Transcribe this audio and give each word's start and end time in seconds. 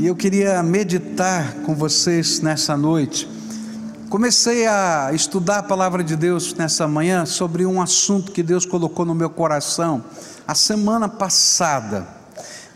e 0.00 0.06
eu 0.06 0.16
queria 0.16 0.62
meditar 0.62 1.56
com 1.56 1.74
vocês 1.74 2.40
nessa 2.40 2.74
noite. 2.74 3.28
Comecei 4.08 4.66
a 4.66 5.10
estudar 5.12 5.58
a 5.58 5.62
palavra 5.62 6.02
de 6.02 6.16
Deus 6.16 6.54
nessa 6.54 6.88
manhã 6.88 7.26
sobre 7.26 7.66
um 7.66 7.82
assunto 7.82 8.32
que 8.32 8.42
Deus 8.42 8.64
colocou 8.64 9.04
no 9.04 9.14
meu 9.14 9.28
coração 9.28 10.02
a 10.48 10.54
semana 10.54 11.06
passada. 11.06 12.08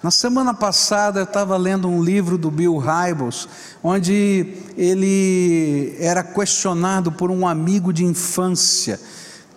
Na 0.03 0.11
semana 0.11 0.53
passada 0.53 1.21
eu 1.21 1.25
estava 1.25 1.57
lendo 1.57 1.89
um 1.89 2.05
livro 2.05 2.37
do 2.37 2.51
Bill 2.51 2.77
Hybels, 2.77 3.49
onde 3.83 4.59
ele 4.77 5.97
era 5.99 6.23
questionado 6.23 7.11
por 7.11 7.31
um 7.31 7.49
amigo 7.49 7.91
de 7.91 8.05
infância. 8.05 9.01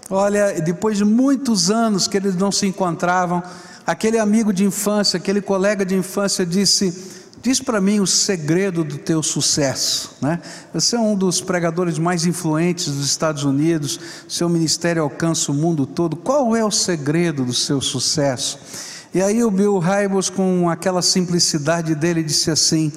Olha, 0.09 0.61
depois 0.61 0.97
de 0.97 1.03
muitos 1.03 1.69
anos 1.69 2.07
que 2.07 2.15
eles 2.15 2.33
não 2.33 2.49
se 2.49 2.65
encontravam, 2.65 3.43
aquele 3.85 4.17
amigo 4.17 4.53
de 4.53 4.63
infância, 4.63 5.17
aquele 5.17 5.41
colega 5.41 5.85
de 5.85 5.95
infância 5.95 6.45
disse: 6.45 7.16
Diz 7.47 7.61
para 7.61 7.79
mim 7.79 8.01
o 8.01 8.05
segredo 8.05 8.83
do 8.83 8.97
teu 8.97 9.23
sucesso. 9.23 10.17
Né? 10.19 10.41
Você 10.73 10.97
é 10.97 10.99
um 10.99 11.15
dos 11.15 11.39
pregadores 11.39 11.97
mais 11.97 12.25
influentes 12.25 12.87
dos 12.87 13.05
Estados 13.05 13.45
Unidos, 13.45 13.97
seu 14.27 14.49
ministério 14.49 15.01
alcança 15.01 15.49
o 15.53 15.55
mundo 15.55 15.85
todo. 15.85 16.17
Qual 16.17 16.53
é 16.57 16.65
o 16.65 16.69
segredo 16.69 17.45
do 17.45 17.53
seu 17.53 17.79
sucesso? 17.79 18.59
E 19.13 19.21
aí 19.21 19.45
o 19.45 19.49
Bill 19.49 19.79
Hybels, 19.79 20.29
com 20.29 20.69
aquela 20.69 21.01
simplicidade 21.01 21.95
dele, 21.95 22.21
disse 22.21 22.51
assim: 22.51 22.91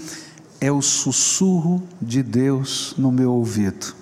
É 0.60 0.72
o 0.72 0.82
sussurro 0.82 1.80
de 2.02 2.20
Deus 2.20 2.92
no 2.98 3.12
meu 3.12 3.30
ouvido, 3.30 3.94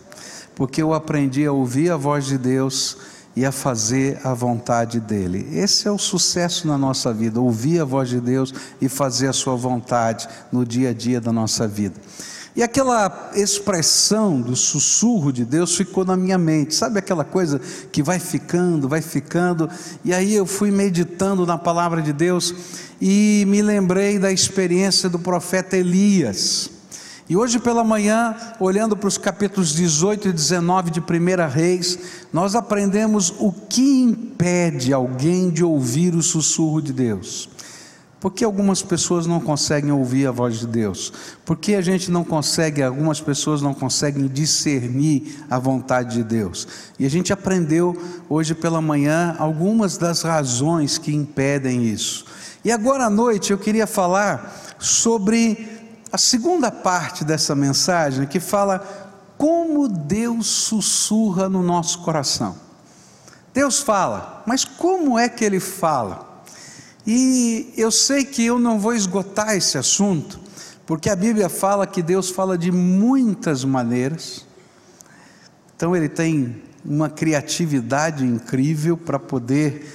porque 0.55 0.81
eu 0.81 0.95
aprendi 0.95 1.45
a 1.45 1.53
ouvir 1.53 1.91
a 1.91 1.97
voz 1.99 2.25
de 2.25 2.39
Deus 2.39 2.97
e 3.39 3.47
a 3.47 3.53
fazer 3.53 4.19
a 4.25 4.35
vontade 4.35 4.99
dEle. 4.99 5.49
Esse 5.53 5.87
é 5.87 5.91
o 5.93 5.97
sucesso 5.97 6.67
na 6.67 6.77
nossa 6.77 7.15
vida, 7.15 7.41
ouvir 7.41 7.79
a 7.79 7.85
voz 7.85 8.09
de 8.09 8.21
Deus 8.21 8.53
e 8.81 8.89
fazer 8.89 9.29
a 9.29 9.33
Sua 9.33 9.55
vontade 9.55 10.29
no 10.51 10.67
dia 10.67 10.91
a 10.91 10.93
dia 10.93 11.21
da 11.21 11.31
nossa 11.31 11.69
vida. 11.69 11.95
E 12.57 12.65
aquela 12.65 13.31
expressão 13.37 14.41
do 14.41 14.57
sussurro 14.57 15.33
de 15.33 15.45
Deus 15.45 15.77
ficou 15.77 16.05
na 16.05 16.17
minha 16.17 16.37
mente, 16.37 16.75
sabe 16.75 16.99
aquela 16.99 17.23
coisa 17.23 17.61
que 17.93 18.03
vai 18.03 18.19
ficando, 18.19 18.89
vai 18.89 19.01
ficando, 19.01 19.71
e 20.05 20.13
aí 20.13 20.35
eu 20.35 20.45
fui 20.45 20.73
meditando 20.73 21.47
na 21.47 21.57
palavra 21.57 22.03
de 22.03 22.13
Deus 22.13 22.53
e 23.01 23.45
me 23.47 23.63
lembrei 23.63 24.19
da 24.19 24.33
experiência 24.33 25.09
do 25.09 25.21
profeta 25.21 25.77
Elias. 25.77 26.78
E 27.29 27.37
hoje 27.37 27.59
pela 27.59 27.85
manhã, 27.85 28.35
olhando 28.59 28.97
para 28.97 29.07
os 29.07 29.19
capítulos 29.19 29.75
18 29.75 30.29
e 30.29 30.33
19 30.33 30.91
de 30.91 31.01
1 31.01 31.05
Reis, 31.53 31.99
nós 32.33 32.55
aprendemos 32.55 33.35
o 33.39 33.53
que 33.53 34.03
impede 34.03 34.95
alguém 34.95 35.51
de 35.51 35.63
ouvir 35.63 36.15
o 36.15 36.23
sussurro 36.23 36.81
de 36.81 36.91
Deus. 36.91 37.51
Por 38.19 38.33
que 38.33 38.43
algumas 38.43 38.81
pessoas 38.81 39.27
não 39.27 39.41
conseguem 39.41 39.93
ouvir 39.93 40.27
a 40.27 40.33
voz 40.33 40.59
de 40.59 40.67
Deus? 40.67 41.13
Por 41.45 41.59
que 41.59 41.75
a 41.75 41.83
gente 41.83 42.11
não 42.11 42.25
consegue, 42.25 42.83
algumas 42.83 43.21
pessoas 43.21 43.61
não 43.61 43.75
conseguem 43.75 44.27
discernir 44.27 45.45
a 45.51 45.59
vontade 45.59 46.17
de 46.17 46.25
Deus? 46.25 46.67
E 46.99 47.05
a 47.05 47.11
gente 47.11 47.31
aprendeu 47.31 47.95
hoje 48.27 48.55
pela 48.55 48.81
manhã 48.81 49.37
algumas 49.39 49.99
das 49.99 50.23
razões 50.23 50.97
que 50.97 51.15
impedem 51.15 51.85
isso. 51.85 52.25
E 52.65 52.73
agora 52.73 53.05
à 53.05 53.11
noite 53.11 53.53
eu 53.53 53.59
queria 53.59 53.87
falar 53.87 54.77
sobre 54.79 55.78
a 56.13 56.19
segunda 56.19 56.71
parte 56.71 57.25
dessa 57.25 57.55
mensagem 57.55 58.27
que 58.27 58.41
fala 58.41 59.07
como 59.37 59.89
Deus 59.89 60.47
sussurra 60.47 61.49
no 61.49 61.63
nosso 61.63 62.01
coração. 62.01 62.57
Deus 63.55 63.81
fala, 63.81 64.43
mas 64.47 64.65
como 64.65 65.19
é 65.19 65.29
que 65.29 65.45
ele 65.45 65.61
fala? 65.61 66.43
E 67.07 67.73
eu 67.77 67.91
sei 67.91 68.25
que 68.25 68.45
eu 68.45 68.59
não 68.59 68.79
vou 68.79 68.95
esgotar 68.95 69.57
esse 69.57 69.79
assunto, 69.79 70.39
porque 70.87 71.09
a 71.09 71.17
Bíblia 71.17 71.49
fala 71.49 71.87
que 71.87 72.03
Deus 72.03 72.31
fala 72.31 72.59
de 72.59 72.71
muitas 72.71 73.65
maneiras. 73.65 74.45
Então 75.75 75.95
ele 75.95 76.09
tem 76.09 76.63
uma 76.85 77.09
criatividade 77.09 78.25
incrível 78.25 78.97
para 78.97 79.19
poder 79.19 79.87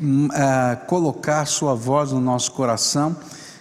uh, 0.00 0.86
colocar 0.86 1.46
sua 1.46 1.74
voz 1.74 2.12
no 2.12 2.20
nosso 2.20 2.52
coração. 2.52 3.16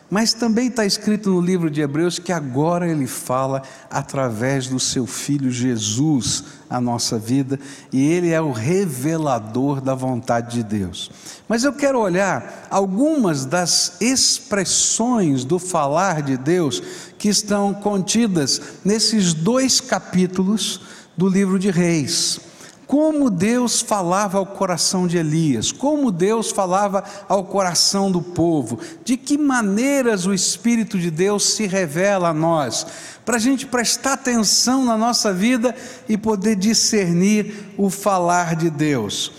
Mas 0.10 0.34
também 0.34 0.68
está 0.68 0.86
escrito 0.86 1.30
no 1.30 1.40
livro 1.40 1.70
de 1.70 1.82
Hebreus 1.82 2.18
que 2.18 2.32
agora 2.32 2.90
ele 2.90 3.06
fala 3.06 3.62
através 3.92 4.68
do 4.68 4.80
seu 4.80 5.06
filho 5.06 5.52
Jesus 5.52 6.46
a 6.68 6.82
nossa 6.82 7.20
vida 7.20 7.60
e 7.92 8.02
ele 8.12 8.32
é 8.32 8.42
o 8.42 8.52
revelador 8.52 9.80
da 9.80 9.94
vontade 9.94 10.58
de 10.58 10.64
Deus. 10.64 11.12
Mas 11.48 11.64
eu 11.64 11.72
quero 11.74 12.00
olhar 12.00 12.68
algumas 12.72 13.46
das 13.46 13.98
expressões 14.02 15.46
do 15.46 15.60
falar 15.60 16.24
de 16.24 16.38
Deus 16.38 16.82
que 17.20 17.30
estão 17.30 17.72
contidas 17.74 18.62
nesses 18.84 19.34
dois 19.34 19.80
capítulos 19.80 20.82
do 21.16 21.30
livro 21.30 21.60
de 21.60 21.70
Reis 21.70 22.49
como 22.90 23.30
Deus 23.30 23.82
falava 23.82 24.40
ao 24.40 24.48
coração 24.48 25.06
de 25.06 25.16
Elias, 25.16 25.72
como 25.72 26.10
Deus 26.10 26.50
falava 26.50 27.04
ao 27.28 27.44
coração 27.44 28.12
do 28.12 28.20
povo, 28.20 28.80
de 29.06 29.16
que 29.16 29.38
maneiras 29.38 30.26
o 30.26 30.34
Espírito 30.34 30.98
de 30.98 31.12
Deus 31.12 31.54
se 31.54 31.68
revela 31.68 32.30
a 32.30 32.34
nós, 32.34 32.88
para 33.24 33.36
a 33.36 33.40
gente 33.40 33.68
prestar 33.68 34.14
atenção 34.14 34.84
na 34.84 34.98
nossa 34.98 35.32
vida 35.32 35.76
e 36.10 36.18
poder 36.18 36.56
discernir 36.56 37.76
o 37.78 37.92
falar 37.92 38.56
de 38.56 38.72
Deus. 38.72 39.34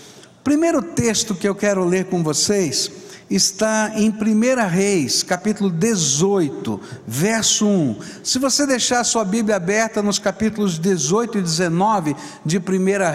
Primeiro 0.45 0.81
texto 0.81 1.35
que 1.35 1.45
eu 1.45 1.53
quero 1.53 1.83
ler 1.83 2.05
com 2.05 2.23
vocês 2.23 2.89
está 3.31 3.93
em 3.95 4.09
1 4.09 4.67
Reis, 4.67 5.23
capítulo 5.23 5.69
18, 5.69 6.79
verso 7.07 7.65
1. 7.65 7.99
Se 8.23 8.37
você 8.37 8.67
deixar 8.67 9.05
sua 9.05 9.23
Bíblia 9.23 9.55
aberta 9.55 10.03
nos 10.03 10.19
capítulos 10.19 10.77
18 10.77 11.37
e 11.37 11.41
19 11.41 12.15
de 12.45 12.57
1 12.57 12.61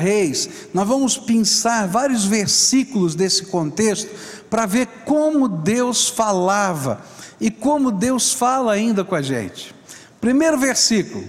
Reis, 0.01 0.49
nós 0.73 0.89
vamos 0.89 1.19
pensar 1.19 1.87
vários 1.87 2.25
versículos 2.25 3.15
desse 3.15 3.45
contexto 3.47 4.09
para 4.49 4.65
ver 4.65 4.87
como 5.05 5.49
Deus 5.49 6.09
falava 6.09 7.03
e 7.39 7.51
como 7.51 7.91
Deus 7.91 8.33
fala 8.33 8.73
ainda 8.73 9.05
com 9.05 9.15
a 9.15 9.21
gente. 9.21 9.75
Primeiro 10.19 10.57
versículo, 10.57 11.25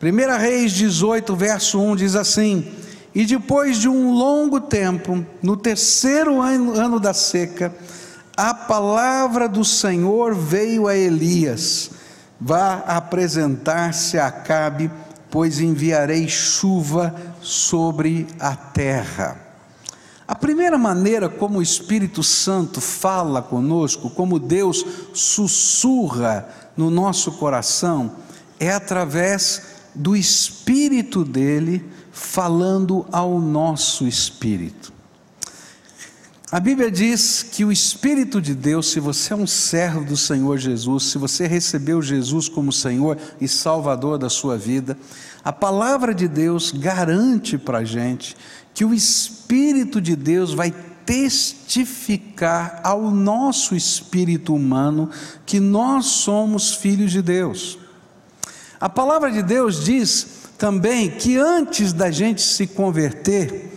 1 0.00 0.38
Reis 0.38 0.72
18, 0.72 1.34
verso 1.34 1.80
1 1.80 1.96
diz 1.96 2.14
assim: 2.14 2.72
E 3.12 3.24
depois 3.24 3.78
de 3.78 3.88
um 3.88 4.12
longo 4.12 4.60
tempo, 4.60 5.26
no 5.42 5.56
terceiro 5.56 6.40
ano, 6.40 6.78
ano 6.78 7.00
da 7.00 7.12
seca, 7.12 7.74
a 8.36 8.54
palavra 8.54 9.48
do 9.48 9.64
Senhor 9.64 10.34
veio 10.34 10.88
a 10.88 10.96
Elias: 10.96 11.90
vá 12.40 12.82
apresentar-se 12.86 14.18
a 14.18 14.26
Acabe, 14.26 14.90
pois 15.30 15.60
enviarei 15.60 16.28
chuva 16.28 17.14
sobre 17.40 18.26
a 18.38 18.54
terra. 18.54 19.40
A 20.26 20.34
primeira 20.34 20.78
maneira 20.78 21.28
como 21.28 21.58
o 21.58 21.62
Espírito 21.62 22.22
Santo 22.22 22.80
fala 22.80 23.42
conosco, 23.42 24.08
como 24.08 24.38
Deus 24.38 24.84
sussurra 25.12 26.48
no 26.76 26.90
nosso 26.90 27.32
coração, 27.32 28.12
é 28.58 28.70
através 28.70 29.62
do 29.94 30.16
Espírito 30.16 31.24
dele 31.24 31.84
falando 32.12 33.04
ao 33.10 33.38
nosso 33.40 34.06
espírito. 34.06 34.92
A 36.52 36.60
Bíblia 36.60 36.90
diz 36.90 37.42
que 37.42 37.64
o 37.64 37.72
Espírito 37.72 38.38
de 38.38 38.54
Deus, 38.54 38.90
se 38.90 39.00
você 39.00 39.32
é 39.32 39.36
um 39.36 39.46
servo 39.46 40.04
do 40.04 40.18
Senhor 40.18 40.58
Jesus, 40.58 41.04
se 41.04 41.16
você 41.16 41.46
recebeu 41.46 42.02
Jesus 42.02 42.46
como 42.46 42.70
Senhor 42.70 43.16
e 43.40 43.48
Salvador 43.48 44.18
da 44.18 44.28
sua 44.28 44.58
vida, 44.58 44.98
a 45.42 45.50
palavra 45.50 46.14
de 46.14 46.28
Deus 46.28 46.70
garante 46.70 47.56
para 47.56 47.78
a 47.78 47.84
gente 47.84 48.36
que 48.74 48.84
o 48.84 48.92
Espírito 48.92 49.98
de 49.98 50.14
Deus 50.14 50.52
vai 50.52 50.74
testificar 51.06 52.82
ao 52.84 53.10
nosso 53.10 53.74
espírito 53.74 54.54
humano 54.54 55.08
que 55.46 55.58
nós 55.58 56.04
somos 56.04 56.74
filhos 56.74 57.12
de 57.12 57.22
Deus. 57.22 57.78
A 58.78 58.90
palavra 58.90 59.32
de 59.32 59.42
Deus 59.42 59.82
diz 59.82 60.42
também 60.58 61.12
que 61.12 61.38
antes 61.38 61.94
da 61.94 62.10
gente 62.10 62.42
se 62.42 62.66
converter, 62.66 63.71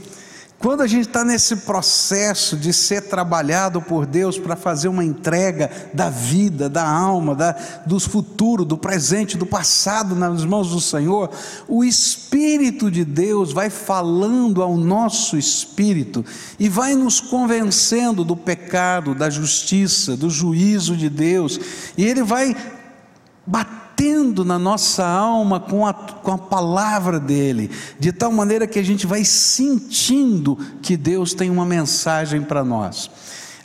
quando 0.66 0.82
a 0.82 0.88
gente 0.88 1.08
está 1.08 1.24
nesse 1.24 1.58
processo 1.58 2.58
de 2.58 2.74
ser 2.74 3.04
trabalhado 3.04 3.80
por 3.80 4.04
Deus 4.04 4.40
para 4.40 4.56
fazer 4.56 4.88
uma 4.88 5.06
entrega 5.06 5.70
da 5.94 6.10
vida, 6.10 6.68
da 6.68 6.84
alma, 6.84 7.36
da, 7.36 7.56
do 7.86 8.00
futuro, 8.00 8.66
do 8.66 8.76
presente, 8.76 9.38
do 9.38 9.46
passado 9.46 10.16
nas 10.16 10.44
mãos 10.44 10.72
do 10.72 10.82
Senhor, 10.82 11.30
o 11.68 11.84
Espírito 11.84 12.90
de 12.90 13.06
Deus 13.06 13.54
vai 13.54 13.70
falando 13.70 14.64
ao 14.64 14.76
nosso 14.76 15.38
espírito 15.38 16.26
e 16.58 16.68
vai 16.68 16.96
nos 16.96 17.22
convencendo 17.22 18.24
do 18.24 18.36
pecado, 18.36 19.14
da 19.14 19.30
justiça, 19.30 20.18
do 20.18 20.32
juízo 20.32 20.98
de 20.98 21.12
Deus, 21.12 21.60
e 21.96 22.04
Ele 22.04 22.24
vai 22.24 22.58
batendo 23.46 23.85
batendo 23.96 24.44
na 24.44 24.60
nossa 24.60 25.06
alma 25.06 25.58
com 25.58 25.88
a, 25.88 25.94
com 25.94 26.32
a 26.32 26.38
palavra 26.38 27.18
dele, 27.18 27.72
de 27.98 28.12
tal 28.12 28.32
maneira 28.32 28.68
que 28.68 28.78
a 28.78 28.84
gente 28.84 29.08
vai 29.08 29.24
sentindo 29.24 30.58
que 30.82 30.98
Deus 30.98 31.34
tem 31.34 31.50
uma 31.50 31.66
mensagem 31.66 32.42
para 32.42 32.64
nós. 32.64 33.10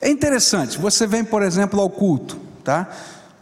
É 0.01 0.09
interessante, 0.09 0.79
você 0.79 1.07
vem, 1.07 1.25
por 1.25 1.43
exemplo, 1.43 1.81
ao 1.81 1.91
culto, 1.91 2.39
tá? 2.63 2.89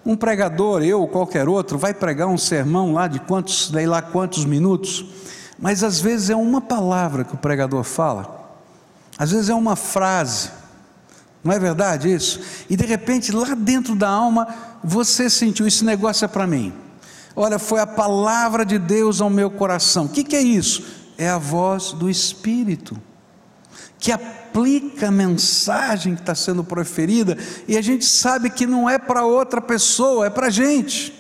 Um 0.05 0.17
pregador, 0.17 0.82
eu 0.82 1.00
ou 1.00 1.08
qualquer 1.08 1.46
outro, 1.46 1.76
vai 1.76 1.93
pregar 1.93 2.26
um 2.26 2.38
sermão 2.38 2.94
lá 2.94 3.06
de 3.06 3.20
quantos, 3.20 3.69
sei 3.69 3.87
lá 3.87 4.00
quantos 4.00 4.46
minutos, 4.46 5.05
mas 5.58 5.84
às 5.84 6.00
vezes 6.00 6.31
é 6.31 6.37
uma 6.37 6.61
palavra 6.61 7.23
que 7.23 7.34
o 7.34 7.38
pregador 7.38 7.84
fala, 7.84 8.50
às 9.19 9.31
vezes 9.31 9.50
é 9.50 9.55
uma 9.55 9.76
frase, 9.76 10.50
não 11.44 11.52
é 11.52 11.58
verdade 11.58 12.12
isso? 12.12 12.41
E 12.69 12.76
de 12.76 12.87
repente, 12.87 13.31
lá 13.31 13.55
dentro 13.55 13.94
da 13.94 14.08
alma, 14.08 14.49
você 14.82 15.28
sentiu: 15.28 15.66
esse 15.66 15.84
negócio 15.84 16.25
é 16.25 16.28
para 16.28 16.46
mim. 16.46 16.72
Olha, 17.34 17.58
foi 17.58 17.80
a 17.80 17.86
palavra 17.86 18.64
de 18.64 18.78
Deus 18.78 19.20
ao 19.20 19.30
meu 19.30 19.50
coração. 19.50 20.06
O 20.06 20.08
que, 20.08 20.25
que 20.25 20.36
é 20.36 20.42
isso? 20.42 20.84
É 21.16 21.28
a 21.28 21.38
voz 21.38 21.92
do 21.92 22.08
Espírito, 22.08 22.96
que 23.98 24.10
aplica 24.12 25.08
a 25.08 25.12
mensagem 25.12 26.14
que 26.14 26.20
está 26.20 26.34
sendo 26.34 26.64
proferida, 26.64 27.36
e 27.66 27.76
a 27.76 27.82
gente 27.82 28.04
sabe 28.04 28.50
que 28.50 28.66
não 28.66 28.88
é 28.88 28.98
para 28.98 29.25
outra 29.25 29.60
pessoa, 29.60 30.26
é 30.26 30.30
para 30.30 30.48
a 30.48 30.50
gente. 30.50 31.18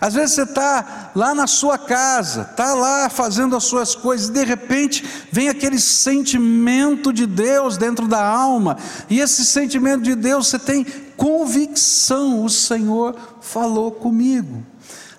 Às 0.00 0.14
vezes 0.14 0.34
você 0.34 0.42
está 0.42 1.10
lá 1.14 1.34
na 1.34 1.46
sua 1.46 1.78
casa, 1.78 2.42
está 2.42 2.74
lá 2.74 3.08
fazendo 3.08 3.56
as 3.56 3.64
suas 3.64 3.94
coisas, 3.94 4.28
e 4.28 4.32
de 4.32 4.44
repente 4.44 5.04
vem 5.32 5.48
aquele 5.48 5.78
sentimento 5.78 7.12
de 7.12 7.26
Deus 7.26 7.76
dentro 7.76 8.06
da 8.06 8.24
alma, 8.24 8.76
e 9.08 9.20
esse 9.20 9.44
sentimento 9.44 10.02
de 10.02 10.14
Deus 10.14 10.48
você 10.48 10.58
tem 10.58 10.84
convicção: 11.16 12.44
o 12.44 12.50
Senhor 12.50 13.16
falou 13.40 13.90
comigo. 13.90 14.62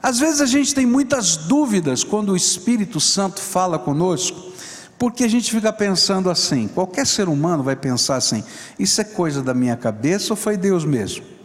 Às 0.01 0.19
vezes 0.19 0.41
a 0.41 0.45
gente 0.45 0.75
tem 0.75 0.85
muitas 0.85 1.35
dúvidas 1.35 2.03
quando 2.03 2.29
o 2.29 2.37
Espírito 2.37 2.99
Santo 2.99 3.41
fala 3.41 3.79
conosco, 3.79 4.53
porque 4.97 5.23
a 5.23 5.27
gente 5.27 5.51
fica 5.51 5.73
pensando 5.73 6.29
assim, 6.29 6.67
qualquer 6.67 7.05
ser 7.07 7.27
humano 7.27 7.63
vai 7.63 7.75
pensar 7.75 8.15
assim: 8.15 8.43
isso 8.77 9.01
é 9.01 9.03
coisa 9.03 9.41
da 9.41 9.53
minha 9.53 9.75
cabeça 9.75 10.33
ou 10.33 10.37
foi 10.37 10.55
Deus 10.55 10.85
mesmo? 10.85 11.36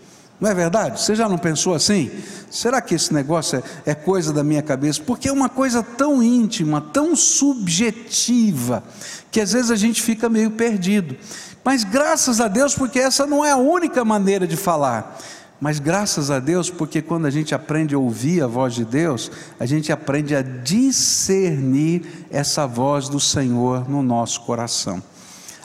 Não 0.43 0.51
é 0.51 0.55
verdade? 0.55 1.01
Você 1.01 1.15
já 1.15 1.29
não 1.29 1.39
pensou 1.39 1.73
assim? 1.73 2.11
Será 2.51 2.81
que 2.81 2.97
esse 2.97 3.15
negócio 3.15 3.63
é, 3.87 3.93
é, 3.93 3.95
coisa 3.95 4.33
da 4.33 4.43
minha 4.43 4.61
cabeça? 4.61 5.01
Porque 5.01 5.29
é 5.29 5.33
uma 5.33 5.49
coisa 5.49 5.85
tão 5.85 6.21
íntima, 6.21 6.81
tão 6.81 7.15
subjetiva, 7.15 8.83
que 9.31 9.41
às 9.41 9.53
vezes 9.53 9.71
a 9.71 9.77
gente 9.77 10.03
fica 10.03 10.29
meio 10.29 10.51
perdido. 10.51 11.17
Mas 11.63 11.85
graças 11.85 12.41
a 12.41 12.49
Deus, 12.49 12.75
porque 12.75 12.99
essa 12.99 13.25
não 13.25 13.45
é 13.45 13.53
a 13.53 13.57
única 13.57 14.05
maneira 14.05 14.45
de 14.45 14.57
falar. 14.57 15.17
Mas 15.61 15.79
graças 15.79 16.29
a 16.29 16.41
Deus, 16.41 16.69
porque 16.69 17.01
quando 17.01 17.27
a 17.27 17.31
gente 17.31 17.55
aprende 17.55 17.95
a 17.95 17.99
ouvir 17.99 18.43
a 18.43 18.49
voz 18.49 18.75
de 18.75 18.85
Deus, 18.85 19.31
a 19.61 19.65
gente 19.65 19.93
aprende 19.93 20.35
a 20.35 20.43
discernir 20.43 22.27
essa 22.33 22.67
voz 22.67 23.09
do 23.09 23.21
Senhor 23.21 23.89
no 23.89 24.03
nosso 24.03 24.41
coração. 24.41 25.01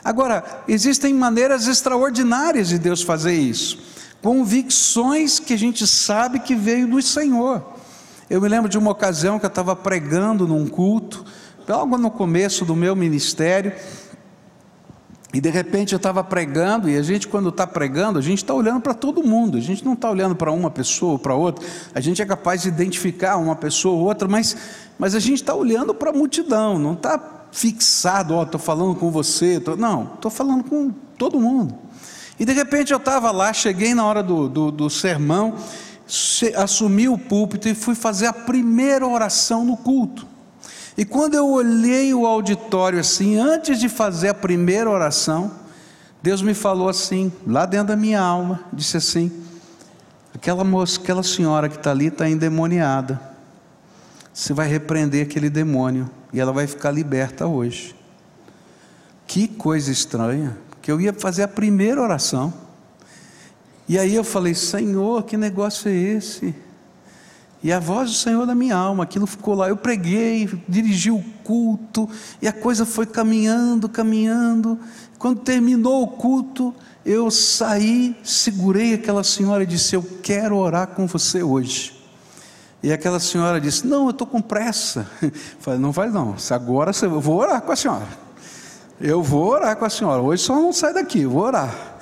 Agora, 0.04 0.62
existem 0.68 1.12
maneiras 1.12 1.66
extraordinárias 1.66 2.68
de 2.68 2.78
Deus 2.78 3.02
fazer 3.02 3.34
isso 3.34 3.98
convicções 4.22 5.38
que 5.38 5.52
a 5.52 5.58
gente 5.58 5.86
sabe 5.86 6.40
que 6.40 6.54
veio 6.54 6.88
do 6.88 7.00
Senhor. 7.00 7.64
Eu 8.28 8.40
me 8.40 8.48
lembro 8.48 8.68
de 8.68 8.76
uma 8.76 8.90
ocasião 8.90 9.38
que 9.38 9.46
eu 9.46 9.48
estava 9.48 9.74
pregando 9.74 10.46
num 10.46 10.66
culto, 10.66 11.24
logo 11.66 11.96
no 11.96 12.10
começo 12.10 12.64
do 12.64 12.76
meu 12.76 12.94
ministério, 12.94 13.72
e 15.32 15.40
de 15.40 15.50
repente 15.50 15.92
eu 15.92 15.98
estava 15.98 16.24
pregando, 16.24 16.88
e 16.88 16.96
a 16.96 17.02
gente, 17.02 17.28
quando 17.28 17.50
está 17.50 17.66
pregando, 17.66 18.18
a 18.18 18.22
gente 18.22 18.38
está 18.38 18.54
olhando 18.54 18.80
para 18.80 18.94
todo 18.94 19.22
mundo, 19.22 19.58
a 19.58 19.60
gente 19.60 19.84
não 19.84 19.92
está 19.92 20.10
olhando 20.10 20.34
para 20.34 20.50
uma 20.50 20.70
pessoa 20.70 21.12
ou 21.12 21.18
para 21.18 21.34
outra, 21.34 21.66
a 21.94 22.00
gente 22.00 22.20
é 22.22 22.26
capaz 22.26 22.62
de 22.62 22.68
identificar 22.68 23.36
uma 23.36 23.54
pessoa 23.54 23.94
ou 23.94 24.06
outra, 24.06 24.26
mas, 24.26 24.56
mas 24.98 25.14
a 25.14 25.20
gente 25.20 25.42
está 25.42 25.54
olhando 25.54 25.94
para 25.94 26.10
a 26.10 26.12
multidão, 26.12 26.78
não 26.78 26.94
está 26.94 27.46
fixado, 27.52 28.34
ó, 28.34 28.40
oh, 28.40 28.42
estou 28.44 28.60
falando 28.60 28.94
com 28.94 29.10
você, 29.10 29.60
tô, 29.60 29.76
não, 29.76 30.14
estou 30.14 30.30
falando 30.30 30.64
com 30.64 30.90
todo 31.18 31.38
mundo. 31.38 31.74
E 32.38 32.44
de 32.44 32.52
repente 32.52 32.92
eu 32.92 32.98
estava 32.98 33.30
lá, 33.30 33.52
cheguei 33.52 33.94
na 33.94 34.04
hora 34.04 34.22
do, 34.22 34.48
do, 34.48 34.70
do 34.70 34.90
sermão, 34.90 35.56
assumi 36.56 37.08
o 37.08 37.18
púlpito 37.18 37.68
e 37.68 37.74
fui 37.74 37.94
fazer 37.94 38.26
a 38.26 38.32
primeira 38.32 39.06
oração 39.06 39.64
no 39.64 39.76
culto. 39.76 40.26
E 40.96 41.04
quando 41.04 41.34
eu 41.34 41.48
olhei 41.48 42.14
o 42.14 42.26
auditório 42.26 42.98
assim, 42.98 43.36
antes 43.36 43.78
de 43.78 43.88
fazer 43.88 44.28
a 44.28 44.34
primeira 44.34 44.88
oração, 44.88 45.50
Deus 46.22 46.42
me 46.42 46.54
falou 46.54 46.88
assim, 46.88 47.32
lá 47.46 47.66
dentro 47.66 47.88
da 47.88 47.96
minha 47.96 48.20
alma, 48.20 48.64
disse 48.72 48.96
assim: 48.96 49.30
aquela 50.34 50.64
moça, 50.64 51.00
aquela 51.00 51.22
senhora 51.22 51.68
que 51.68 51.76
está 51.76 51.90
ali 51.90 52.06
está 52.06 52.28
endemoniada. 52.28 53.20
Você 54.32 54.52
vai 54.52 54.68
repreender 54.68 55.24
aquele 55.24 55.50
demônio 55.50 56.10
e 56.32 56.40
ela 56.40 56.52
vai 56.52 56.66
ficar 56.66 56.90
liberta 56.90 57.46
hoje. 57.46 57.94
Que 59.26 59.46
coisa 59.46 59.90
estranha 59.90 60.56
que 60.88 60.92
eu 60.92 60.98
ia 60.98 61.12
fazer 61.12 61.42
a 61.42 61.48
primeira 61.48 62.00
oração. 62.00 62.50
E 63.86 63.98
aí 63.98 64.14
eu 64.14 64.24
falei: 64.24 64.54
Senhor, 64.54 65.22
que 65.22 65.36
negócio 65.36 65.90
é 65.90 65.94
esse? 65.94 66.54
E 67.62 67.70
a 67.70 67.78
voz 67.78 68.08
do 68.08 68.16
Senhor 68.16 68.46
na 68.46 68.54
minha 68.54 68.74
alma, 68.74 69.04
aquilo 69.04 69.26
ficou 69.26 69.54
lá. 69.54 69.68
Eu 69.68 69.76
preguei, 69.76 70.48
dirigi 70.66 71.10
o 71.10 71.22
culto, 71.44 72.08
e 72.40 72.48
a 72.48 72.54
coisa 72.54 72.86
foi 72.86 73.04
caminhando, 73.04 73.86
caminhando. 73.86 74.78
Quando 75.18 75.40
terminou 75.40 76.04
o 76.04 76.06
culto, 76.06 76.74
eu 77.04 77.30
saí, 77.30 78.16
segurei 78.24 78.94
aquela 78.94 79.22
senhora 79.22 79.64
e 79.64 79.66
disse: 79.66 79.94
Eu 79.94 80.02
quero 80.22 80.56
orar 80.56 80.86
com 80.86 81.06
você 81.06 81.42
hoje. 81.42 82.02
E 82.82 82.90
aquela 82.90 83.20
senhora 83.20 83.60
disse: 83.60 83.86
Não, 83.86 84.04
eu 84.04 84.10
estou 84.10 84.26
com 84.26 84.40
pressa. 84.40 85.06
Eu 85.20 85.32
falei: 85.60 85.78
Não 85.78 85.92
vai 85.92 86.08
não, 86.08 86.34
agora 86.50 86.92
eu 87.02 87.20
vou 87.20 87.36
orar 87.36 87.60
com 87.60 87.72
a 87.72 87.76
senhora. 87.76 88.27
Eu 89.00 89.22
vou 89.22 89.50
orar 89.50 89.76
com 89.76 89.84
a 89.84 89.90
senhora. 89.90 90.20
Hoje 90.20 90.42
só 90.42 90.54
não 90.54 90.72
sai 90.72 90.92
daqui, 90.92 91.24
vou 91.24 91.42
orar. 91.42 91.98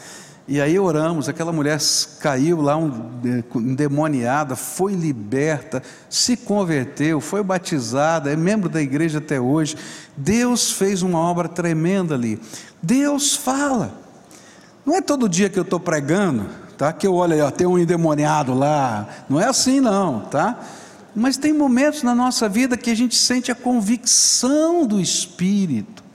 E 0.49 0.61
aí 0.61 0.79
oramos, 0.79 1.29
aquela 1.29 1.53
mulher 1.53 1.79
caiu 2.21 2.63
lá 2.63 2.77
um, 2.77 3.11
endemoniada, 3.57 4.55
foi 4.55 4.95
liberta, 4.95 5.83
se 6.09 6.37
converteu, 6.37 7.21
foi 7.21 7.43
batizada, 7.43 8.33
é 8.33 8.37
membro 8.37 8.69
da 8.69 8.81
igreja 8.81 9.19
até 9.19 9.41
hoje. 9.41 9.77
Deus 10.17 10.71
fez 10.71 11.03
uma 11.03 11.19
obra 11.19 11.49
tremenda 11.49 12.15
ali. 12.15 12.41
Deus 12.81 13.35
fala. 13.35 13.93
Não 14.85 14.95
é 14.95 15.03
todo 15.03 15.29
dia 15.29 15.51
que 15.51 15.59
eu 15.59 15.65
estou 15.65 15.81
pregando, 15.81 16.47
tá? 16.79 16.93
Que 16.93 17.09
eu 17.09 17.15
olho 17.15 17.35
aí, 17.35 17.41
ó, 17.41 17.51
tem 17.51 17.67
um 17.67 17.77
endemoniado 17.77 18.55
lá. 18.55 19.09
Não 19.29 19.41
é 19.41 19.47
assim 19.47 19.81
não, 19.81 20.21
tá? 20.21 20.61
Mas 21.13 21.37
tem 21.37 21.53
momentos 21.53 22.05
na 22.05 22.15
nossa 22.15 22.49
vida 22.49 22.77
que 22.77 22.91
a 22.91 22.95
gente 22.95 23.17
sente 23.17 23.51
a 23.51 23.55
convicção 23.55 24.87
do 24.87 25.01
Espírito. 25.01 26.06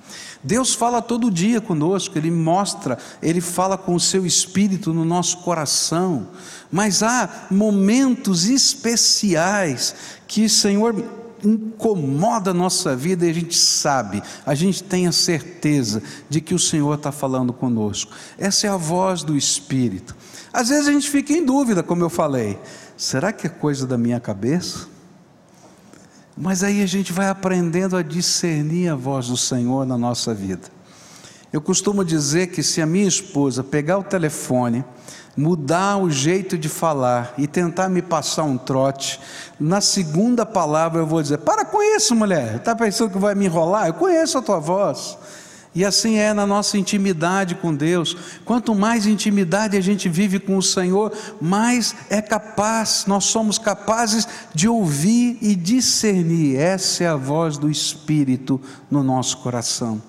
Deus 0.44 0.74
fala 0.74 1.02
todo 1.02 1.30
dia 1.30 1.62
conosco, 1.62 2.18
Ele 2.18 2.32
mostra, 2.32 2.98
Ele 3.22 3.42
fala 3.42 3.78
com 3.78 3.94
o 3.94 4.00
seu 4.00 4.26
espírito 4.26 4.94
no 4.94 5.06
nosso 5.06 5.38
coração, 5.40 6.28
mas 6.72 7.04
há 7.04 7.48
momentos 7.52 8.46
especiais 8.46 9.94
que 10.28 10.46
o 10.46 10.50
Senhor 10.50 10.96
incomoda 11.44 12.52
a 12.52 12.54
nossa 12.54 12.96
vida 12.96 13.26
e 13.26 13.30
a 13.30 13.34
gente 13.34 13.58
sabe, 13.58 14.22
a 14.46 14.54
gente 14.56 14.84
tem 14.84 15.08
a 15.08 15.12
certeza 15.12 16.02
de 16.30 16.40
que 16.40 16.54
o 16.54 16.60
Senhor 16.60 16.96
está 16.96 17.12
falando 17.12 17.52
conosco. 17.52 18.14
Essa 18.38 18.68
é 18.68 18.70
a 18.70 18.78
voz 18.78 19.24
do 19.24 19.36
Espírito. 19.36 20.16
Às 20.54 20.70
vezes 20.70 20.88
a 20.88 20.92
gente 20.92 21.10
fica 21.10 21.34
em 21.34 21.46
dúvida, 21.46 21.82
como 21.82 22.04
eu 22.04 22.10
falei, 22.10 22.60
será 22.98 23.32
que 23.32 23.48
é 23.48 23.50
coisa 23.50 23.88
da 23.88 23.98
minha 23.98 24.20
cabeça? 24.20 24.91
Mas 26.38 26.64
aí 26.64 26.82
a 26.82 26.86
gente 26.86 27.12
vai 27.12 27.28
aprendendo 27.28 27.98
a 27.98 28.02
discernir 28.02 28.90
a 28.90 28.96
voz 28.96 29.28
do 29.28 29.38
Senhor 29.38 29.86
na 29.86 29.98
nossa 29.98 30.34
vida. 30.34 30.70
Eu 31.52 31.60
costumo 31.60 32.06
dizer 32.06 32.48
que 32.48 32.64
se 32.64 32.82
a 32.82 32.86
minha 32.86 33.08
esposa 33.08 33.64
pegar 33.64 33.98
o 33.98 34.04
telefone, 34.04 34.86
mudar 35.36 35.98
o 35.98 36.10
jeito 36.10 36.58
de 36.58 36.70
falar 36.70 37.34
e 37.38 37.48
tentar 37.48 37.90
me 37.90 38.02
passar 38.02 38.44
um 38.44 38.58
trote, 38.58 39.20
na 39.60 39.82
segunda 39.82 40.46
palavra 40.46 41.02
eu 41.02 41.06
vou 41.06 41.22
dizer: 41.22 41.40
Para 41.40 41.66
com 41.66 41.84
isso, 41.96 42.16
mulher, 42.16 42.56
está 42.56 42.74
pensando 42.74 43.12
que 43.12 43.18
vai 43.18 43.36
me 43.36 43.46
enrolar? 43.46 43.88
Eu 43.88 43.94
conheço 43.94 44.38
a 44.38 44.42
tua 44.42 44.60
voz. 44.60 45.18
E 45.74 45.86
assim 45.86 46.18
é 46.18 46.34
na 46.34 46.46
nossa 46.46 46.78
intimidade 46.78 47.56
com 47.56 47.74
Deus. 47.74 48.18
Quanto 48.44 48.76
mais 48.76 49.06
intimidade 49.06 49.78
a 49.78 49.82
gente 49.82 50.10
vive 50.10 50.38
com 50.38 50.58
o 50.58 50.62
Senhor, 50.62 51.14
mais 51.40 51.96
é 52.10 52.22
capaz, 52.22 53.06
nós 53.08 53.26
somos 53.26 53.58
capazes 53.58 54.28
de 54.54 54.68
ouvir 54.68 55.38
e 55.42 55.56
discernir. 55.56 56.58
Essa 56.58 57.06
é 57.06 57.08
a 57.08 57.16
voz 57.16 57.58
do 57.58 57.70
Espírito 57.70 58.60
no 58.90 59.02
nosso 59.02 59.38
coração. 59.38 60.02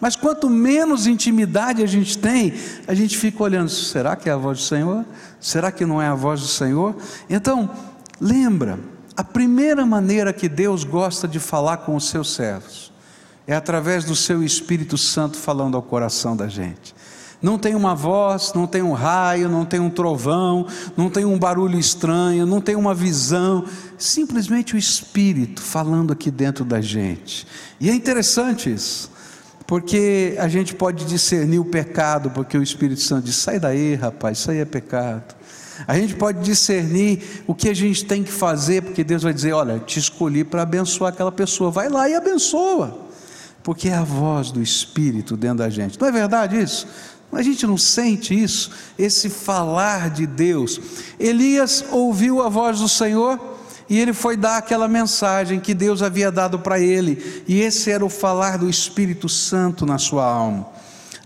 Mas 0.00 0.14
quanto 0.14 0.48
menos 0.48 1.08
intimidade 1.08 1.82
a 1.82 1.86
gente 1.86 2.16
tem, 2.16 2.54
a 2.86 2.94
gente 2.94 3.18
fica 3.18 3.42
olhando: 3.42 3.68
será 3.68 4.14
que 4.14 4.28
é 4.28 4.32
a 4.32 4.36
voz 4.36 4.58
do 4.58 4.64
Senhor? 4.64 5.04
Será 5.40 5.72
que 5.72 5.84
não 5.84 6.00
é 6.00 6.06
a 6.06 6.14
voz 6.14 6.40
do 6.40 6.46
Senhor? 6.48 6.96
Então, 7.28 7.68
lembra, 8.20 8.78
a 9.16 9.24
primeira 9.24 9.84
maneira 9.84 10.32
que 10.32 10.48
Deus 10.48 10.84
gosta 10.84 11.26
de 11.26 11.40
falar 11.40 11.78
com 11.78 11.96
os 11.96 12.08
seus 12.08 12.34
servos 12.34 12.92
é 13.48 13.54
através 13.54 14.04
do 14.04 14.14
seu 14.14 14.44
Espírito 14.44 14.98
Santo 14.98 15.38
falando 15.38 15.74
ao 15.74 15.82
coração 15.82 16.36
da 16.36 16.46
gente. 16.48 16.94
Não 17.40 17.58
tem 17.58 17.74
uma 17.74 17.94
voz, 17.94 18.52
não 18.54 18.66
tem 18.66 18.82
um 18.82 18.92
raio, 18.92 19.48
não 19.48 19.64
tem 19.64 19.80
um 19.80 19.88
trovão, 19.88 20.66
não 20.94 21.08
tem 21.08 21.24
um 21.24 21.38
barulho 21.38 21.78
estranho, 21.78 22.44
não 22.44 22.60
tem 22.60 22.76
uma 22.76 22.92
visão, 22.92 23.64
simplesmente 23.96 24.74
o 24.74 24.78
Espírito 24.78 25.62
falando 25.62 26.12
aqui 26.12 26.30
dentro 26.30 26.62
da 26.62 26.82
gente. 26.82 27.46
E 27.80 27.88
é 27.88 27.94
interessante 27.94 28.70
isso, 28.70 29.10
porque 29.66 30.36
a 30.38 30.48
gente 30.48 30.74
pode 30.74 31.06
discernir 31.06 31.58
o 31.58 31.64
pecado, 31.64 32.28
porque 32.30 32.58
o 32.58 32.62
Espírito 32.62 33.00
Santo 33.00 33.24
diz: 33.24 33.36
sai 33.36 33.58
daí, 33.58 33.94
rapaz, 33.94 34.38
isso 34.38 34.50
aí 34.50 34.58
é 34.58 34.66
pecado. 34.66 35.38
A 35.86 35.94
gente 35.94 36.16
pode 36.16 36.40
discernir 36.40 37.44
o 37.46 37.54
que 37.54 37.68
a 37.68 37.74
gente 37.74 38.04
tem 38.04 38.24
que 38.24 38.32
fazer, 38.32 38.82
porque 38.82 39.04
Deus 39.04 39.22
vai 39.22 39.32
dizer: 39.32 39.52
Olha, 39.52 39.78
te 39.78 39.98
escolhi 39.98 40.44
para 40.44 40.62
abençoar 40.62 41.12
aquela 41.12 41.32
pessoa, 41.32 41.70
vai 41.70 41.88
lá 41.88 42.08
e 42.08 42.16
abençoa, 42.16 43.07
porque 43.68 43.90
é 43.90 43.94
a 43.94 44.02
voz 44.02 44.50
do 44.50 44.62
Espírito 44.62 45.36
dentro 45.36 45.58
da 45.58 45.68
gente. 45.68 46.00
Não 46.00 46.08
é 46.08 46.10
verdade 46.10 46.58
isso? 46.58 46.86
A 47.30 47.42
gente 47.42 47.66
não 47.66 47.76
sente 47.76 48.32
isso, 48.32 48.70
esse 48.98 49.28
falar 49.28 50.08
de 50.08 50.26
Deus. 50.26 50.80
Elias 51.20 51.84
ouviu 51.90 52.42
a 52.42 52.48
voz 52.48 52.78
do 52.78 52.88
Senhor 52.88 53.38
e 53.86 54.00
ele 54.00 54.14
foi 54.14 54.38
dar 54.38 54.56
aquela 54.56 54.88
mensagem 54.88 55.60
que 55.60 55.74
Deus 55.74 56.00
havia 56.00 56.32
dado 56.32 56.58
para 56.58 56.80
ele, 56.80 57.44
e 57.46 57.60
esse 57.60 57.90
era 57.90 58.02
o 58.02 58.08
falar 58.08 58.56
do 58.56 58.70
Espírito 58.70 59.28
Santo 59.28 59.84
na 59.84 59.98
sua 59.98 60.24
alma. 60.24 60.66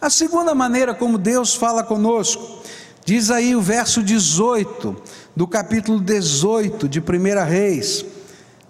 A 0.01 0.11
segunda 0.11 0.53
maneira 0.53 0.93
como 0.93 1.19
Deus 1.19 1.55
fala 1.55 1.85
conosco, 1.85 2.61
diz 3.05 3.31
aí 3.31 3.55
o 3.55 3.63
verso 3.63 4.03
18 4.03 4.97
do 5.37 5.47
capítulo 5.47 6.01
18 6.01 6.89
de 6.89 6.99
1 6.99 7.05
Reis: 7.49 8.05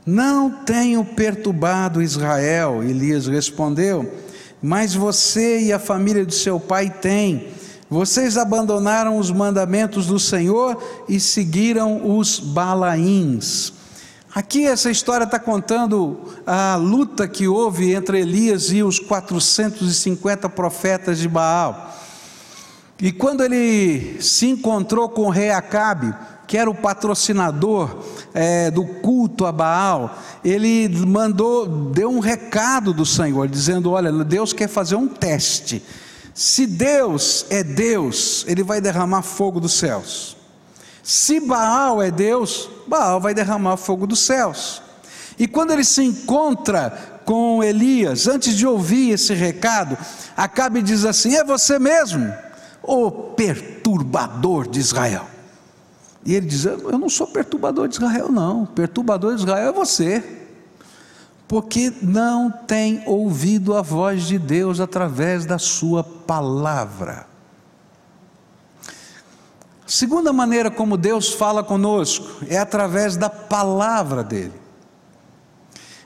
Não 0.05 0.51
tenho 0.51 1.05
perturbado 1.05 2.03
Israel, 2.03 2.83
Elias 2.83 3.27
respondeu 3.27 4.23
mas 4.63 4.95
você 4.95 5.61
e 5.61 5.73
a 5.73 5.79
família 5.79 6.25
de 6.25 6.35
seu 6.35 6.61
pai 6.61 6.89
têm. 6.89 7.49
Vocês 7.91 8.39
abandonaram 8.39 9.19
os 9.19 9.31
mandamentos 9.31 10.07
do 10.07 10.19
Senhor 10.19 10.81
e 11.09 11.19
seguiram 11.19 12.17
os 12.17 12.39
balaíns. 12.39 13.73
Aqui 14.33 14.65
essa 14.65 14.91
história 14.91 15.25
está 15.25 15.39
contando 15.39 16.19
a 16.47 16.77
luta 16.77 17.29
que 17.29 17.49
houve 17.49 17.93
entre 17.93 18.21
Elias 18.21 18.73
e 18.73 18.83
os 18.83 18.99
450 18.99 20.49
profetas 20.49 21.19
de 21.19 21.29
Baal. 21.29 21.93
E 22.99 23.11
quando 23.11 23.43
ele 23.43 24.23
se 24.23 24.47
encontrou 24.47 25.09
com 25.09 25.23
o 25.23 25.31
rei 25.31 25.51
Acabe, 25.51 26.15
que 26.47 26.59
era 26.59 26.71
o 26.71 26.75
patrocinador 26.75 28.05
é, 28.35 28.71
do 28.71 28.85
culto 28.85 29.47
a 29.47 29.53
Baal, 29.53 30.19
ele 30.45 30.89
mandou, 31.07 31.67
deu 31.67 32.11
um 32.11 32.19
recado 32.19 32.93
do 32.93 33.07
Senhor, 33.07 33.49
dizendo: 33.49 33.93
Olha, 33.93 34.13
Deus 34.25 34.53
quer 34.53 34.69
fazer 34.69 34.97
um 34.97 35.09
teste. 35.09 35.83
Se 36.35 36.67
Deus 36.67 37.47
é 37.51 37.63
Deus, 37.63 38.45
Ele 38.49 38.63
vai 38.63 38.81
derramar 38.81 39.23
fogo 39.23 39.61
dos 39.61 39.75
céus. 39.75 40.37
Se 41.03 41.41
Baal 41.41 42.01
é 42.01 42.11
Deus, 42.11 42.71
Baal 42.87 43.21
vai 43.21 43.35
derramar 43.35 43.77
fogo 43.77 44.07
dos 44.07 44.21
céus. 44.21 44.81
E 45.39 45.49
quando 45.49 45.73
ele 45.73 45.85
se 45.85 46.03
encontra 46.03 47.21
com 47.25 47.63
Elias, 47.63 48.27
antes 48.29 48.57
de 48.57 48.67
ouvir 48.67 49.11
esse 49.11 49.35
recado, 49.35 49.97
Acabe 50.37 50.83
diz 50.83 51.05
assim: 51.05 51.35
É 51.35 51.45
você 51.45 51.79
mesmo, 51.79 52.33
o 52.83 53.11
perturbador 53.11 54.69
de 54.69 54.81
Israel. 54.81 55.27
E 56.25 56.35
ele 56.35 56.47
diz: 56.47 56.65
Eu 56.65 56.99
não 56.99 57.09
sou 57.09 57.27
perturbador 57.27 57.89
de 57.89 57.97
Israel, 57.97 58.31
não. 58.31 58.67
Perturbador 58.67 59.35
de 59.35 59.43
Israel 59.43 59.69
é 59.69 59.73
você. 59.73 60.41
Porque 61.49 61.93
não 62.01 62.51
tem 62.51 63.03
ouvido 63.07 63.77
a 63.77 63.83
voz 63.83 64.23
de 64.23 64.39
Deus 64.39 64.81
através 64.81 65.45
da 65.45 65.59
sua 65.59 66.03
palavra. 66.03 67.27
Segunda 69.87 70.33
maneira 70.33 70.71
como 70.71 70.97
Deus 70.97 71.35
fala 71.35 71.63
conosco 71.63 72.27
é 72.49 72.57
através 72.57 73.17
da 73.17 73.29
palavra 73.29 74.25
dele. 74.25 74.55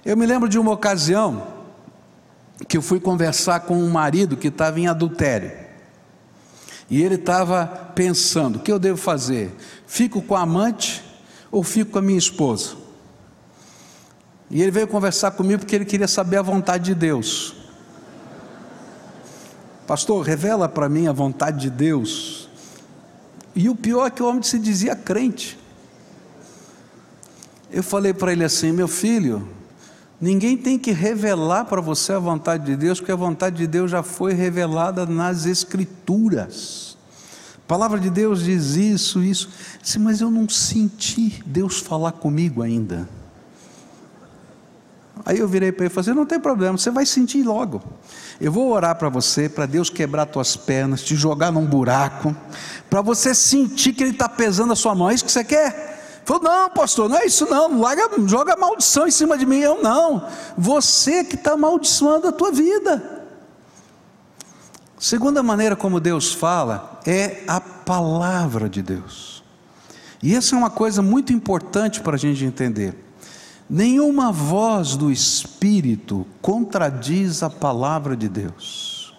Eu 0.04 0.16
me 0.16 0.26
lembro 0.26 0.48
de 0.48 0.58
uma 0.58 0.72
ocasião 0.72 1.46
que 2.66 2.76
eu 2.76 2.82
fui 2.82 2.98
conversar 2.98 3.60
com 3.60 3.76
um 3.76 3.90
marido 3.90 4.36
que 4.36 4.48
estava 4.48 4.80
em 4.80 4.88
adultério. 4.88 5.52
E 6.88 7.02
ele 7.02 7.16
estava 7.16 7.66
pensando: 7.94 8.56
o 8.56 8.58
que 8.60 8.72
eu 8.72 8.78
devo 8.78 8.96
fazer? 8.96 9.54
Fico 9.86 10.20
com 10.20 10.34
a 10.34 10.40
amante 10.40 11.02
ou 11.50 11.62
fico 11.62 11.92
com 11.92 11.98
a 11.98 12.02
minha 12.02 12.18
esposa? 12.18 12.76
E 14.50 14.62
ele 14.62 14.70
veio 14.70 14.86
conversar 14.86 15.32
comigo 15.32 15.60
porque 15.60 15.74
ele 15.74 15.84
queria 15.84 16.08
saber 16.08 16.36
a 16.36 16.42
vontade 16.42 16.84
de 16.84 16.94
Deus. 16.94 17.54
Pastor, 19.86 20.24
revela 20.24 20.68
para 20.68 20.88
mim 20.88 21.06
a 21.06 21.12
vontade 21.12 21.60
de 21.60 21.70
Deus. 21.70 22.48
E 23.54 23.68
o 23.68 23.74
pior 23.74 24.06
é 24.06 24.10
que 24.10 24.22
o 24.22 24.28
homem 24.28 24.42
se 24.42 24.58
dizia 24.58 24.94
crente. 24.94 25.58
Eu 27.70 27.82
falei 27.82 28.12
para 28.12 28.32
ele 28.32 28.44
assim: 28.44 28.72
meu 28.72 28.88
filho, 28.88 29.48
ninguém 30.20 30.56
tem 30.56 30.78
que 30.78 30.92
revelar 30.92 31.64
para 31.64 31.80
você 31.80 32.12
a 32.12 32.18
vontade 32.18 32.66
de 32.66 32.76
Deus, 32.76 32.98
porque 32.98 33.12
a 33.12 33.16
vontade 33.16 33.56
de 33.56 33.66
Deus 33.66 33.90
já 33.90 34.02
foi 34.02 34.32
revelada 34.32 35.06
nas 35.06 35.46
Escrituras. 35.46 36.95
A 37.66 37.68
palavra 37.68 37.98
de 37.98 38.08
Deus 38.08 38.44
diz 38.44 38.76
isso, 38.76 39.24
isso. 39.24 39.48
Sim, 39.82 39.98
mas 39.98 40.20
eu 40.20 40.30
não 40.30 40.48
senti 40.48 41.42
Deus 41.44 41.80
falar 41.80 42.12
comigo 42.12 42.62
ainda. 42.62 43.08
Aí 45.24 45.40
eu 45.40 45.48
virei 45.48 45.72
para 45.72 45.84
ele 45.84 45.92
e 45.92 45.92
falei: 45.92 46.10
assim, 46.10 46.16
não 46.16 46.24
tem 46.24 46.38
problema, 46.38 46.78
você 46.78 46.92
vai 46.92 47.04
sentir 47.04 47.42
logo. 47.42 47.82
Eu 48.40 48.52
vou 48.52 48.70
orar 48.70 48.94
para 48.94 49.08
você, 49.08 49.48
para 49.48 49.66
Deus 49.66 49.90
quebrar 49.90 50.26
tuas 50.26 50.54
pernas, 50.54 51.02
te 51.02 51.16
jogar 51.16 51.50
num 51.50 51.66
buraco, 51.66 52.36
para 52.88 53.02
você 53.02 53.34
sentir 53.34 53.92
que 53.92 54.04
Ele 54.04 54.12
está 54.12 54.28
pesando 54.28 54.72
a 54.72 54.76
sua 54.76 54.94
mão. 54.94 55.10
É 55.10 55.14
isso 55.14 55.24
que 55.24 55.32
você 55.32 55.42
quer? 55.42 56.22
Falou, 56.24 56.44
não, 56.44 56.70
pastor, 56.70 57.08
não 57.08 57.18
é 57.18 57.26
isso 57.26 57.46
não, 57.50 57.80
larga, 57.80 58.08
joga 58.28 58.56
maldição 58.56 59.08
em 59.08 59.10
cima 59.10 59.36
de 59.36 59.44
mim. 59.44 59.58
Eu 59.58 59.82
não, 59.82 60.24
você 60.56 61.24
que 61.24 61.34
está 61.34 61.54
amaldiçoando 61.54 62.28
a 62.28 62.32
tua 62.32 62.52
vida. 62.52 63.26
Segunda 65.00 65.42
maneira 65.42 65.74
como 65.74 65.98
Deus 65.98 66.32
fala 66.32 66.95
é 67.06 67.44
a 67.46 67.60
palavra 67.60 68.68
de 68.68 68.82
Deus. 68.82 69.42
E 70.22 70.34
essa 70.34 70.56
é 70.56 70.58
uma 70.58 70.70
coisa 70.70 71.02
muito 71.02 71.32
importante 71.32 72.00
para 72.00 72.16
a 72.16 72.18
gente 72.18 72.44
entender. 72.44 72.94
Nenhuma 73.68 74.32
voz 74.32 74.96
do 74.96 75.10
Espírito 75.10 76.26
contradiz 76.40 77.42
a 77.42 77.50
palavra 77.50 78.16
de 78.16 78.28
Deus. 78.28 79.14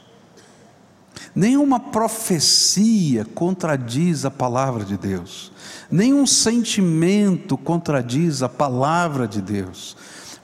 Nenhuma 1.35 1.79
profecia 1.79 3.23
contradiz 3.23 4.25
a 4.25 4.31
palavra 4.31 4.83
de 4.83 4.97
Deus. 4.97 5.51
Nenhum 5.91 6.25
sentimento 6.25 7.57
contradiz 7.57 8.41
a 8.41 8.49
palavra 8.49 9.27
de 9.27 9.41
Deus. 9.41 9.95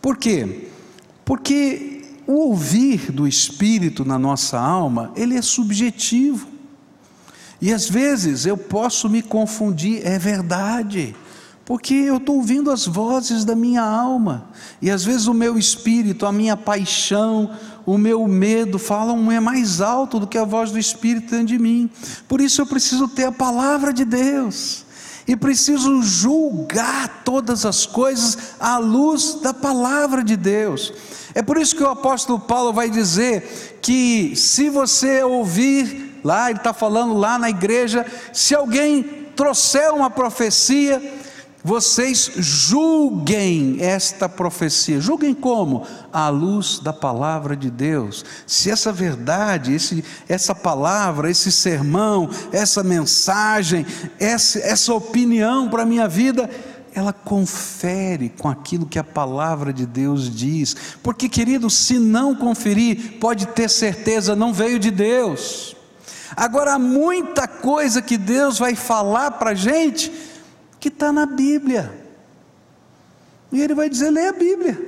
Por 0.01 0.17
quê? 0.17 0.69
Porque 1.25 2.05
o 2.27 2.33
ouvir 2.33 3.11
do 3.11 3.27
Espírito 3.27 4.05
na 4.05 4.19
nossa 4.19 4.59
alma, 4.59 5.11
ele 5.15 5.35
é 5.35 5.41
subjetivo. 5.41 6.52
E 7.63 7.71
às 7.71 7.89
vezes 7.89 8.45
eu 8.45 8.57
posso 8.57 9.07
me 9.07 9.21
confundir, 9.21 10.05
é 10.05 10.19
verdade, 10.19 11.15
porque 11.63 11.93
eu 11.93 12.17
estou 12.17 12.35
ouvindo 12.35 12.69
as 12.69 12.85
vozes 12.85 13.45
da 13.45 13.55
minha 13.55 13.81
alma, 13.81 14.49
e 14.81 14.91
às 14.91 15.05
vezes 15.05 15.27
o 15.27 15.33
meu 15.33 15.57
espírito, 15.57 16.25
a 16.25 16.31
minha 16.33 16.57
paixão, 16.57 17.51
o 17.85 17.97
meu 17.97 18.27
medo 18.27 18.77
falam 18.77 19.31
é 19.31 19.39
mais 19.39 19.79
alto 19.79 20.19
do 20.19 20.27
que 20.27 20.37
a 20.37 20.43
voz 20.43 20.71
do 20.71 20.77
Espírito 20.77 21.31
dentro 21.31 21.45
de 21.45 21.57
mim. 21.57 21.89
Por 22.27 22.41
isso 22.41 22.61
eu 22.61 22.65
preciso 22.65 23.07
ter 23.07 23.23
a 23.23 23.31
palavra 23.31 23.93
de 23.93 24.03
Deus. 24.03 24.85
E 25.25 25.33
preciso 25.37 26.01
julgar 26.01 27.23
todas 27.23 27.65
as 27.65 27.85
coisas 27.85 28.37
à 28.59 28.77
luz 28.77 29.37
da 29.41 29.53
palavra 29.53 30.21
de 30.21 30.35
Deus. 30.35 30.91
É 31.33 31.41
por 31.41 31.57
isso 31.57 31.77
que 31.77 31.83
o 31.83 31.89
apóstolo 31.89 32.41
Paulo 32.41 32.73
vai 32.73 32.89
dizer 32.89 33.79
que 33.81 34.35
se 34.35 34.69
você 34.69 35.23
ouvir, 35.23 36.12
lá 36.23 36.49
ele 36.49 36.59
está 36.59 36.73
falando 36.73 37.13
lá 37.13 37.37
na 37.37 37.49
igreja, 37.49 38.05
se 38.31 38.55
alguém 38.55 39.03
trouxer 39.35 39.93
uma 39.93 40.09
profecia, 40.09 41.01
vocês 41.63 42.29
julguem 42.35 43.77
esta 43.79 44.27
profecia. 44.27 44.99
Julguem 44.99 45.33
como? 45.33 45.87
À 46.11 46.27
luz 46.27 46.79
da 46.79 46.91
palavra 46.91 47.55
de 47.55 47.71
Deus. 47.71 48.25
Se 48.45 48.69
essa 48.69 48.91
verdade, 48.91 49.73
esse, 49.73 50.03
essa 50.27 50.53
palavra, 50.53 51.31
esse 51.31 51.51
sermão, 51.51 52.29
essa 52.51 52.83
mensagem, 52.83 53.85
essa, 54.19 54.59
essa 54.59 54.93
opinião 54.93 55.69
para 55.69 55.83
a 55.83 55.85
minha 55.85 56.07
vida 56.07 56.49
ela 56.95 57.11
confere 57.11 58.29
com 58.29 58.47
aquilo 58.47 58.85
que 58.85 58.99
a 58.99 59.03
palavra 59.03 59.73
de 59.73 59.83
Deus 59.83 60.29
diz. 60.29 60.75
Porque, 61.01 61.27
querido, 61.27 61.67
se 61.67 61.97
não 61.97 62.35
conferir, 62.35 63.13
pode 63.19 63.47
ter 63.47 63.67
certeza, 63.67 64.35
não 64.35 64.53
veio 64.53 64.77
de 64.77 64.91
Deus. 64.91 65.75
Agora, 66.35 66.73
há 66.73 66.79
muita 66.79 67.47
coisa 67.47 68.01
que 68.01 68.17
Deus 68.17 68.57
vai 68.57 68.75
falar 68.75 69.31
para 69.31 69.51
a 69.51 69.55
gente 69.55 70.11
que 70.79 70.87
está 70.87 71.11
na 71.11 71.25
Bíblia. 71.25 71.93
E 73.51 73.61
Ele 73.61 73.75
vai 73.75 73.89
dizer: 73.89 74.09
leia 74.09 74.31
a 74.31 74.33
Bíblia, 74.33 74.79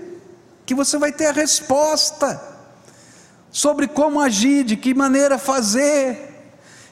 que 0.65 0.73
você 0.73 0.97
vai 0.97 1.11
ter 1.11 1.27
a 1.27 1.31
resposta 1.31 2.41
sobre 3.51 3.87
como 3.87 4.19
agir, 4.19 4.63
de 4.63 4.75
que 4.75 4.93
maneira 4.93 5.37
fazer. 5.37 6.33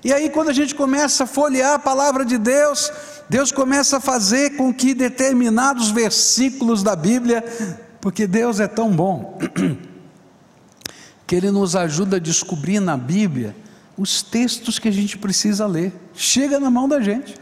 E 0.04 0.14
aí, 0.14 0.30
quando 0.30 0.50
a 0.50 0.54
gente 0.54 0.76
começa 0.76 1.24
a 1.24 1.28
folhear 1.28 1.74
a 1.74 1.80
palavra 1.80 2.26
de 2.26 2.38
Deus, 2.38 2.92
Deus 3.30 3.52
começa 3.52 3.98
a 3.98 4.02
fazer 4.02 4.58
com 4.58 4.74
que 4.74 4.94
determinados 4.94 5.90
versículos 5.90 6.84
da 6.84 6.96
Bíblia, 6.96 7.44
porque 8.00 8.28
Deus 8.28 8.60
é 8.60 8.68
tão 8.68 8.92
bom, 8.92 9.40
que 11.26 11.36
Ele 11.36 11.50
nos 11.52 11.76
ajuda 11.76 12.18
a 12.18 12.20
descobrir 12.20 12.80
na 12.80 12.98
Bíblia 12.98 13.56
os 13.98 14.22
textos 14.22 14.80
que 14.80 14.88
a 14.88 14.92
gente 14.92 15.18
precisa 15.18 15.66
ler, 15.66 15.94
chega 16.14 16.60
na 16.60 16.70
mão 16.70 16.88
da 16.88 17.00
gente. 17.00 17.36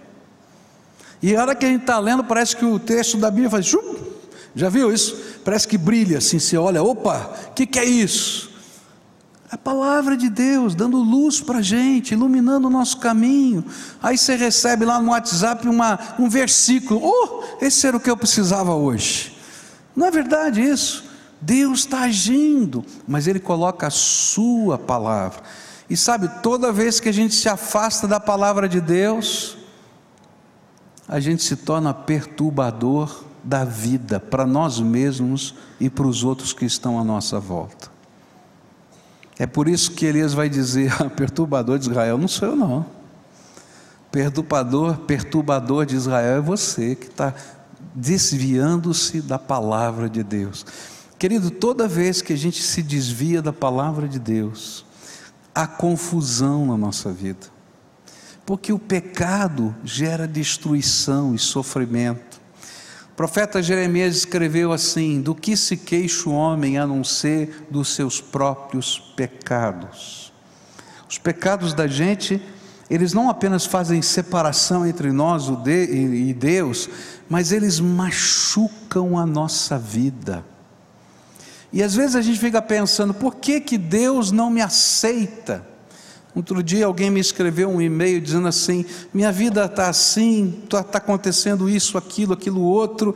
E 1.22 1.36
a 1.36 1.42
hora 1.42 1.56
que 1.56 1.66
a 1.66 1.70
gente 1.70 1.82
está 1.82 2.00
lendo, 2.00 2.24
parece 2.24 2.56
que 2.56 2.66
o 2.66 2.80
texto 2.80 3.18
da 3.18 3.30
Bíblia 3.30 3.50
faz. 3.50 3.66
Chum, 3.66 3.96
já 4.56 4.70
viu 4.70 4.92
isso? 4.92 5.16
Parece 5.46 5.68
que 5.68 5.78
brilha 5.78 6.18
assim, 6.18 6.40
você 6.40 6.58
olha, 6.58 6.84
opa, 6.84 7.32
o 7.50 7.54
que, 7.54 7.66
que 7.66 7.80
é 7.80 7.86
isso? 7.86 8.52
A 9.52 9.58
palavra 9.58 10.16
de 10.16 10.30
Deus 10.30 10.74
dando 10.74 10.98
luz 10.98 11.42
para 11.42 11.60
a 11.60 11.62
gente, 11.62 12.14
iluminando 12.14 12.68
o 12.68 12.72
nosso 12.72 12.98
caminho. 12.98 13.66
Aí 14.02 14.18
você 14.18 14.36
recebe 14.36 14.86
lá 14.86 15.02
no 15.02 15.12
WhatsApp 15.12 15.68
uma, 15.68 16.00
um 16.18 16.30
versículo. 16.30 17.02
Oh, 17.04 17.44
esse 17.60 17.86
era 17.86 17.98
o 17.98 18.00
que 18.00 18.10
eu 18.10 18.16
precisava 18.16 18.74
hoje. 18.74 19.38
Não 19.94 20.08
é 20.08 20.12
verdade 20.12 20.62
isso? 20.62 21.04
Deus 21.42 21.80
está 21.80 22.04
agindo, 22.04 22.86
mas 23.06 23.28
Ele 23.28 23.42
coloca 23.42 23.88
a 23.88 23.90
Sua 23.90 24.78
palavra. 24.78 25.44
E 25.92 25.98
sabe, 25.98 26.30
toda 26.42 26.72
vez 26.72 27.02
que 27.02 27.10
a 27.10 27.12
gente 27.12 27.36
se 27.36 27.50
afasta 27.50 28.08
da 28.08 28.18
palavra 28.18 28.70
de 28.70 28.80
Deus, 28.80 29.58
a 31.06 31.20
gente 31.20 31.44
se 31.44 31.58
torna 31.58 31.94
perturbador 31.94 33.26
da 33.44 33.66
vida 33.66 34.18
para 34.18 34.46
nós 34.46 34.80
mesmos 34.80 35.54
e 35.82 35.90
para 35.90 36.08
os 36.08 36.24
outros 36.24 36.54
que 36.54 36.64
estão 36.64 36.98
à 36.98 37.04
nossa 37.04 37.42
volta. 37.42 37.92
É 39.38 39.46
por 39.46 39.68
isso 39.68 39.92
que 39.92 40.06
Elias 40.06 40.34
vai 40.34 40.48
dizer: 40.48 40.94
perturbador 41.18 41.78
de 41.78 41.90
Israel 41.90 42.18
não 42.18 42.30
sou 42.30 42.48
eu, 42.48 42.56
não. 42.56 42.86
Perturbador, 44.10 44.96
perturbador 45.00 45.86
de 45.86 45.98
Israel 45.98 46.38
é 46.38 46.42
você 46.42 46.96
que 46.96 47.08
está 47.08 47.34
desviando-se 47.94 49.20
da 49.20 49.38
palavra 49.38 50.10
de 50.10 50.24
Deus. 50.24 50.66
Querido, 51.20 51.52
toda 51.52 51.86
vez 51.86 52.22
que 52.22 52.32
a 52.32 52.38
gente 52.38 52.64
se 52.64 52.82
desvia 52.82 53.42
da 53.42 53.52
palavra 53.52 54.08
de 54.08 54.20
Deus, 54.20 54.86
há 55.54 55.68
confusão 55.68 56.66
na 56.66 56.78
nossa 56.78 57.12
vida, 57.12 57.48
porque 58.46 58.74
o 58.74 58.80
pecado 58.80 59.76
gera 59.84 60.28
destruição 60.28 61.36
e 61.36 61.40
sofrimento 61.40 62.42
profeta 63.22 63.62
Jeremias 63.62 64.16
escreveu 64.16 64.72
assim: 64.72 65.22
Do 65.22 65.36
que 65.36 65.56
se 65.56 65.78
queixa 65.78 66.28
o 66.28 66.34
homem 66.34 66.80
a 66.80 66.88
não 66.88 67.04
ser 67.04 67.68
dos 67.70 67.94
seus 67.94 68.20
próprios 68.20 68.98
pecados? 69.16 70.34
Os 71.08 71.20
pecados 71.20 71.72
da 71.72 71.86
gente, 71.86 72.42
eles 72.90 73.14
não 73.14 73.30
apenas 73.30 73.64
fazem 73.64 74.02
separação 74.02 74.88
entre 74.88 75.12
nós 75.12 75.44
e 75.68 76.34
Deus, 76.34 76.90
mas 77.30 77.52
eles 77.52 77.80
machucam 77.80 79.20
a 79.20 79.24
nossa 79.24 79.78
vida. 79.78 80.44
E 81.74 81.82
às 81.82 81.96
vezes 81.96 82.16
a 82.16 82.22
gente 82.22 82.40
fica 82.40 82.62
pensando: 82.62 83.14
por 83.14 83.36
que, 83.36 83.60
que 83.62 83.78
Deus 83.78 84.32
não 84.32 84.50
me 84.50 84.62
aceita? 84.62 85.66
Outro 86.34 86.64
dia 86.64 86.86
alguém 86.86 87.10
me 87.10 87.20
escreveu 87.20 87.70
um 87.70 87.82
e-mail 87.82 88.22
dizendo 88.22 88.48
assim: 88.48 88.86
minha 89.14 89.32
vida 89.32 89.66
está 89.66 89.90
assim, 89.90 90.62
está 90.64 90.84
tá 90.84 90.98
acontecendo 90.98 91.70
isso, 91.70 91.98
aquilo, 91.98 92.34
aquilo 92.34 92.62
outro. 92.62 93.16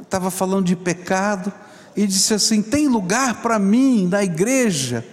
Estava 0.00 0.30
falando 0.30 0.66
de 0.66 0.76
pecado 0.76 1.52
e 1.96 2.06
disse 2.06 2.34
assim: 2.34 2.62
tem 2.62 2.88
lugar 2.88 3.40
para 3.40 3.58
mim 3.58 4.06
na 4.06 4.22
igreja? 4.22 5.04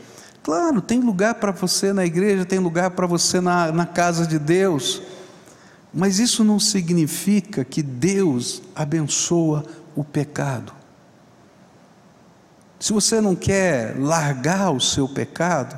Claro, 0.43 0.81
tem 0.81 0.99
lugar 0.99 1.35
para 1.35 1.51
você 1.51 1.93
na 1.93 2.05
igreja, 2.05 2.43
tem 2.43 2.59
lugar 2.59 2.91
para 2.91 3.07
você 3.07 3.39
na, 3.39 3.71
na 3.71 3.85
casa 3.85 4.27
de 4.27 4.37
Deus, 4.37 5.01
mas 5.93 6.19
isso 6.19 6.43
não 6.43 6.59
significa 6.59 7.63
que 7.63 7.81
Deus 7.81 8.61
abençoa 8.75 9.63
o 9.95 10.03
pecado. 10.03 10.82
Se 12.83 12.91
você 12.91 13.21
não 13.21 13.33
quer 13.33 13.95
largar 13.97 14.69
o 14.71 14.81
seu 14.81 15.07
pecado, 15.07 15.73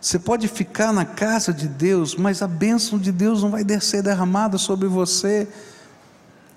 você 0.00 0.18
pode 0.18 0.48
ficar 0.48 0.92
na 0.92 1.04
casa 1.04 1.52
de 1.52 1.68
Deus, 1.68 2.16
mas 2.16 2.42
a 2.42 2.48
bênção 2.48 2.98
de 2.98 3.12
Deus 3.12 3.44
não 3.44 3.50
vai 3.52 3.62
descer 3.62 4.02
derramada 4.02 4.58
sobre 4.58 4.88
você. 4.88 5.46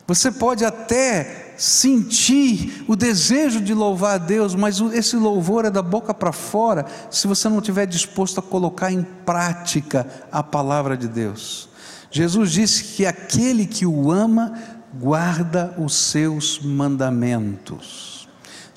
Você 0.07 0.31
pode 0.31 0.65
até 0.65 1.53
sentir 1.55 2.83
o 2.87 2.95
desejo 2.95 3.61
de 3.61 3.75
louvar 3.75 4.15
a 4.15 4.17
Deus, 4.17 4.55
mas 4.55 4.81
esse 4.91 5.15
louvor 5.15 5.65
é 5.65 5.69
da 5.69 5.83
boca 5.83 6.15
para 6.15 6.31
fora, 6.31 6.83
se 7.11 7.27
você 7.27 7.47
não 7.47 7.59
estiver 7.59 7.85
disposto 7.85 8.39
a 8.39 8.41
colocar 8.41 8.91
em 8.91 9.03
prática 9.03 10.07
a 10.31 10.41
palavra 10.41 10.97
de 10.97 11.07
Deus. 11.07 11.69
Jesus 12.09 12.51
disse 12.51 12.95
que 12.95 13.05
aquele 13.05 13.67
que 13.67 13.85
o 13.85 14.09
ama 14.11 14.51
guarda 14.95 15.75
os 15.77 15.93
seus 15.93 16.59
mandamentos. 16.59 18.10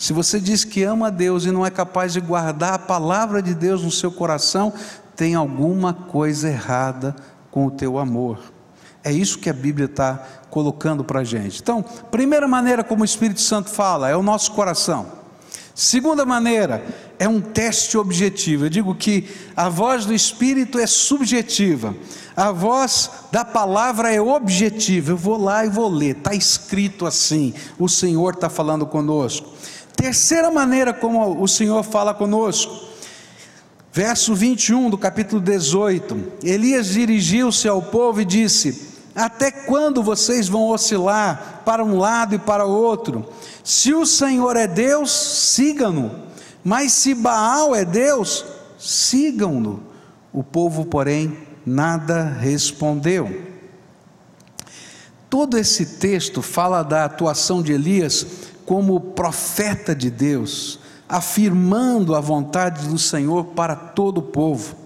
Se 0.04 0.12
você 0.12 0.38
diz 0.38 0.64
que 0.64 0.82
ama 0.82 1.06
a 1.06 1.10
Deus 1.10 1.46
e 1.46 1.50
não 1.50 1.64
é 1.64 1.70
capaz 1.70 2.12
de 2.12 2.20
guardar 2.20 2.74
a 2.74 2.78
palavra 2.78 3.40
de 3.40 3.54
Deus 3.54 3.82
no 3.82 3.90
seu 3.90 4.12
coração, 4.12 4.70
tem 5.16 5.34
alguma 5.34 5.94
coisa 5.94 6.46
errada 6.46 7.16
com 7.50 7.64
o 7.64 7.70
teu 7.70 7.98
amor. 7.98 8.38
É 9.02 9.10
isso 9.10 9.38
que 9.38 9.48
a 9.48 9.52
Bíblia 9.54 9.86
está 9.86 10.22
colocando 10.50 11.02
para 11.02 11.20
a 11.20 11.24
gente. 11.24 11.62
Então, 11.62 11.82
primeira 12.10 12.46
maneira 12.46 12.84
como 12.84 13.00
o 13.00 13.04
Espírito 13.06 13.40
Santo 13.40 13.70
fala 13.70 14.10
é 14.10 14.14
o 14.14 14.22
nosso 14.22 14.52
coração. 14.52 15.06
Segunda 15.74 16.26
maneira 16.26 16.84
é 17.18 17.26
um 17.26 17.40
teste 17.40 17.96
objetivo. 17.96 18.66
Eu 18.66 18.70
digo 18.70 18.94
que 18.94 19.26
a 19.56 19.70
voz 19.70 20.04
do 20.04 20.12
Espírito 20.12 20.78
é 20.78 20.86
subjetiva, 20.86 21.96
a 22.36 22.52
voz 22.52 23.10
da 23.32 23.42
palavra 23.42 24.12
é 24.12 24.20
objetiva. 24.20 25.12
Eu 25.12 25.16
vou 25.16 25.42
lá 25.42 25.64
e 25.64 25.70
vou 25.70 25.88
ler, 25.88 26.18
está 26.18 26.34
escrito 26.34 27.06
assim: 27.06 27.54
o 27.78 27.88
Senhor 27.88 28.34
está 28.34 28.50
falando 28.50 28.84
conosco. 28.84 29.54
Terceira 29.96 30.50
maneira 30.50 30.92
como 30.92 31.40
o 31.42 31.48
Senhor 31.48 31.82
fala 31.82 32.12
conosco, 32.12 32.88
verso 33.92 34.34
21 34.34 34.90
do 34.90 34.98
capítulo 34.98 35.40
18: 35.40 36.32
Elias 36.42 36.88
dirigiu-se 36.88 37.68
ao 37.68 37.80
povo 37.80 38.20
e 38.20 38.24
disse: 38.24 38.88
Até 39.14 39.50
quando 39.50 40.02
vocês 40.02 40.48
vão 40.48 40.68
oscilar 40.68 41.62
para 41.64 41.84
um 41.84 41.98
lado 41.98 42.34
e 42.34 42.38
para 42.38 42.66
o 42.66 42.70
outro? 42.70 43.26
Se 43.62 43.94
o 43.94 44.04
Senhor 44.04 44.56
é 44.56 44.66
Deus, 44.66 45.10
sigam-no, 45.10 46.10
mas 46.62 46.92
se 46.92 47.14
Baal 47.14 47.74
é 47.74 47.84
Deus, 47.84 48.44
sigam-no. 48.78 49.82
O 50.32 50.42
povo, 50.42 50.84
porém, 50.84 51.38
nada 51.64 52.24
respondeu. 52.24 53.42
Todo 55.30 55.56
esse 55.56 55.98
texto 55.98 56.42
fala 56.42 56.82
da 56.82 57.04
atuação 57.04 57.62
de 57.62 57.72
Elias 57.72 58.26
como 58.64 59.00
profeta 59.00 59.94
de 59.94 60.10
Deus, 60.10 60.78
afirmando 61.08 62.14
a 62.14 62.20
vontade 62.20 62.88
do 62.88 62.98
Senhor 62.98 63.46
para 63.46 63.76
todo 63.76 64.18
o 64.18 64.22
povo. 64.22 64.76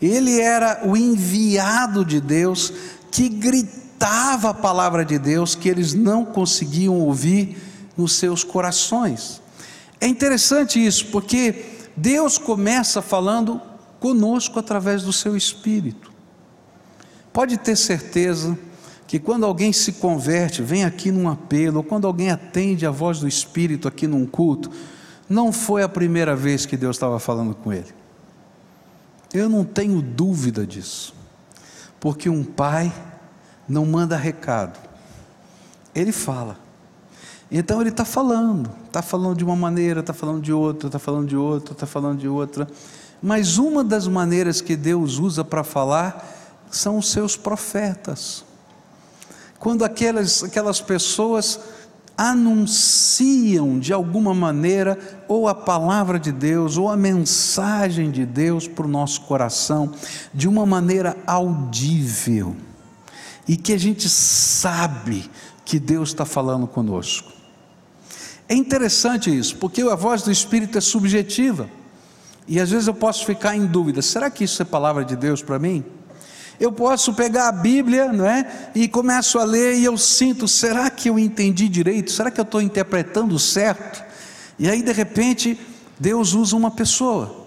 Ele 0.00 0.40
era 0.40 0.82
o 0.84 0.96
enviado 0.96 2.04
de 2.04 2.20
Deus 2.20 2.72
que 3.10 3.28
gritava 3.28 4.50
a 4.50 4.54
palavra 4.54 5.04
de 5.04 5.18
Deus 5.18 5.54
que 5.54 5.68
eles 5.68 5.92
não 5.94 6.24
conseguiam 6.24 6.94
ouvir 6.98 7.56
nos 7.96 8.14
seus 8.14 8.42
corações. 8.42 9.40
É 10.00 10.06
interessante 10.06 10.84
isso, 10.84 11.06
porque 11.06 11.66
Deus 11.96 12.38
começa 12.38 13.02
falando 13.02 13.60
conosco 13.98 14.58
através 14.58 15.02
do 15.02 15.12
seu 15.12 15.36
espírito. 15.36 16.10
Pode 17.32 17.58
ter 17.58 17.76
certeza 17.76 18.58
que 19.10 19.18
quando 19.18 19.44
alguém 19.44 19.72
se 19.72 19.94
converte, 19.94 20.62
vem 20.62 20.84
aqui 20.84 21.10
num 21.10 21.28
apelo, 21.28 21.78
ou 21.78 21.82
quando 21.82 22.06
alguém 22.06 22.30
atende 22.30 22.86
a 22.86 22.92
voz 22.92 23.18
do 23.18 23.26
Espírito 23.26 23.88
aqui 23.88 24.06
num 24.06 24.24
culto, 24.24 24.70
não 25.28 25.50
foi 25.50 25.82
a 25.82 25.88
primeira 25.88 26.36
vez 26.36 26.64
que 26.64 26.76
Deus 26.76 26.94
estava 26.94 27.18
falando 27.18 27.52
com 27.52 27.72
ele. 27.72 27.92
Eu 29.34 29.48
não 29.48 29.64
tenho 29.64 30.00
dúvida 30.00 30.64
disso, 30.64 31.12
porque 31.98 32.28
um 32.28 32.44
pai 32.44 32.92
não 33.68 33.84
manda 33.84 34.16
recado, 34.16 34.78
ele 35.92 36.12
fala. 36.12 36.56
Então 37.50 37.80
ele 37.80 37.90
está 37.90 38.04
falando, 38.04 38.70
está 38.86 39.02
falando 39.02 39.38
de 39.38 39.44
uma 39.44 39.56
maneira, 39.56 39.98
está 39.98 40.12
falando 40.12 40.40
de 40.40 40.52
outra, 40.52 40.86
está 40.86 41.00
falando 41.00 41.26
de 41.26 41.36
outra, 41.36 41.72
está 41.72 41.84
falando 41.84 42.20
de 42.20 42.28
outra. 42.28 42.68
Mas 43.20 43.58
uma 43.58 43.82
das 43.82 44.06
maneiras 44.06 44.60
que 44.60 44.76
Deus 44.76 45.18
usa 45.18 45.44
para 45.44 45.64
falar 45.64 46.62
são 46.70 46.96
os 46.96 47.10
seus 47.10 47.36
profetas 47.36 48.48
quando 49.60 49.84
aquelas, 49.84 50.42
aquelas 50.42 50.80
pessoas 50.80 51.60
anunciam 52.16 53.78
de 53.78 53.92
alguma 53.92 54.34
maneira 54.34 54.98
ou 55.28 55.46
a 55.46 55.54
palavra 55.54 56.18
de 56.18 56.32
Deus 56.32 56.78
ou 56.78 56.88
a 56.88 56.96
mensagem 56.96 58.10
de 58.10 58.24
Deus 58.24 58.66
para 58.66 58.86
o 58.86 58.88
nosso 58.88 59.20
coração 59.22 59.92
de 60.32 60.48
uma 60.48 60.64
maneira 60.64 61.16
audível 61.26 62.56
e 63.46 63.54
que 63.54 63.74
a 63.74 63.78
gente 63.78 64.08
sabe 64.08 65.30
que 65.64 65.78
Deus 65.78 66.08
está 66.08 66.24
falando 66.24 66.66
conosco. 66.66 67.30
É 68.48 68.54
interessante 68.54 69.34
isso, 69.34 69.56
porque 69.56 69.82
a 69.82 69.94
voz 69.94 70.22
do 70.22 70.32
Espírito 70.32 70.78
é 70.78 70.80
subjetiva 70.80 71.68
e 72.48 72.58
às 72.58 72.70
vezes 72.70 72.88
eu 72.88 72.94
posso 72.94 73.26
ficar 73.26 73.54
em 73.54 73.66
dúvida: 73.66 74.00
será 74.00 74.30
que 74.30 74.44
isso 74.44 74.62
é 74.62 74.64
palavra 74.64 75.04
de 75.04 75.16
Deus 75.16 75.42
para 75.42 75.58
mim? 75.58 75.84
Eu 76.60 76.70
posso 76.70 77.14
pegar 77.14 77.48
a 77.48 77.52
Bíblia, 77.52 78.12
não 78.12 78.26
é? 78.26 78.70
E 78.74 78.86
começo 78.86 79.38
a 79.38 79.44
ler 79.44 79.76
e 79.76 79.84
eu 79.84 79.96
sinto, 79.96 80.46
será 80.46 80.90
que 80.90 81.08
eu 81.08 81.18
entendi 81.18 81.66
direito? 81.70 82.12
Será 82.12 82.30
que 82.30 82.38
eu 82.38 82.44
estou 82.44 82.60
interpretando 82.60 83.38
certo? 83.38 84.04
E 84.58 84.68
aí 84.68 84.82
de 84.82 84.92
repente 84.92 85.58
Deus 85.98 86.34
usa 86.34 86.54
uma 86.54 86.70
pessoa. 86.70 87.40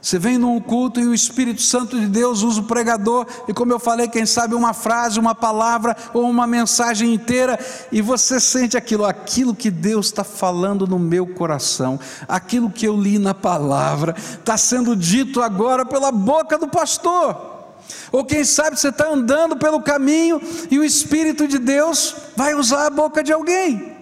Você 0.00 0.18
vem 0.18 0.38
num 0.38 0.60
culto 0.60 1.00
e 1.00 1.06
o 1.06 1.14
Espírito 1.14 1.62
Santo 1.62 1.98
de 1.98 2.06
Deus 2.06 2.42
usa 2.42 2.60
o 2.60 2.64
pregador, 2.64 3.24
e 3.46 3.54
como 3.54 3.72
eu 3.72 3.78
falei, 3.78 4.08
quem 4.08 4.26
sabe 4.26 4.52
uma 4.52 4.74
frase, 4.74 5.20
uma 5.20 5.32
palavra 5.32 5.96
ou 6.12 6.28
uma 6.28 6.44
mensagem 6.44 7.14
inteira, 7.14 7.56
e 7.92 8.02
você 8.02 8.40
sente 8.40 8.76
aquilo, 8.76 9.04
aquilo 9.04 9.54
que 9.54 9.70
Deus 9.70 10.06
está 10.06 10.24
falando 10.24 10.88
no 10.88 10.98
meu 10.98 11.24
coração, 11.24 12.00
aquilo 12.26 12.68
que 12.68 12.84
eu 12.84 12.96
li 12.96 13.16
na 13.16 13.32
palavra, 13.32 14.16
está 14.18 14.56
sendo 14.56 14.96
dito 14.96 15.40
agora 15.40 15.86
pela 15.86 16.10
boca 16.10 16.58
do 16.58 16.66
pastor. 16.66 17.51
Ou 18.10 18.24
quem 18.24 18.44
sabe 18.44 18.78
você 18.78 18.88
está 18.88 19.08
andando 19.08 19.56
pelo 19.56 19.80
caminho 19.80 20.40
e 20.70 20.78
o 20.78 20.84
Espírito 20.84 21.48
de 21.48 21.58
Deus 21.58 22.14
vai 22.36 22.54
usar 22.54 22.86
a 22.86 22.90
boca 22.90 23.22
de 23.22 23.32
alguém. 23.32 23.92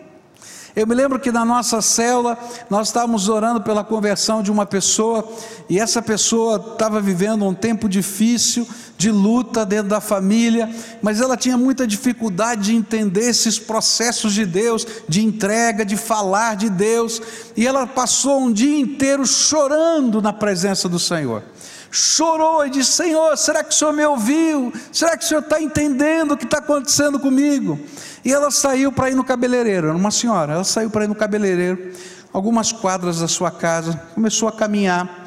Eu 0.74 0.86
me 0.86 0.94
lembro 0.94 1.18
que 1.18 1.32
na 1.32 1.44
nossa 1.44 1.82
célula 1.82 2.38
nós 2.68 2.88
estávamos 2.88 3.28
orando 3.28 3.60
pela 3.60 3.82
conversão 3.82 4.42
de 4.42 4.50
uma 4.52 4.64
pessoa 4.64 5.28
e 5.68 5.78
essa 5.78 6.00
pessoa 6.00 6.72
estava 6.72 7.00
vivendo 7.00 7.44
um 7.44 7.54
tempo 7.54 7.88
difícil 7.88 8.66
de 8.96 9.10
luta 9.10 9.66
dentro 9.66 9.88
da 9.88 10.00
família, 10.00 10.70
mas 11.02 11.20
ela 11.20 11.36
tinha 11.36 11.56
muita 11.56 11.86
dificuldade 11.86 12.66
de 12.66 12.76
entender 12.76 13.28
esses 13.28 13.58
processos 13.58 14.32
de 14.32 14.44
Deus, 14.44 14.86
de 15.08 15.24
entrega, 15.24 15.84
de 15.84 15.96
falar 15.96 16.54
de 16.54 16.68
Deus, 16.68 17.20
e 17.56 17.66
ela 17.66 17.86
passou 17.86 18.40
um 18.40 18.52
dia 18.52 18.78
inteiro 18.78 19.26
chorando 19.26 20.22
na 20.22 20.32
presença 20.32 20.88
do 20.88 20.98
Senhor 20.98 21.42
chorou 21.90 22.64
e 22.66 22.70
disse: 22.70 22.92
Senhor, 22.92 23.36
será 23.36 23.64
que 23.64 23.74
o 23.74 23.76
Senhor 23.76 23.92
me 23.92 24.04
ouviu? 24.04 24.72
Será 24.92 25.16
que 25.16 25.24
o 25.24 25.28
Senhor 25.28 25.40
está 25.40 25.60
entendendo 25.60 26.32
o 26.32 26.36
que 26.36 26.44
está 26.44 26.58
acontecendo 26.58 27.18
comigo? 27.18 27.78
E 28.24 28.32
ela 28.32 28.50
saiu 28.50 28.92
para 28.92 29.10
ir 29.10 29.14
no 29.14 29.24
cabeleireiro, 29.24 29.88
era 29.88 29.96
uma 29.96 30.10
senhora, 30.10 30.54
ela 30.54 30.64
saiu 30.64 30.90
para 30.90 31.04
ir 31.04 31.08
no 31.08 31.14
cabeleireiro, 31.14 31.92
algumas 32.32 32.70
quadras 32.70 33.20
da 33.20 33.28
sua 33.28 33.50
casa, 33.50 34.00
começou 34.14 34.48
a 34.48 34.52
caminhar. 34.52 35.26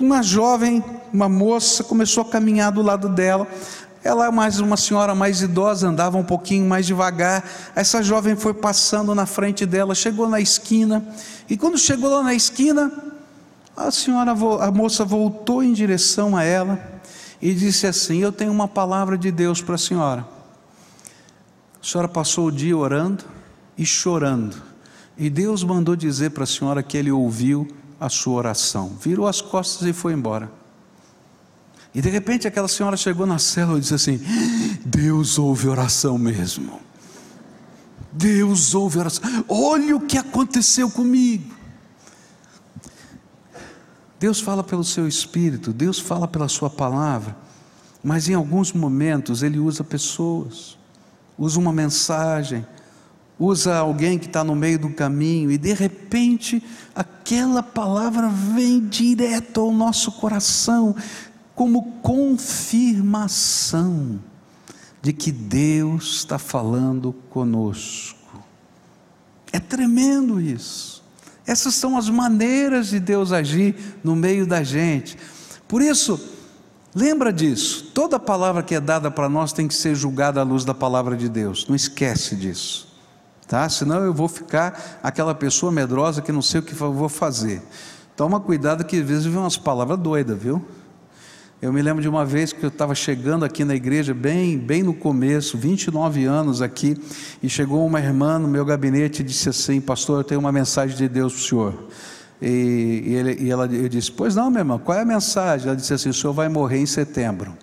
Uma 0.00 0.22
jovem, 0.22 0.82
uma 1.12 1.28
moça, 1.28 1.84
começou 1.84 2.22
a 2.22 2.26
caminhar 2.26 2.72
do 2.72 2.80
lado 2.80 3.10
dela. 3.10 3.46
Ela, 4.02 4.32
mais 4.32 4.58
uma 4.58 4.76
senhora 4.76 5.14
mais 5.14 5.42
idosa, 5.42 5.86
andava 5.86 6.16
um 6.16 6.24
pouquinho 6.24 6.66
mais 6.66 6.86
devagar. 6.86 7.44
Essa 7.76 8.02
jovem 8.02 8.34
foi 8.34 8.54
passando 8.54 9.14
na 9.14 9.26
frente 9.26 9.64
dela, 9.66 9.94
chegou 9.94 10.28
na 10.28 10.40
esquina, 10.40 11.04
e 11.48 11.56
quando 11.56 11.78
chegou 11.78 12.10
lá 12.10 12.22
na 12.22 12.34
esquina, 12.34 12.90
a 13.76 13.90
senhora, 13.90 14.32
a 14.32 14.70
moça 14.70 15.04
voltou 15.04 15.62
em 15.62 15.72
direção 15.72 16.36
a 16.36 16.42
ela 16.42 17.00
e 17.40 17.54
disse 17.54 17.86
assim: 17.86 18.18
Eu 18.18 18.30
tenho 18.30 18.52
uma 18.52 18.68
palavra 18.68 19.16
de 19.16 19.30
Deus 19.30 19.60
para 19.60 19.74
a 19.74 19.78
senhora. 19.78 20.26
A 21.82 21.84
senhora 21.84 22.08
passou 22.08 22.46
o 22.46 22.52
dia 22.52 22.76
orando 22.76 23.24
e 23.76 23.84
chorando, 23.84 24.62
e 25.16 25.28
Deus 25.28 25.64
mandou 25.64 25.96
dizer 25.96 26.30
para 26.30 26.44
a 26.44 26.46
senhora 26.46 26.82
que 26.82 26.96
Ele 26.96 27.10
ouviu 27.10 27.66
a 27.98 28.08
sua 28.08 28.34
oração. 28.34 28.96
Virou 29.00 29.26
as 29.26 29.40
costas 29.40 29.86
e 29.88 29.92
foi 29.92 30.12
embora. 30.12 30.50
E 31.94 32.00
de 32.00 32.08
repente 32.08 32.46
aquela 32.46 32.68
senhora 32.68 32.96
chegou 32.96 33.26
na 33.26 33.38
cela 33.38 33.76
e 33.76 33.80
disse 33.80 33.94
assim: 33.94 34.20
Deus 34.84 35.38
ouve 35.38 35.68
oração 35.68 36.16
mesmo. 36.18 36.80
Deus 38.12 38.74
ouve 38.74 38.98
oração. 38.98 39.44
Olha 39.48 39.96
o 39.96 40.00
que 40.00 40.18
aconteceu 40.18 40.90
comigo. 40.90 41.61
Deus 44.22 44.40
fala 44.40 44.62
pelo 44.62 44.84
seu 44.84 45.08
espírito, 45.08 45.72
Deus 45.72 45.98
fala 45.98 46.28
pela 46.28 46.46
sua 46.46 46.70
palavra, 46.70 47.36
mas 48.04 48.28
em 48.28 48.34
alguns 48.34 48.72
momentos 48.72 49.42
Ele 49.42 49.58
usa 49.58 49.82
pessoas, 49.82 50.78
usa 51.36 51.58
uma 51.58 51.72
mensagem, 51.72 52.64
usa 53.36 53.76
alguém 53.76 54.20
que 54.20 54.26
está 54.26 54.44
no 54.44 54.54
meio 54.54 54.78
do 54.78 54.90
caminho 54.90 55.50
e 55.50 55.58
de 55.58 55.72
repente 55.72 56.62
aquela 56.94 57.64
palavra 57.64 58.28
vem 58.28 58.86
direto 58.86 59.60
ao 59.60 59.72
nosso 59.72 60.12
coração 60.12 60.94
como 61.52 61.94
confirmação 62.00 64.20
de 65.02 65.12
que 65.12 65.32
Deus 65.32 66.18
está 66.18 66.38
falando 66.38 67.12
conosco. 67.28 68.40
É 69.52 69.58
tremendo 69.58 70.40
isso. 70.40 71.01
Essas 71.46 71.74
são 71.74 71.96
as 71.96 72.08
maneiras 72.08 72.88
de 72.88 73.00
Deus 73.00 73.32
agir 73.32 73.74
no 74.02 74.14
meio 74.14 74.46
da 74.46 74.62
gente. 74.62 75.18
Por 75.66 75.82
isso, 75.82 76.20
lembra 76.94 77.32
disso. 77.32 77.90
Toda 77.94 78.18
palavra 78.18 78.62
que 78.62 78.74
é 78.74 78.80
dada 78.80 79.10
para 79.10 79.28
nós 79.28 79.52
tem 79.52 79.66
que 79.66 79.74
ser 79.74 79.94
julgada 79.94 80.40
à 80.40 80.44
luz 80.44 80.64
da 80.64 80.74
palavra 80.74 81.16
de 81.16 81.28
Deus. 81.28 81.66
Não 81.68 81.74
esquece 81.74 82.36
disso. 82.36 82.88
Tá? 83.48 83.68
Senão 83.68 84.02
eu 84.02 84.14
vou 84.14 84.28
ficar 84.28 85.00
aquela 85.02 85.34
pessoa 85.34 85.70
medrosa 85.72 86.22
que 86.22 86.32
não 86.32 86.42
sei 86.42 86.60
o 86.60 86.62
que 86.62 86.74
vou 86.74 87.08
fazer. 87.08 87.62
Toma 88.16 88.40
cuidado 88.40 88.84
que 88.84 88.96
às 89.00 89.06
vezes 89.06 89.24
vem 89.26 89.38
umas 89.38 89.56
palavras 89.56 89.98
doidas, 89.98 90.38
viu? 90.38 90.64
Eu 91.62 91.72
me 91.72 91.80
lembro 91.80 92.02
de 92.02 92.08
uma 92.08 92.26
vez 92.26 92.52
que 92.52 92.64
eu 92.64 92.68
estava 92.68 92.92
chegando 92.92 93.44
aqui 93.44 93.64
na 93.64 93.72
igreja, 93.72 94.12
bem, 94.12 94.58
bem 94.58 94.82
no 94.82 94.92
começo, 94.92 95.56
29 95.56 96.24
anos 96.24 96.60
aqui, 96.60 97.00
e 97.40 97.48
chegou 97.48 97.86
uma 97.86 98.00
irmã 98.00 98.36
no 98.36 98.48
meu 98.48 98.64
gabinete 98.64 99.22
e 99.22 99.24
disse 99.24 99.48
assim: 99.48 99.80
Pastor, 99.80 100.18
eu 100.18 100.24
tenho 100.24 100.40
uma 100.40 100.50
mensagem 100.50 100.96
de 100.96 101.08
Deus 101.08 101.32
para 101.32 101.40
o 101.40 101.44
senhor. 101.44 101.88
E, 102.42 103.04
e, 103.06 103.14
ele, 103.14 103.44
e 103.44 103.48
ela, 103.48 103.66
eu 103.66 103.88
disse: 103.88 104.10
Pois 104.10 104.34
não, 104.34 104.50
minha 104.50 104.62
irmã, 104.62 104.76
qual 104.76 104.98
é 104.98 105.02
a 105.02 105.04
mensagem? 105.04 105.68
Ela 105.68 105.76
disse 105.76 105.94
assim: 105.94 106.08
O 106.08 106.14
senhor 106.14 106.32
vai 106.32 106.48
morrer 106.48 106.78
em 106.78 106.86
setembro. 106.86 107.56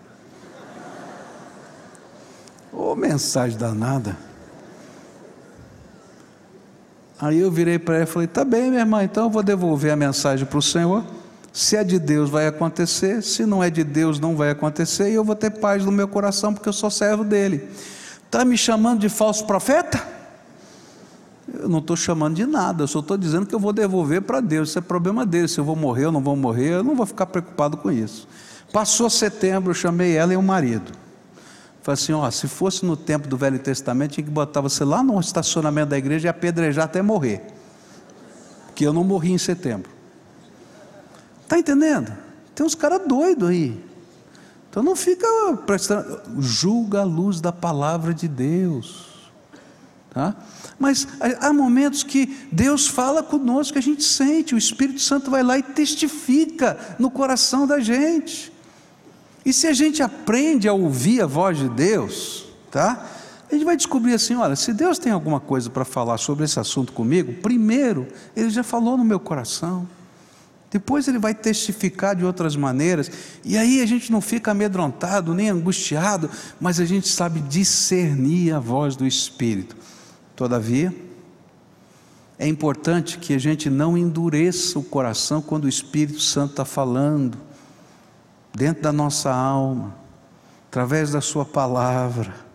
Ô, 2.71 2.93
oh, 2.93 2.95
mensagem 2.95 3.57
danada. 3.57 4.15
Aí 7.19 7.37
eu 7.37 7.51
virei 7.51 7.77
para 7.77 7.95
ela 7.95 8.03
e 8.05 8.07
falei: 8.07 8.29
Tá 8.29 8.45
bem, 8.45 8.69
minha 8.69 8.79
irmã, 8.81 9.03
então 9.03 9.25
eu 9.25 9.29
vou 9.29 9.43
devolver 9.43 9.91
a 9.91 9.97
mensagem 9.97 10.45
para 10.45 10.57
o 10.57 10.61
senhor. 10.61 11.18
Se 11.51 11.75
é 11.75 11.83
de 11.83 11.99
Deus, 11.99 12.29
vai 12.29 12.47
acontecer. 12.47 13.21
Se 13.23 13.45
não 13.45 13.63
é 13.63 13.69
de 13.69 13.83
Deus, 13.83 14.19
não 14.19 14.35
vai 14.35 14.51
acontecer. 14.51 15.11
E 15.11 15.15
eu 15.15 15.23
vou 15.23 15.35
ter 15.35 15.49
paz 15.49 15.83
no 15.83 15.91
meu 15.91 16.07
coração, 16.07 16.53
porque 16.53 16.69
eu 16.69 16.73
sou 16.73 16.89
servo 16.89 17.23
dele. 17.23 17.67
Está 18.25 18.45
me 18.45 18.57
chamando 18.57 18.99
de 18.99 19.09
falso 19.09 19.45
profeta? 19.45 20.19
Eu 21.51 21.67
não 21.67 21.79
estou 21.79 21.95
chamando 21.95 22.35
de 22.35 22.45
nada, 22.45 22.83
eu 22.83 22.87
só 22.87 22.99
estou 22.99 23.17
dizendo 23.17 23.45
que 23.45 23.55
eu 23.55 23.59
vou 23.59 23.73
devolver 23.73 24.21
para 24.21 24.39
Deus. 24.39 24.69
Isso 24.69 24.77
é 24.77 24.81
problema 24.81 25.25
dele. 25.25 25.47
Se 25.47 25.59
eu 25.59 25.63
vou 25.63 25.75
morrer 25.75 26.05
ou 26.05 26.11
não 26.11 26.21
vou 26.21 26.35
morrer, 26.35 26.73
eu 26.73 26.83
não 26.83 26.95
vou 26.95 27.05
ficar 27.05 27.25
preocupado 27.25 27.77
com 27.77 27.91
isso. 27.91 28.27
Passou 28.71 29.09
setembro, 29.09 29.71
eu 29.71 29.73
chamei 29.73 30.15
ela 30.15 30.31
e 30.31 30.37
o 30.37 30.43
marido. 30.43 30.91
Falei 31.81 31.95
assim: 31.95 32.13
ó, 32.13 32.29
se 32.29 32.47
fosse 32.47 32.85
no 32.85 32.95
tempo 32.95 33.27
do 33.27 33.35
Velho 33.35 33.57
Testamento, 33.57 34.11
tinha 34.11 34.23
que 34.23 34.29
botar 34.29 34.61
você 34.61 34.83
lá 34.83 35.01
no 35.01 35.19
estacionamento 35.19 35.89
da 35.89 35.97
igreja 35.97 36.27
e 36.27 36.29
apedrejar 36.29 36.85
até 36.85 37.01
morrer. 37.01 37.41
Porque 38.67 38.85
eu 38.85 38.93
não 38.93 39.03
morri 39.03 39.31
em 39.31 39.37
setembro. 39.39 39.89
Está 41.49 41.57
entendendo? 41.57 42.15
Tem 42.53 42.63
uns 42.63 42.75
caras 42.75 43.01
doidos 43.07 43.49
aí. 43.49 43.83
Então 44.69 44.83
não 44.83 44.95
fica 44.95 45.25
prestando, 45.65 46.21
julga 46.37 47.01
a 47.01 47.03
luz 47.03 47.41
da 47.41 47.51
palavra 47.51 48.13
de 48.13 48.27
Deus. 48.27 49.07
Tá? 50.11 50.35
Mas 50.77 51.07
há 51.41 51.51
momentos 51.51 52.03
que 52.03 52.47
Deus 52.51 52.87
fala 52.87 53.23
conosco, 53.23 53.73
que 53.73 53.79
a 53.79 53.81
gente 53.81 54.03
sente, 54.03 54.53
o 54.53 54.59
Espírito 54.59 55.01
Santo 55.01 55.31
vai 55.31 55.41
lá 55.41 55.57
e 55.57 55.63
testifica 55.63 56.77
no 56.99 57.09
coração 57.09 57.65
da 57.65 57.79
gente. 57.79 58.53
E 59.43 59.51
se 59.51 59.65
a 59.65 59.73
gente 59.73 60.03
aprende 60.03 60.67
a 60.67 60.73
ouvir 60.73 61.19
a 61.19 61.25
voz 61.25 61.57
de 61.57 61.67
Deus, 61.67 62.45
tá? 62.69 63.07
A 63.49 63.55
gente 63.55 63.65
vai 63.65 63.75
descobrir 63.75 64.13
assim, 64.13 64.35
olha, 64.35 64.55
se 64.55 64.71
Deus 64.71 64.99
tem 64.99 65.11
alguma 65.11 65.39
coisa 65.39 65.67
para 65.67 65.83
falar 65.83 66.19
sobre 66.19 66.45
esse 66.45 66.59
assunto 66.59 66.93
comigo, 66.93 67.41
primeiro, 67.41 68.07
Ele 68.35 68.51
já 68.51 68.61
falou 68.61 68.95
no 68.95 69.03
meu 69.03 69.19
coração. 69.19 69.87
Depois 70.71 71.07
ele 71.07 71.17
vai 71.17 71.33
testificar 71.33 72.15
de 72.15 72.23
outras 72.23 72.55
maneiras, 72.55 73.11
e 73.43 73.57
aí 73.57 73.81
a 73.81 73.85
gente 73.85 74.11
não 74.11 74.21
fica 74.21 74.51
amedrontado 74.51 75.33
nem 75.33 75.49
angustiado, 75.49 76.29
mas 76.59 76.79
a 76.79 76.85
gente 76.85 77.07
sabe 77.07 77.39
discernir 77.41 78.53
a 78.53 78.59
voz 78.59 78.95
do 78.95 79.05
Espírito. 79.05 79.75
Todavia, 80.35 80.95
é 82.37 82.47
importante 82.47 83.17
que 83.17 83.33
a 83.33 83.39
gente 83.39 83.69
não 83.69 83.97
endureça 83.97 84.77
o 84.77 84.83
coração 84.83 85.41
quando 85.41 85.65
o 85.65 85.69
Espírito 85.69 86.21
Santo 86.21 86.51
está 86.51 86.65
falando, 86.65 87.37
dentro 88.53 88.83
da 88.83 88.91
nossa 88.91 89.33
alma, 89.33 89.95
através 90.67 91.11
da 91.11 91.21
Sua 91.21 91.45
palavra 91.45 92.48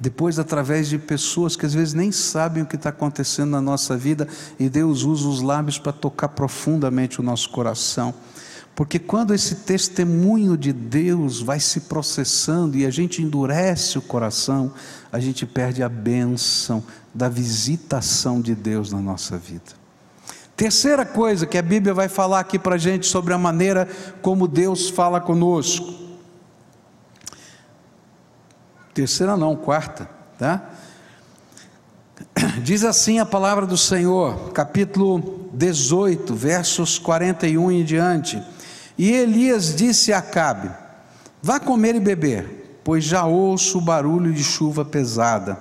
depois, 0.00 0.38
através 0.38 0.88
de 0.88 0.98
pessoas 0.98 1.54
que 1.54 1.66
às 1.66 1.74
vezes 1.74 1.92
nem 1.92 2.10
sabem 2.10 2.62
o 2.62 2.66
que 2.66 2.76
está 2.76 2.88
acontecendo 2.88 3.50
na 3.50 3.60
nossa 3.60 3.98
vida, 3.98 4.26
e 4.58 4.66
Deus 4.66 5.02
usa 5.02 5.28
os 5.28 5.42
lábios 5.42 5.78
para 5.78 5.92
tocar 5.92 6.28
profundamente 6.28 7.20
o 7.20 7.22
nosso 7.22 7.50
coração. 7.50 8.14
Porque 8.74 8.98
quando 8.98 9.34
esse 9.34 9.56
testemunho 9.56 10.56
de 10.56 10.72
Deus 10.72 11.42
vai 11.42 11.60
se 11.60 11.80
processando 11.80 12.78
e 12.78 12.86
a 12.86 12.90
gente 12.90 13.20
endurece 13.20 13.98
o 13.98 14.02
coração, 14.02 14.72
a 15.12 15.20
gente 15.20 15.44
perde 15.44 15.82
a 15.82 15.88
bênção 15.88 16.82
da 17.12 17.28
visitação 17.28 18.40
de 18.40 18.54
Deus 18.54 18.90
na 18.90 19.00
nossa 19.00 19.36
vida. 19.36 19.78
Terceira 20.56 21.04
coisa 21.04 21.44
que 21.46 21.58
a 21.58 21.62
Bíblia 21.62 21.92
vai 21.92 22.08
falar 22.08 22.40
aqui 22.40 22.58
para 22.58 22.76
a 22.76 22.78
gente 22.78 23.06
sobre 23.06 23.34
a 23.34 23.38
maneira 23.38 23.86
como 24.22 24.48
Deus 24.48 24.88
fala 24.88 25.20
conosco 25.20 26.09
terceira 28.94 29.36
não, 29.36 29.56
quarta, 29.56 30.08
tá? 30.38 30.70
Diz 32.62 32.84
assim 32.84 33.18
a 33.18 33.26
palavra 33.26 33.66
do 33.66 33.76
Senhor, 33.76 34.50
capítulo 34.52 35.48
18, 35.52 36.34
versos 36.34 36.98
41 36.98 37.70
em 37.72 37.84
diante. 37.84 38.42
E 38.98 39.10
Elias 39.10 39.74
disse 39.74 40.12
a 40.12 40.18
Acabe: 40.18 40.70
Vá 41.42 41.58
comer 41.58 41.94
e 41.94 42.00
beber, 42.00 42.80
pois 42.84 43.04
já 43.04 43.24
ouço 43.24 43.78
o 43.78 43.80
barulho 43.80 44.32
de 44.32 44.44
chuva 44.44 44.84
pesada. 44.84 45.58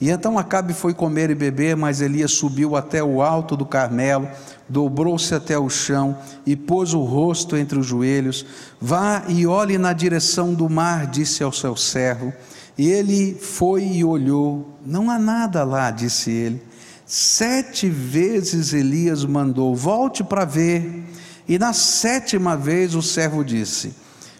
E 0.00 0.10
então 0.10 0.36
Acabe 0.36 0.74
foi 0.74 0.92
comer 0.92 1.30
e 1.30 1.34
beber, 1.34 1.76
mas 1.76 2.00
Elias 2.00 2.32
subiu 2.32 2.74
até 2.74 3.04
o 3.04 3.22
alto 3.22 3.56
do 3.56 3.64
Carmelo, 3.64 4.28
dobrou-se 4.68 5.32
até 5.32 5.56
o 5.56 5.70
chão 5.70 6.18
e 6.44 6.56
pôs 6.56 6.92
o 6.92 7.02
rosto 7.02 7.56
entre 7.56 7.78
os 7.78 7.86
joelhos. 7.86 8.44
Vá 8.80 9.22
e 9.28 9.46
olhe 9.46 9.78
na 9.78 9.92
direção 9.92 10.54
do 10.54 10.68
mar, 10.68 11.06
disse 11.06 11.44
ao 11.44 11.52
seu 11.52 11.76
servo. 11.76 12.32
E 12.76 12.88
ele 12.88 13.34
foi 13.34 13.84
e 13.84 14.04
olhou. 14.04 14.78
Não 14.84 15.10
há 15.10 15.18
nada 15.18 15.64
lá, 15.64 15.90
disse 15.90 16.30
ele. 16.30 16.62
Sete 17.06 17.88
vezes 17.88 18.72
Elias 18.72 19.24
mandou: 19.24 19.74
Volte 19.74 20.24
para 20.24 20.44
ver. 20.44 21.04
E 21.46 21.58
na 21.58 21.72
sétima 21.72 22.56
vez 22.56 22.94
o 22.94 23.02
servo 23.02 23.44
disse: 23.44 23.94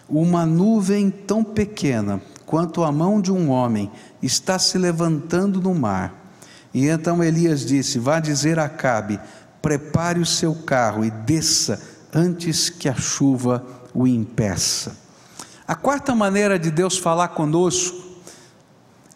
Uma 0.09 0.45
nuvem 0.45 1.09
tão 1.09 1.43
pequena 1.43 2.21
quanto 2.45 2.83
a 2.83 2.91
mão 2.91 3.21
de 3.21 3.31
um 3.31 3.49
homem 3.49 3.91
está 4.21 4.57
se 4.57 4.77
levantando 4.77 5.61
no 5.61 5.75
mar. 5.75 6.23
E 6.73 6.87
então 6.87 7.23
Elias 7.23 7.65
disse: 7.65 7.99
Vá 7.99 8.19
dizer 8.19 8.57
a 8.57 8.65
Acabe: 8.65 9.19
prepare 9.61 10.19
o 10.19 10.25
seu 10.25 10.55
carro 10.55 11.05
e 11.05 11.11
desça 11.11 11.81
antes 12.13 12.69
que 12.69 12.89
a 12.89 12.95
chuva 12.95 13.63
o 13.93 14.07
impeça. 14.07 14.97
A 15.67 15.75
quarta 15.75 16.13
maneira 16.13 16.59
de 16.59 16.69
Deus 16.69 16.97
falar 16.97 17.29
conosco 17.29 18.02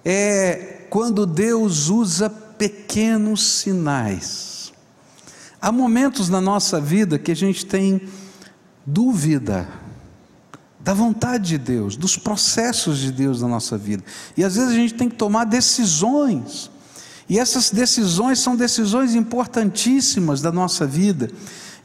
é 0.09 0.87
quando 0.89 1.25
Deus 1.25 1.89
usa 1.89 2.29
pequenos 2.29 3.45
sinais. 3.45 4.71
Há 5.61 5.69
momentos 5.69 6.29
na 6.29 6.39
nossa 6.39 6.79
vida 6.79 7.19
que 7.19 7.29
a 7.29 7.35
gente 7.35 7.65
tem 7.65 8.07
dúvida 8.85 9.67
da 10.79 10.93
vontade 10.93 11.49
de 11.49 11.57
Deus, 11.57 11.97
dos 11.97 12.15
processos 12.15 12.99
de 12.99 13.11
Deus 13.11 13.41
na 13.41 13.49
nossa 13.49 13.77
vida. 13.77 14.01
E 14.37 14.45
às 14.45 14.55
vezes 14.55 14.69
a 14.69 14.75
gente 14.75 14.93
tem 14.93 15.09
que 15.09 15.17
tomar 15.17 15.43
decisões. 15.43 16.71
E 17.27 17.37
essas 17.37 17.69
decisões 17.69 18.39
são 18.39 18.55
decisões 18.55 19.13
importantíssimas 19.13 20.41
da 20.41 20.53
nossa 20.53 20.87
vida. 20.87 21.29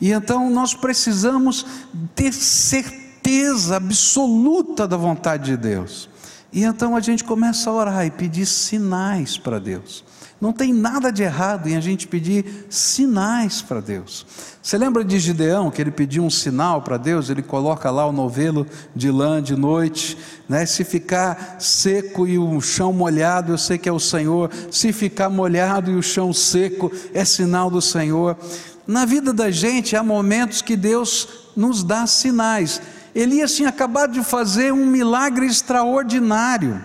E 0.00 0.12
então 0.12 0.48
nós 0.48 0.74
precisamos 0.74 1.66
ter 2.14 2.32
certeza 2.32 3.74
absoluta 3.74 4.86
da 4.86 4.96
vontade 4.96 5.46
de 5.46 5.56
Deus. 5.56 6.11
E 6.52 6.64
então 6.64 6.94
a 6.94 7.00
gente 7.00 7.24
começa 7.24 7.70
a 7.70 7.72
orar 7.72 8.06
e 8.06 8.10
pedir 8.10 8.44
sinais 8.44 9.38
para 9.38 9.58
Deus. 9.58 10.04
Não 10.38 10.52
tem 10.52 10.72
nada 10.72 11.12
de 11.12 11.22
errado 11.22 11.68
em 11.68 11.76
a 11.76 11.80
gente 11.80 12.08
pedir 12.08 12.66
sinais 12.68 13.62
para 13.62 13.80
Deus. 13.80 14.26
Você 14.60 14.76
lembra 14.76 15.04
de 15.04 15.16
Gideão, 15.18 15.70
que 15.70 15.80
ele 15.80 15.92
pediu 15.92 16.24
um 16.24 16.30
sinal 16.30 16.82
para 16.82 16.96
Deus? 16.96 17.30
Ele 17.30 17.42
coloca 17.42 17.90
lá 17.92 18.04
o 18.06 18.12
novelo 18.12 18.66
de 18.94 19.08
lã 19.08 19.40
de 19.40 19.54
noite, 19.54 20.18
né? 20.48 20.66
Se 20.66 20.82
ficar 20.82 21.56
seco 21.60 22.26
e 22.26 22.38
o 22.38 22.60
chão 22.60 22.92
molhado, 22.92 23.52
eu 23.52 23.58
sei 23.58 23.78
que 23.78 23.88
é 23.88 23.92
o 23.92 24.00
Senhor. 24.00 24.50
Se 24.68 24.92
ficar 24.92 25.30
molhado 25.30 25.92
e 25.92 25.94
o 25.94 26.02
chão 26.02 26.32
seco, 26.32 26.90
é 27.14 27.24
sinal 27.24 27.70
do 27.70 27.80
Senhor. 27.80 28.36
Na 28.84 29.04
vida 29.04 29.32
da 29.32 29.48
gente 29.48 29.94
há 29.94 30.02
momentos 30.02 30.60
que 30.60 30.76
Deus 30.76 31.28
nos 31.56 31.84
dá 31.84 32.04
sinais. 32.06 32.82
Elias 33.14 33.54
tinha 33.54 33.68
acabado 33.68 34.12
de 34.12 34.22
fazer 34.22 34.72
um 34.72 34.86
milagre 34.86 35.46
extraordinário. 35.46 36.82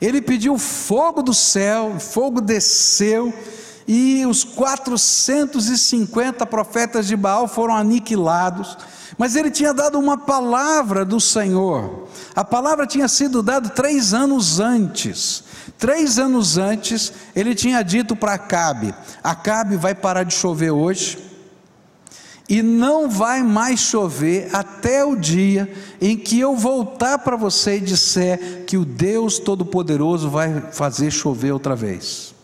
Ele 0.00 0.20
pediu 0.20 0.58
fogo 0.58 1.22
do 1.22 1.32
céu, 1.32 1.98
fogo 1.98 2.40
desceu, 2.40 3.32
e 3.88 4.26
os 4.26 4.44
450 4.44 6.44
profetas 6.44 7.06
de 7.06 7.16
Baal 7.16 7.48
foram 7.48 7.74
aniquilados. 7.74 8.76
Mas 9.16 9.34
ele 9.34 9.50
tinha 9.50 9.72
dado 9.72 9.98
uma 9.98 10.18
palavra 10.18 11.04
do 11.04 11.18
Senhor. 11.18 12.06
A 12.34 12.44
palavra 12.44 12.86
tinha 12.86 13.08
sido 13.08 13.42
dada 13.42 13.70
três 13.70 14.12
anos 14.12 14.60
antes. 14.60 15.44
Três 15.78 16.18
anos 16.18 16.58
antes, 16.58 17.12
ele 17.34 17.54
tinha 17.54 17.82
dito 17.82 18.14
para 18.14 18.34
Acabe: 18.34 18.94
Acabe 19.24 19.76
vai 19.76 19.94
parar 19.94 20.24
de 20.24 20.34
chover 20.34 20.70
hoje 20.70 21.25
e 22.48 22.62
não 22.62 23.08
vai 23.08 23.42
mais 23.42 23.80
chover 23.80 24.48
até 24.54 25.04
o 25.04 25.16
dia 25.16 25.72
em 26.00 26.16
que 26.16 26.38
eu 26.38 26.54
voltar 26.54 27.18
para 27.18 27.36
você 27.36 27.78
e 27.78 27.80
disser 27.80 28.64
que 28.66 28.76
o 28.76 28.84
Deus 28.84 29.38
Todo-Poderoso 29.38 30.30
vai 30.30 30.60
fazer 30.72 31.10
chover 31.10 31.52
outra 31.52 31.74
vez. 31.74 32.34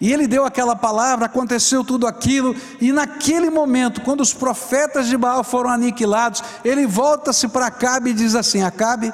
E 0.00 0.12
ele 0.12 0.28
deu 0.28 0.44
aquela 0.44 0.76
palavra, 0.76 1.26
aconteceu 1.26 1.82
tudo 1.82 2.06
aquilo, 2.06 2.54
e 2.80 2.92
naquele 2.92 3.50
momento, 3.50 4.00
quando 4.02 4.20
os 4.20 4.32
profetas 4.32 5.08
de 5.08 5.16
Baal 5.16 5.42
foram 5.42 5.70
aniquilados, 5.70 6.42
ele 6.64 6.86
volta-se 6.86 7.48
para 7.48 7.66
Acabe 7.66 8.10
e 8.10 8.14
diz 8.14 8.36
assim: 8.36 8.62
Acabe, 8.62 9.12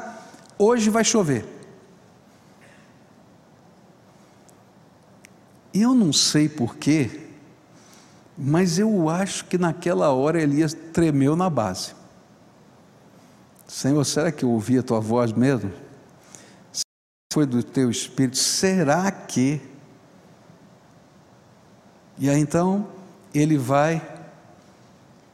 hoje 0.58 0.90
vai 0.90 1.02
chover. 1.02 1.46
E 5.72 5.80
eu 5.80 5.94
não 5.94 6.12
sei 6.12 6.48
porquê, 6.48 7.23
mas 8.36 8.78
eu 8.78 9.08
acho 9.08 9.44
que 9.44 9.56
naquela 9.56 10.10
hora 10.10 10.42
Elias 10.42 10.74
tremeu 10.92 11.36
na 11.36 11.48
base. 11.48 11.94
Senhor, 13.66 14.04
será 14.04 14.30
que 14.30 14.44
eu 14.44 14.50
ouvi 14.50 14.78
a 14.78 14.82
tua 14.82 15.00
voz 15.00 15.32
mesmo? 15.32 15.72
Foi 17.32 17.46
do 17.46 17.62
teu 17.62 17.90
espírito? 17.90 18.36
Será 18.36 19.10
que? 19.10 19.60
E 22.18 22.28
aí 22.30 22.38
então 22.38 22.86
ele 23.34 23.58
vai 23.58 24.00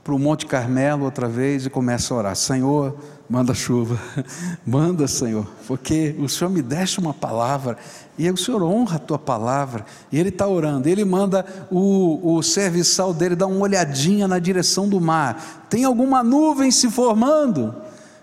para 0.03 0.15
o 0.15 0.19
Monte 0.19 0.47
Carmelo 0.47 1.05
outra 1.05 1.29
vez 1.29 1.67
e 1.67 1.71
começa 1.71 2.15
a 2.15 2.17
orar: 2.17 2.37
Senhor, 2.37 2.99
manda 3.31 3.55
chuva, 3.55 3.97
manda, 4.67 5.07
Senhor, 5.07 5.47
porque 5.69 6.17
o 6.19 6.29
Senhor 6.29 6.51
me 6.51 6.61
deixa 6.61 7.01
uma 7.01 7.15
palavra 7.15 7.79
e 8.19 8.29
o 8.29 8.37
Senhor 8.37 8.61
honra 8.65 8.97
a 8.97 8.99
tua 8.99 9.19
palavra. 9.21 9.87
E 10.11 10.19
ele 10.19 10.31
está 10.31 10.49
orando, 10.49 10.89
ele 10.89 11.05
manda 11.05 11.47
o, 11.71 12.35
o 12.35 12.43
serviçal 12.43 13.15
dele 13.15 13.37
dar 13.37 13.47
uma 13.47 13.61
olhadinha 13.61 14.27
na 14.27 14.41
direção 14.41 14.89
do 14.89 15.01
mar: 15.01 15.67
tem 15.71 15.85
alguma 15.85 16.25
nuvem 16.25 16.73
se 16.73 16.91
formando? 16.91 17.73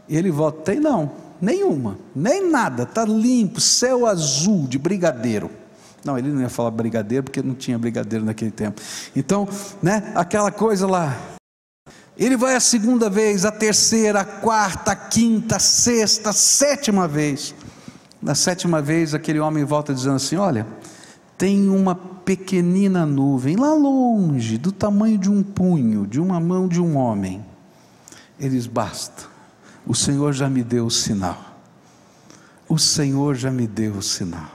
E 0.10 0.18
ele 0.18 0.30
volta: 0.30 0.74
tem 0.74 0.82
não, 0.82 1.10
nenhuma, 1.42 1.98
nem 2.14 2.52
nada, 2.52 2.84
está 2.84 3.06
limpo, 3.06 3.62
céu 3.62 4.06
azul 4.06 4.68
de 4.68 4.78
brigadeiro. 4.78 5.50
Não, 6.04 6.18
ele 6.18 6.30
não 6.30 6.42
ia 6.42 6.50
falar 6.50 6.72
brigadeiro 6.72 7.24
porque 7.24 7.42
não 7.42 7.56
tinha 7.56 7.80
brigadeiro 7.80 8.26
naquele 8.26 8.52
tempo. 8.52 8.82
Então, 9.16 9.48
né, 9.82 10.12
aquela 10.16 10.52
coisa 10.52 10.86
lá, 10.86 11.18
ele 12.18 12.36
vai 12.36 12.56
a 12.56 12.60
segunda 12.60 13.10
vez, 13.10 13.46
a 13.46 13.52
terceira, 13.52 14.22
a 14.22 14.26
quarta, 14.26 14.92
a 14.92 14.96
quinta, 14.96 15.58
a 15.58 15.60
sexta, 15.60 16.32
a 16.32 16.34
sétima 16.34 17.08
vez. 17.08 17.54
Na 18.22 18.34
sétima 18.34 18.82
vez, 18.82 19.14
aquele 19.14 19.40
homem 19.40 19.64
volta 19.64 19.94
dizendo 19.94 20.16
assim: 20.16 20.36
Olha, 20.36 20.66
tem 21.38 21.70
uma 21.70 21.96
pequenina 21.96 23.06
nuvem 23.06 23.56
lá 23.56 23.74
longe, 23.74 24.58
do 24.58 24.72
tamanho 24.72 25.18
de 25.18 25.30
um 25.30 25.44
punho, 25.44 26.08
de 26.08 26.20
uma 26.20 26.40
mão 26.40 26.68
de 26.68 26.82
um 26.82 26.98
homem. 26.98 27.46
Eles 28.40 28.66
basta. 28.66 29.26
O 29.86 29.94
Senhor 29.94 30.34
já 30.34 30.50
me 30.50 30.64
deu 30.64 30.88
o 30.88 30.92
sinal. 30.92 31.38
O 32.68 32.78
Senhor 32.78 33.36
já 33.36 33.52
me 33.52 33.68
deu 33.68 33.94
o 33.94 34.02
sinal. 34.02 34.52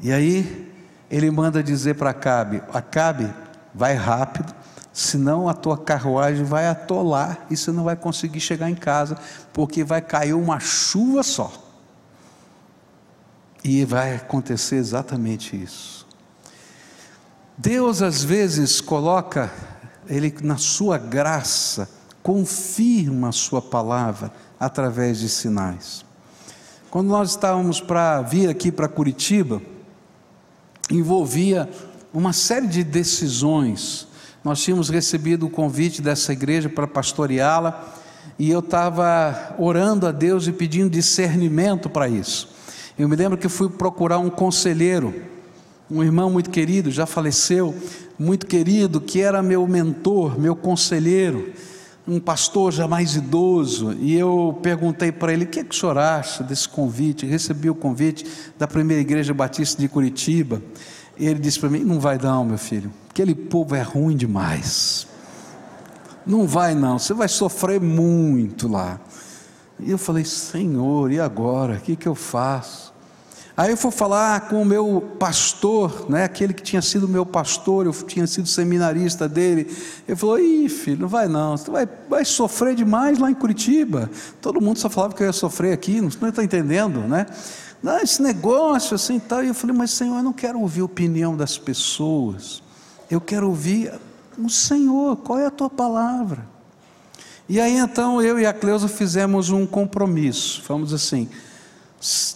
E 0.00 0.12
aí 0.12 0.72
ele 1.10 1.30
manda 1.30 1.62
dizer 1.62 1.94
para 1.94 2.10
Acabe: 2.10 2.62
Acabe, 2.72 3.32
vai 3.74 3.94
rápido, 3.94 4.52
senão 4.94 5.48
a 5.48 5.54
tua 5.54 5.76
carruagem 5.76 6.44
vai 6.44 6.68
atolar 6.68 7.46
e 7.50 7.56
você 7.56 7.72
não 7.72 7.82
vai 7.82 7.96
conseguir 7.96 8.38
chegar 8.38 8.70
em 8.70 8.76
casa, 8.76 9.18
porque 9.52 9.82
vai 9.82 10.00
cair 10.00 10.34
uma 10.34 10.60
chuva 10.60 11.24
só. 11.24 11.52
E 13.64 13.84
vai 13.84 14.14
acontecer 14.14 14.76
exatamente 14.76 15.60
isso. 15.60 16.06
Deus 17.58 18.02
às 18.02 18.22
vezes 18.22 18.80
coloca, 18.80 19.52
Ele 20.06 20.32
na 20.42 20.58
sua 20.58 20.96
graça, 20.96 21.90
confirma 22.22 23.30
a 23.30 23.32
sua 23.32 23.60
palavra 23.60 24.32
através 24.60 25.18
de 25.18 25.28
sinais. 25.28 26.04
Quando 26.88 27.08
nós 27.08 27.30
estávamos 27.30 27.80
para 27.80 28.22
vir 28.22 28.48
aqui 28.48 28.70
para 28.70 28.86
Curitiba, 28.86 29.60
envolvia 30.88 31.68
uma 32.12 32.32
série 32.32 32.68
de 32.68 32.84
decisões 32.84 34.13
nós 34.44 34.60
tínhamos 34.60 34.90
recebido 34.90 35.46
o 35.46 35.50
convite 35.50 36.02
dessa 36.02 36.30
igreja 36.30 36.68
para 36.68 36.86
pastoreá-la 36.86 37.82
e 38.38 38.50
eu 38.50 38.58
estava 38.58 39.54
orando 39.58 40.06
a 40.06 40.12
Deus 40.12 40.46
e 40.46 40.52
pedindo 40.52 40.90
discernimento 40.90 41.88
para 41.88 42.08
isso. 42.08 42.50
Eu 42.98 43.08
me 43.08 43.16
lembro 43.16 43.38
que 43.38 43.48
fui 43.48 43.70
procurar 43.70 44.18
um 44.18 44.28
conselheiro, 44.28 45.14
um 45.90 46.02
irmão 46.02 46.28
muito 46.30 46.50
querido, 46.50 46.90
já 46.90 47.06
faleceu, 47.06 47.74
muito 48.18 48.46
querido, 48.46 49.00
que 49.00 49.20
era 49.20 49.42
meu 49.42 49.66
mentor, 49.66 50.38
meu 50.38 50.54
conselheiro, 50.54 51.52
um 52.06 52.20
pastor 52.20 52.70
já 52.70 52.86
mais 52.86 53.16
idoso, 53.16 53.94
e 53.98 54.14
eu 54.14 54.58
perguntei 54.62 55.10
para 55.10 55.32
ele: 55.32 55.44
o 55.44 55.48
que, 55.48 55.60
é 55.60 55.64
que 55.64 55.74
o 55.74 55.78
senhor 55.78 55.96
acha 55.96 56.44
desse 56.44 56.68
convite? 56.68 57.24
recebi 57.24 57.70
o 57.70 57.74
convite 57.74 58.26
da 58.58 58.68
primeira 58.68 59.00
igreja 59.00 59.32
batista 59.32 59.80
de 59.80 59.88
Curitiba. 59.88 60.62
Ele 61.16 61.40
disse 61.40 61.58
para 61.58 61.70
mim: 61.70 61.80
não 61.80 61.98
vai 61.98 62.18
dar, 62.18 62.44
meu 62.44 62.58
filho 62.58 62.90
Aquele 63.14 63.32
povo 63.32 63.76
é 63.76 63.80
ruim 63.80 64.16
demais. 64.16 65.06
Não 66.26 66.48
vai 66.48 66.74
não, 66.74 66.98
você 66.98 67.14
vai 67.14 67.28
sofrer 67.28 67.80
muito 67.80 68.66
lá. 68.66 68.98
E 69.78 69.92
eu 69.92 69.98
falei, 69.98 70.24
Senhor, 70.24 71.12
e 71.12 71.20
agora? 71.20 71.74
O 71.74 71.80
que, 71.80 71.94
que 71.94 72.08
eu 72.08 72.16
faço? 72.16 72.92
Aí 73.56 73.70
eu 73.70 73.76
fui 73.76 73.92
falar 73.92 74.48
com 74.48 74.60
o 74.60 74.64
meu 74.64 75.14
pastor, 75.16 76.10
né, 76.10 76.24
aquele 76.24 76.52
que 76.52 76.60
tinha 76.60 76.82
sido 76.82 77.06
meu 77.06 77.24
pastor, 77.24 77.86
eu 77.86 77.92
tinha 77.92 78.26
sido 78.26 78.48
seminarista 78.48 79.28
dele. 79.28 79.72
Ele 80.08 80.16
falou: 80.16 80.40
Ih, 80.40 80.68
filho, 80.68 81.02
não 81.02 81.08
vai 81.08 81.28
não, 81.28 81.56
você 81.56 81.70
vai, 81.70 81.88
vai 82.10 82.24
sofrer 82.24 82.74
demais 82.74 83.20
lá 83.20 83.30
em 83.30 83.34
Curitiba. 83.34 84.10
Todo 84.40 84.60
mundo 84.60 84.80
só 84.80 84.90
falava 84.90 85.14
que 85.14 85.22
eu 85.22 85.28
ia 85.28 85.32
sofrer 85.32 85.72
aqui, 85.72 86.00
não 86.00 86.08
está 86.08 86.42
entendendo, 86.42 86.98
né? 87.02 87.26
Não, 87.80 87.96
esse 88.00 88.20
negócio 88.20 88.96
assim 88.96 89.18
e 89.18 89.20
tal. 89.20 89.44
E 89.44 89.46
eu 89.46 89.54
falei: 89.54 89.76
Mas 89.76 89.92
Senhor, 89.92 90.16
eu 90.16 90.22
não 90.24 90.32
quero 90.32 90.58
ouvir 90.58 90.80
a 90.80 90.86
opinião 90.86 91.36
das 91.36 91.56
pessoas, 91.56 92.63
eu 93.14 93.20
quero 93.20 93.48
ouvir 93.48 93.92
o 94.38 94.48
Senhor, 94.48 95.16
qual 95.16 95.38
é 95.38 95.46
a 95.46 95.50
tua 95.50 95.70
palavra? 95.70 96.46
E 97.48 97.60
aí 97.60 97.76
então 97.76 98.20
eu 98.22 98.38
e 98.38 98.46
a 98.46 98.52
Cleusa 98.52 98.88
fizemos 98.88 99.50
um 99.50 99.66
compromisso, 99.66 100.62
vamos 100.66 100.92
assim 100.92 101.28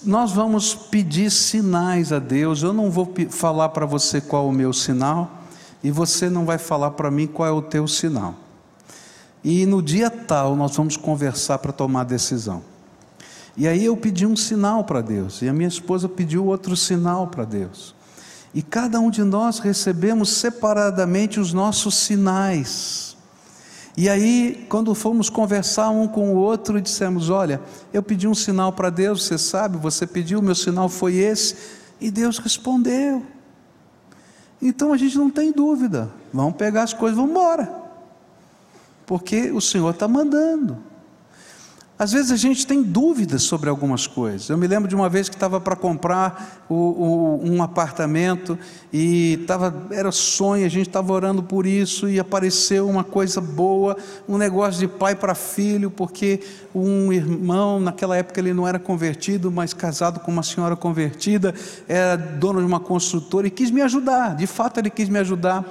nós 0.04 0.32
vamos 0.32 0.74
pedir 0.74 1.30
sinais 1.30 2.12
a 2.12 2.18
Deus. 2.18 2.62
Eu 2.62 2.72
não 2.72 2.90
vou 2.90 3.12
falar 3.28 3.68
para 3.70 3.84
você 3.84 4.20
qual 4.20 4.46
é 4.46 4.48
o 4.48 4.52
meu 4.52 4.72
sinal, 4.72 5.42
e 5.84 5.90
você 5.90 6.30
não 6.30 6.46
vai 6.46 6.58
falar 6.58 6.92
para 6.92 7.10
mim 7.10 7.26
qual 7.26 7.48
é 7.48 7.52
o 7.52 7.62
teu 7.62 7.86
sinal. 7.86 8.34
E 9.44 9.66
no 9.66 9.82
dia 9.82 10.10
tal 10.10 10.56
nós 10.56 10.74
vamos 10.74 10.96
conversar 10.96 11.58
para 11.58 11.72
tomar 11.72 12.04
decisão. 12.04 12.62
E 13.56 13.68
aí 13.68 13.84
eu 13.84 13.96
pedi 13.96 14.24
um 14.24 14.36
sinal 14.36 14.84
para 14.84 15.00
Deus, 15.00 15.42
e 15.42 15.48
a 15.48 15.52
minha 15.52 15.68
esposa 15.68 16.08
pediu 16.08 16.46
outro 16.46 16.74
sinal 16.76 17.26
para 17.26 17.44
Deus. 17.44 17.94
E 18.54 18.62
cada 18.62 18.98
um 18.98 19.10
de 19.10 19.22
nós 19.22 19.58
recebemos 19.58 20.30
separadamente 20.30 21.38
os 21.38 21.52
nossos 21.52 21.94
sinais. 21.94 23.16
E 23.96 24.08
aí, 24.08 24.64
quando 24.68 24.94
fomos 24.94 25.28
conversar 25.28 25.90
um 25.90 26.06
com 26.06 26.32
o 26.32 26.36
outro, 26.36 26.80
dissemos: 26.80 27.30
Olha, 27.30 27.60
eu 27.92 28.02
pedi 28.02 28.28
um 28.28 28.34
sinal 28.34 28.72
para 28.72 28.90
Deus, 28.90 29.24
você 29.24 29.36
sabe, 29.36 29.76
você 29.76 30.06
pediu, 30.06 30.40
meu 30.40 30.54
sinal 30.54 30.88
foi 30.88 31.16
esse, 31.16 31.56
e 32.00 32.10
Deus 32.10 32.38
respondeu. 32.38 33.24
Então 34.62 34.92
a 34.92 34.96
gente 34.96 35.16
não 35.18 35.30
tem 35.30 35.52
dúvida, 35.52 36.10
vamos 36.32 36.56
pegar 36.56 36.84
as 36.84 36.92
coisas, 36.92 37.16
vamos 37.16 37.32
embora, 37.32 37.72
porque 39.04 39.50
o 39.50 39.60
Senhor 39.60 39.90
está 39.90 40.08
mandando. 40.08 40.87
Às 41.98 42.12
vezes 42.12 42.30
a 42.30 42.36
gente 42.36 42.64
tem 42.64 42.80
dúvidas 42.80 43.42
sobre 43.42 43.68
algumas 43.68 44.06
coisas. 44.06 44.48
Eu 44.48 44.56
me 44.56 44.68
lembro 44.68 44.88
de 44.88 44.94
uma 44.94 45.08
vez 45.08 45.28
que 45.28 45.34
estava 45.34 45.60
para 45.60 45.74
comprar 45.74 46.64
o, 46.68 46.74
o, 46.74 47.40
um 47.42 47.60
apartamento 47.60 48.56
e 48.92 49.38
tava, 49.48 49.74
era 49.90 50.12
sonho, 50.12 50.64
a 50.64 50.68
gente 50.68 50.86
estava 50.86 51.12
orando 51.12 51.42
por 51.42 51.66
isso 51.66 52.08
e 52.08 52.20
apareceu 52.20 52.88
uma 52.88 53.02
coisa 53.02 53.40
boa, 53.40 53.96
um 54.28 54.38
negócio 54.38 54.78
de 54.78 54.86
pai 54.86 55.16
para 55.16 55.34
filho, 55.34 55.90
porque 55.90 56.40
um 56.72 57.12
irmão, 57.12 57.80
naquela 57.80 58.16
época 58.16 58.38
ele 58.38 58.54
não 58.54 58.68
era 58.68 58.78
convertido, 58.78 59.50
mas 59.50 59.74
casado 59.74 60.20
com 60.20 60.30
uma 60.30 60.44
senhora 60.44 60.76
convertida, 60.76 61.52
era 61.88 62.14
dono 62.14 62.60
de 62.60 62.66
uma 62.66 62.78
construtora 62.78 63.48
e 63.48 63.50
quis 63.50 63.72
me 63.72 63.82
ajudar, 63.82 64.36
de 64.36 64.46
fato 64.46 64.78
ele 64.78 64.90
quis 64.90 65.08
me 65.08 65.18
ajudar. 65.18 65.64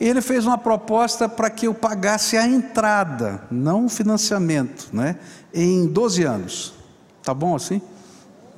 Ele 0.00 0.20
fez 0.20 0.44
uma 0.44 0.58
proposta 0.58 1.28
para 1.28 1.48
que 1.48 1.68
eu 1.68 1.74
pagasse 1.74 2.36
a 2.36 2.46
entrada, 2.46 3.42
não 3.48 3.86
o 3.86 3.88
financiamento, 3.88 4.88
né? 4.92 5.16
Em 5.54 5.86
12 5.86 6.24
anos. 6.24 6.74
Tá 7.22 7.32
bom 7.32 7.54
assim? 7.54 7.80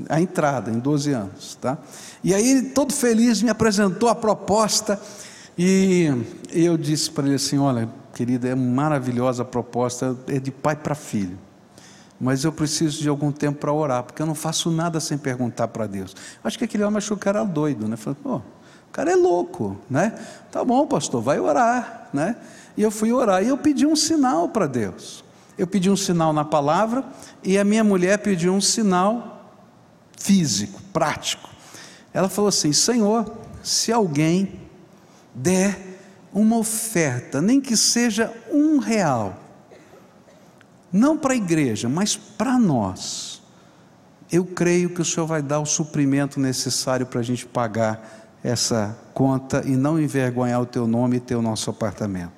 A 0.09 0.21
entrada, 0.21 0.71
em 0.71 0.79
12 0.79 1.13
anos. 1.13 1.55
Tá? 1.61 1.79
E 2.25 2.35
aí, 2.35 2.63
todo 2.75 2.93
feliz, 2.93 3.43
me 3.43 3.51
apresentou 3.51 4.09
a 4.09 4.15
proposta 4.15 5.01
e 5.59 6.11
eu 6.51 6.77
disse 6.77 7.11
para 7.11 7.27
ele 7.27 7.37
assim: 7.37 7.59
Olha, 7.59 7.89
querida, 8.15 8.49
é 8.49 8.55
maravilhosa 8.55 9.43
a 9.43 9.47
proposta, 9.47 10.17
é 10.27 10.41
de 10.41 10.51
pai 10.51 10.75
para 10.75 10.95
filho. 10.95 11.39
Mas 12.19 12.45
eu 12.45 12.53
preciso 12.53 13.03
de 13.03 13.09
algum 13.11 13.31
tempo 13.31 13.59
para 13.59 13.73
orar, 13.73 14.03
porque 14.03 14.23
eu 14.23 14.27
não 14.27 14.35
faço 14.35 14.71
nada 14.71 15.01
sem 15.01 15.19
perguntar 15.19 15.69
para 15.69 15.87
Deus. 15.87 16.17
Acho 16.43 16.57
que 16.57 16.65
aquele 16.65 16.83
homem 16.83 16.97
achou 16.97 17.17
que 17.17 17.29
era 17.29 17.45
doido, 17.45 17.87
né? 17.87 17.97
Falei, 17.97 18.19
pô, 18.23 18.37
o 18.37 18.91
cara 18.91 19.13
é 19.13 19.17
louco, 19.17 19.77
né? 19.89 20.19
Tá 20.51 20.65
bom, 20.65 20.87
pastor, 20.87 21.21
vai 21.21 21.39
orar, 21.39 22.09
né? 22.15 22.37
E 22.75 22.83
eu 22.83 22.91
fui 22.91 23.13
orar 23.13 23.43
e 23.43 23.49
eu 23.49 23.59
pedi 23.59 23.87
um 23.87 23.95
sinal 23.95 24.49
para 24.49 24.67
Deus. 24.67 25.26
Eu 25.59 25.67
pedi 25.67 25.91
um 25.91 25.97
sinal 25.97 26.33
na 26.33 26.45
palavra 26.45 27.05
e 27.43 27.59
a 27.59 27.65
minha 27.65 27.83
mulher 27.83 28.19
pediu 28.19 28.53
um 28.53 28.61
sinal 28.61 29.55
físico, 30.19 30.81
prático. 30.93 31.49
Ela 32.13 32.29
falou 32.29 32.49
assim: 32.49 32.73
Senhor, 32.73 33.31
se 33.63 33.93
alguém 33.93 34.61
der 35.35 35.99
uma 36.33 36.57
oferta, 36.57 37.41
nem 37.41 37.61
que 37.61 37.77
seja 37.77 38.33
um 38.53 38.79
real, 38.79 39.39
não 40.93 41.17
para 41.17 41.33
a 41.33 41.37
igreja, 41.37 41.89
mas 41.89 42.17
para 42.17 42.59
nós, 42.59 43.43
eu 44.31 44.45
creio 44.45 44.91
que 44.91 45.01
o 45.01 45.05
Senhor 45.05 45.27
vai 45.27 45.41
dar 45.41 45.61
o 45.61 45.67
suprimento 45.67 46.39
necessário 46.39 47.07
para 47.07 47.21
a 47.21 47.23
gente 47.23 47.47
pagar 47.47 48.29
essa 48.43 48.97
conta 49.15 49.63
e 49.65 49.77
não 49.77 49.99
envergonhar 49.99 50.61
o 50.61 50.67
teu 50.67 50.87
nome 50.87 51.23
e 51.29 51.35
o 51.35 51.43
nosso 51.43 51.71
apartamento. 51.71 52.36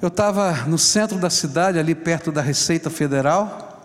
Eu 0.00 0.08
estava 0.08 0.52
no 0.66 0.76
centro 0.76 1.18
da 1.18 1.30
cidade, 1.30 1.78
ali 1.78 1.94
perto 1.94 2.30
da 2.30 2.42
Receita 2.42 2.90
Federal, 2.90 3.82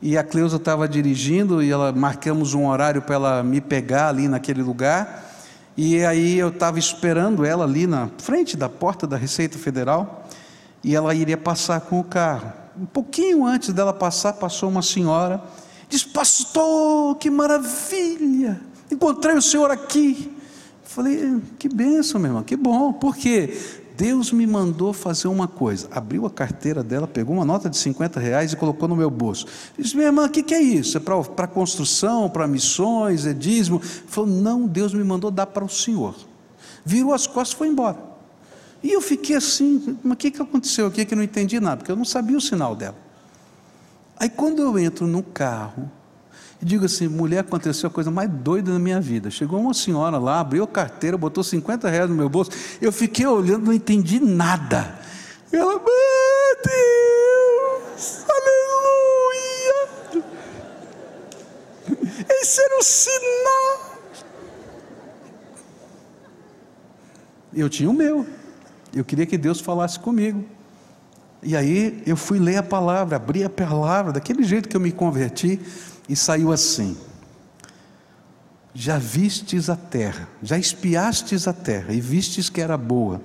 e 0.00 0.16
a 0.16 0.24
Cleusa 0.24 0.56
estava 0.56 0.88
dirigindo 0.88 1.62
e 1.62 1.70
ela 1.70 1.92
marcamos 1.92 2.54
um 2.54 2.66
horário 2.66 3.02
para 3.02 3.16
ela 3.16 3.42
me 3.42 3.60
pegar 3.60 4.08
ali 4.08 4.28
naquele 4.28 4.62
lugar. 4.62 5.30
E 5.76 6.02
aí 6.06 6.38
eu 6.38 6.48
estava 6.48 6.78
esperando 6.78 7.44
ela 7.44 7.64
ali 7.64 7.86
na 7.86 8.08
frente 8.16 8.56
da 8.56 8.66
porta 8.66 9.06
da 9.06 9.18
Receita 9.18 9.58
Federal 9.58 10.26
e 10.82 10.96
ela 10.96 11.14
iria 11.14 11.36
passar 11.36 11.82
com 11.82 12.00
o 12.00 12.04
carro. 12.04 12.50
Um 12.74 12.86
pouquinho 12.86 13.44
antes 13.44 13.74
dela 13.74 13.92
passar, 13.92 14.32
passou 14.32 14.70
uma 14.70 14.82
senhora, 14.82 15.38
disse: 15.86 16.08
Pastor, 16.08 17.16
que 17.16 17.30
maravilha! 17.30 18.58
Encontrei 18.90 19.36
o 19.36 19.42
senhor 19.42 19.70
aqui. 19.70 20.34
Falei, 20.82 21.40
que 21.58 21.68
benção, 21.68 22.18
meu 22.18 22.30
irmão, 22.30 22.42
que 22.42 22.56
bom. 22.56 22.92
Por 22.94 23.14
quê? 23.16 23.81
Deus 23.96 24.32
me 24.32 24.46
mandou 24.46 24.92
fazer 24.92 25.28
uma 25.28 25.46
coisa. 25.46 25.88
Abriu 25.90 26.26
a 26.26 26.30
carteira 26.30 26.82
dela, 26.82 27.06
pegou 27.06 27.36
uma 27.36 27.44
nota 27.44 27.68
de 27.68 27.76
50 27.76 28.18
reais 28.18 28.52
e 28.52 28.56
colocou 28.56 28.88
no 28.88 28.96
meu 28.96 29.10
bolso. 29.10 29.46
Disse, 29.78 29.96
minha 29.96 30.08
irmã, 30.08 30.26
o 30.26 30.30
que, 30.30 30.42
que, 30.42 30.54
é 30.54 30.60
isso? 30.60 30.96
É 30.96 31.00
para 31.00 31.46
construção, 31.46 32.28
para 32.28 32.46
missões, 32.46 33.26
é 33.26 33.32
dízimo? 33.32 33.80
Falou, 33.80 34.30
não, 34.30 34.66
Deus 34.66 34.94
me 34.94 35.04
mandou 35.04 35.30
dar 35.30 35.46
para 35.46 35.64
o 35.64 35.68
Senhor. 35.68 36.14
Virou 36.84 37.12
as 37.12 37.26
costas 37.26 37.54
e 37.54 37.56
foi 37.56 37.68
embora. 37.68 37.98
E 38.82 38.90
eu 38.90 39.00
fiquei 39.00 39.36
assim, 39.36 39.96
mas 40.02 40.14
o 40.14 40.16
que, 40.16 40.30
que 40.30 40.42
aconteceu 40.42 40.86
aqui 40.86 41.04
que 41.04 41.14
eu 41.14 41.16
não 41.16 41.24
entendi 41.24 41.60
nada? 41.60 41.76
Porque 41.78 41.92
eu 41.92 41.96
não 41.96 42.04
sabia 42.04 42.36
o 42.36 42.40
sinal 42.40 42.74
dela. 42.74 42.96
Aí 44.18 44.28
quando 44.28 44.60
eu 44.60 44.78
entro 44.78 45.06
no 45.06 45.22
carro, 45.22 45.90
e 46.62 46.64
digo 46.64 46.84
assim: 46.84 47.08
mulher, 47.08 47.40
aconteceu 47.40 47.88
a 47.88 47.90
coisa 47.90 48.08
mais 48.08 48.30
doida 48.30 48.72
da 48.72 48.78
minha 48.78 49.00
vida. 49.00 49.28
Chegou 49.30 49.60
uma 49.60 49.74
senhora 49.74 50.16
lá, 50.16 50.38
abriu 50.38 50.62
a 50.62 50.68
carteira, 50.68 51.18
botou 51.18 51.42
50 51.42 51.90
reais 51.90 52.08
no 52.08 52.14
meu 52.14 52.28
bolso. 52.28 52.52
Eu 52.80 52.92
fiquei 52.92 53.26
olhando, 53.26 53.66
não 53.66 53.72
entendi 53.72 54.20
nada. 54.20 54.96
Ela, 55.52 55.72
meu 55.72 55.82
Deus, 56.64 58.24
aleluia. 58.30 59.88
Esse 62.40 62.60
era 62.62 62.78
o 62.78 62.82
sinal. 62.82 63.98
Eu 67.52 67.68
tinha 67.68 67.90
o 67.90 67.92
meu. 67.92 68.24
Eu 68.94 69.04
queria 69.04 69.26
que 69.26 69.36
Deus 69.36 69.60
falasse 69.60 69.98
comigo. 69.98 70.44
E 71.42 71.56
aí 71.56 72.04
eu 72.06 72.16
fui 72.16 72.38
ler 72.38 72.58
a 72.58 72.62
palavra, 72.62 73.16
abri 73.16 73.42
a 73.42 73.50
palavra, 73.50 74.12
daquele 74.12 74.44
jeito 74.44 74.68
que 74.68 74.76
eu 74.76 74.80
me 74.80 74.92
converti 74.92 75.60
e 76.08 76.16
saiu 76.16 76.52
assim: 76.52 76.96
Já 78.74 78.98
vistes 78.98 79.68
a 79.68 79.76
terra, 79.76 80.28
já 80.42 80.58
espiastes 80.58 81.46
a 81.46 81.52
terra 81.52 81.92
e 81.92 82.00
vistes 82.00 82.48
que 82.48 82.60
era 82.60 82.76
boa, 82.76 83.20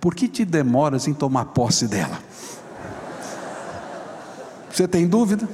por 0.00 0.14
que 0.14 0.28
te 0.28 0.44
demoras 0.44 1.06
em 1.06 1.14
tomar 1.14 1.46
posse 1.46 1.86
dela? 1.86 2.18
Você 4.70 4.88
tem 4.88 5.06
dúvida? 5.06 5.48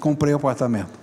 Comprei 0.00 0.32
o 0.32 0.36
apartamento. 0.36 0.98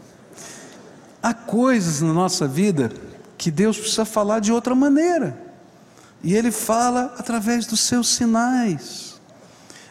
Há 1.22 1.34
coisas 1.34 2.02
na 2.02 2.14
nossa 2.14 2.48
vida 2.48 2.92
que 3.38 3.52
Deus 3.52 3.78
precisa 3.78 4.06
falar 4.06 4.40
de 4.40 4.52
outra 4.52 4.74
maneira. 4.74 5.38
E 6.24 6.34
Ele 6.34 6.52
fala 6.52 7.14
através 7.18 7.66
dos 7.66 7.82
seus 7.82 8.10
sinais. 8.10 9.09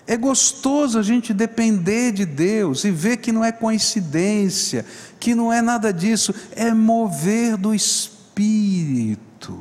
É 0.08 0.16
gostoso 0.16 0.98
a 0.98 1.02
gente 1.02 1.34
depender 1.34 2.12
de 2.12 2.24
Deus 2.24 2.82
e 2.82 2.90
ver 2.90 3.18
que 3.18 3.30
não 3.30 3.44
é 3.44 3.52
coincidência, 3.52 4.86
que 5.20 5.34
não 5.34 5.52
é 5.52 5.60
nada 5.60 5.92
disso, 5.92 6.34
é 6.56 6.72
mover 6.72 7.58
do 7.58 7.74
Espírito. 7.74 9.60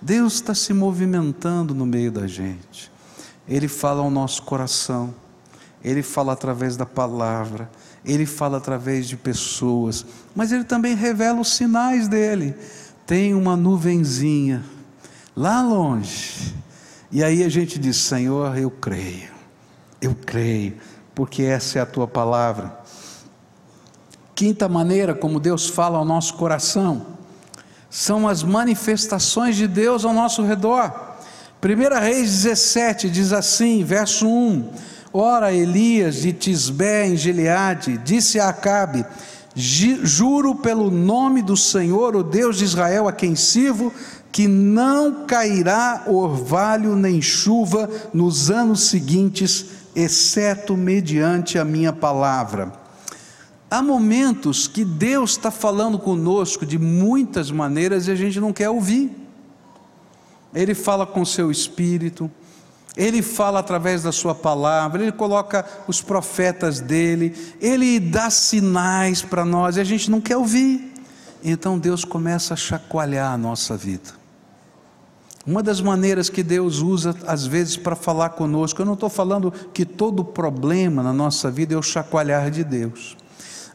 Deus 0.00 0.34
está 0.34 0.54
se 0.54 0.74
movimentando 0.74 1.74
no 1.74 1.86
meio 1.86 2.12
da 2.12 2.26
gente. 2.26 2.92
Ele 3.48 3.66
fala 3.66 4.02
ao 4.02 4.10
nosso 4.10 4.42
coração, 4.42 5.14
ele 5.82 6.02
fala 6.02 6.34
através 6.34 6.76
da 6.76 6.84
palavra, 6.84 7.70
ele 8.04 8.26
fala 8.26 8.58
através 8.58 9.08
de 9.08 9.16
pessoas, 9.16 10.04
mas 10.36 10.52
ele 10.52 10.64
também 10.64 10.94
revela 10.94 11.40
os 11.40 11.56
sinais 11.56 12.06
dele. 12.08 12.54
Tem 13.06 13.32
uma 13.32 13.56
nuvenzinha 13.56 14.62
lá 15.34 15.62
longe 15.62 16.54
E 17.10 17.24
aí 17.24 17.42
a 17.42 17.48
gente 17.48 17.78
diz: 17.78 17.96
Senhor, 17.96 18.58
eu 18.58 18.70
creio, 18.70 19.37
eu 20.00 20.14
creio, 20.14 20.76
porque 21.14 21.42
essa 21.42 21.78
é 21.78 21.82
a 21.82 21.86
tua 21.86 22.06
palavra. 22.06 22.78
Quinta 24.34 24.68
maneira 24.68 25.14
como 25.14 25.40
Deus 25.40 25.68
fala 25.68 25.98
ao 25.98 26.04
nosso 26.04 26.34
coração 26.34 27.18
são 27.90 28.28
as 28.28 28.42
manifestações 28.42 29.56
de 29.56 29.66
Deus 29.66 30.04
ao 30.04 30.12
nosso 30.12 30.42
redor. 30.44 30.92
1 31.60 32.00
Reis 32.00 32.42
17 32.42 33.10
diz 33.10 33.32
assim, 33.32 33.82
verso 33.82 34.28
1: 34.28 34.70
Ora, 35.12 35.52
Elias 35.52 36.16
de 36.16 36.32
Tisbé 36.32 37.08
em 37.08 37.16
Gileade 37.16 37.98
disse 38.04 38.38
a 38.38 38.50
Acabe: 38.50 39.04
Juro 39.56 40.54
pelo 40.54 40.88
nome 40.90 41.42
do 41.42 41.56
Senhor, 41.56 42.14
o 42.14 42.22
Deus 42.22 42.58
de 42.58 42.64
Israel, 42.64 43.08
a 43.08 43.12
quem 43.12 43.34
sirvo, 43.34 43.92
que 44.30 44.46
não 44.46 45.26
cairá 45.26 46.04
orvalho 46.06 46.94
nem 46.94 47.20
chuva 47.20 47.90
nos 48.14 48.50
anos 48.50 48.82
seguintes, 48.82 49.66
exceto 49.94 50.76
mediante 50.76 51.58
a 51.58 51.64
minha 51.64 51.92
palavra. 51.92 52.72
Há 53.70 53.82
momentos 53.82 54.66
que 54.66 54.84
Deus 54.84 55.32
está 55.32 55.50
falando 55.50 55.98
conosco 55.98 56.64
de 56.64 56.78
muitas 56.78 57.50
maneiras 57.50 58.08
e 58.08 58.10
a 58.10 58.14
gente 58.14 58.40
não 58.40 58.52
quer 58.52 58.70
ouvir. 58.70 59.10
Ele 60.54 60.74
fala 60.74 61.06
com 61.06 61.24
seu 61.24 61.50
espírito, 61.50 62.30
ele 62.96 63.20
fala 63.20 63.60
através 63.60 64.02
da 64.02 64.10
sua 64.10 64.34
palavra, 64.34 65.02
ele 65.02 65.12
coloca 65.12 65.64
os 65.86 66.00
profetas 66.00 66.80
dele, 66.80 67.34
ele 67.60 68.00
dá 68.00 68.30
sinais 68.30 69.22
para 69.22 69.44
nós 69.44 69.76
e 69.76 69.80
a 69.80 69.84
gente 69.84 70.10
não 70.10 70.20
quer 70.20 70.36
ouvir. 70.36 70.94
Então 71.44 71.78
Deus 71.78 72.04
começa 72.04 72.54
a 72.54 72.56
chacoalhar 72.56 73.32
a 73.32 73.38
nossa 73.38 73.76
vida. 73.76 74.17
Uma 75.46 75.62
das 75.62 75.80
maneiras 75.80 76.28
que 76.28 76.42
Deus 76.42 76.80
usa, 76.80 77.14
às 77.26 77.46
vezes, 77.46 77.76
para 77.76 77.96
falar 77.96 78.30
conosco, 78.30 78.82
eu 78.82 78.86
não 78.86 78.94
estou 78.94 79.08
falando 79.08 79.52
que 79.72 79.84
todo 79.84 80.24
problema 80.24 81.02
na 81.02 81.12
nossa 81.12 81.50
vida 81.50 81.74
é 81.74 81.76
o 81.76 81.82
chacoalhar 81.82 82.50
de 82.50 82.62
Deus, 82.62 83.16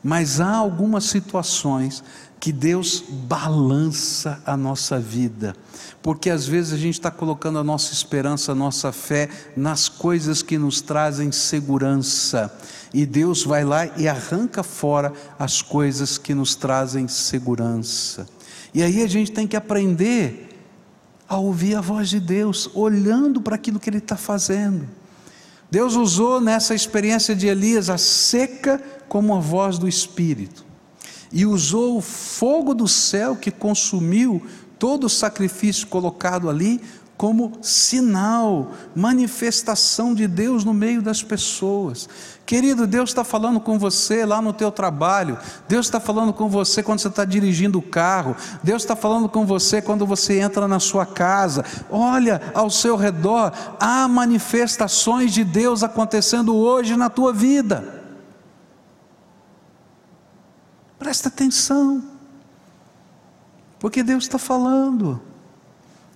mas 0.03 0.39
há 0.39 0.55
algumas 0.55 1.05
situações 1.05 2.03
que 2.39 2.51
Deus 2.51 3.01
balança 3.09 4.41
a 4.45 4.57
nossa 4.57 4.99
vida, 4.99 5.55
porque 6.01 6.29
às 6.29 6.45
vezes 6.45 6.73
a 6.73 6.77
gente 6.77 6.95
está 6.95 7.09
colocando 7.09 7.57
a 7.57 7.63
nossa 7.63 7.93
esperança, 7.93 8.51
a 8.51 8.55
nossa 8.55 8.91
fé 8.91 9.29
nas 9.55 9.87
coisas 9.87 10.41
que 10.41 10.57
nos 10.57 10.81
trazem 10.81 11.31
segurança, 11.31 12.53
e 12.93 13.05
Deus 13.05 13.43
vai 13.43 13.63
lá 13.63 13.87
e 13.97 14.09
arranca 14.09 14.61
fora 14.61 15.13
as 15.39 15.61
coisas 15.61 16.17
que 16.17 16.35
nos 16.35 16.53
trazem 16.53 17.07
segurança. 17.07 18.27
E 18.73 18.83
aí 18.83 19.01
a 19.01 19.07
gente 19.07 19.31
tem 19.31 19.47
que 19.47 19.55
aprender 19.55 20.52
a 21.33 21.39
ouvir 21.39 21.75
a 21.75 21.81
voz 21.81 22.09
de 22.09 22.19
Deus, 22.19 22.69
olhando 22.73 23.41
para 23.41 23.55
aquilo 23.55 23.79
que 23.79 23.89
Ele 23.89 23.97
está 23.97 24.15
fazendo. 24.15 24.87
Deus 25.69 25.95
usou 25.95 26.39
nessa 26.39 26.75
experiência 26.75 27.35
de 27.35 27.47
Elias 27.47 27.89
a 27.89 27.97
seca 27.97 28.81
como 29.07 29.35
a 29.35 29.39
voz 29.39 29.77
do 29.77 29.87
Espírito, 29.87 30.65
e 31.31 31.45
usou 31.45 31.97
o 31.97 32.01
fogo 32.01 32.73
do 32.73 32.87
céu 32.87 33.35
que 33.35 33.49
consumiu 33.49 34.45
todo 34.77 35.05
o 35.05 35.09
sacrifício 35.09 35.87
colocado 35.87 36.49
ali 36.49 36.81
como 37.23 37.53
sinal, 37.61 38.71
manifestação 38.93 40.13
de 40.13 40.27
Deus 40.27 40.65
no 40.65 40.73
meio 40.73 41.01
das 41.01 41.23
pessoas. 41.23 42.09
Querido, 42.45 42.85
Deus 42.85 43.11
está 43.11 43.23
falando 43.23 43.61
com 43.61 43.79
você 43.79 44.25
lá 44.25 44.41
no 44.41 44.51
teu 44.51 44.69
trabalho, 44.69 45.39
Deus 45.65 45.85
está 45.85 46.01
falando 46.01 46.33
com 46.33 46.49
você 46.49 46.83
quando 46.83 46.99
você 46.99 47.07
está 47.07 47.23
dirigindo 47.23 47.79
o 47.79 47.81
carro, 47.81 48.35
Deus 48.61 48.81
está 48.81 48.93
falando 48.93 49.29
com 49.29 49.45
você 49.45 49.81
quando 49.81 50.05
você 50.05 50.41
entra 50.41 50.67
na 50.67 50.81
sua 50.81 51.05
casa. 51.05 51.63
Olha 51.89 52.41
ao 52.53 52.69
seu 52.69 52.97
redor, 52.97 53.53
há 53.79 54.05
manifestações 54.05 55.31
de 55.31 55.45
Deus 55.45 55.81
acontecendo 55.81 56.53
hoje 56.53 56.97
na 56.97 57.09
tua 57.09 57.31
vida. 57.31 58.03
Presta 60.99 61.29
atenção, 61.29 62.03
porque 63.79 64.03
Deus 64.03 64.25
está 64.25 64.37
falando. 64.37 65.31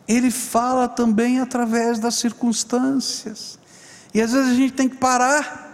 Ele 0.07 0.31
fala 0.31 0.87
também 0.87 1.39
através 1.39 1.99
das 1.99 2.15
circunstâncias. 2.15 3.59
E 4.13 4.21
às 4.21 4.31
vezes 4.31 4.51
a 4.51 4.55
gente 4.55 4.73
tem 4.73 4.87
que 4.87 4.97
parar 4.97 5.67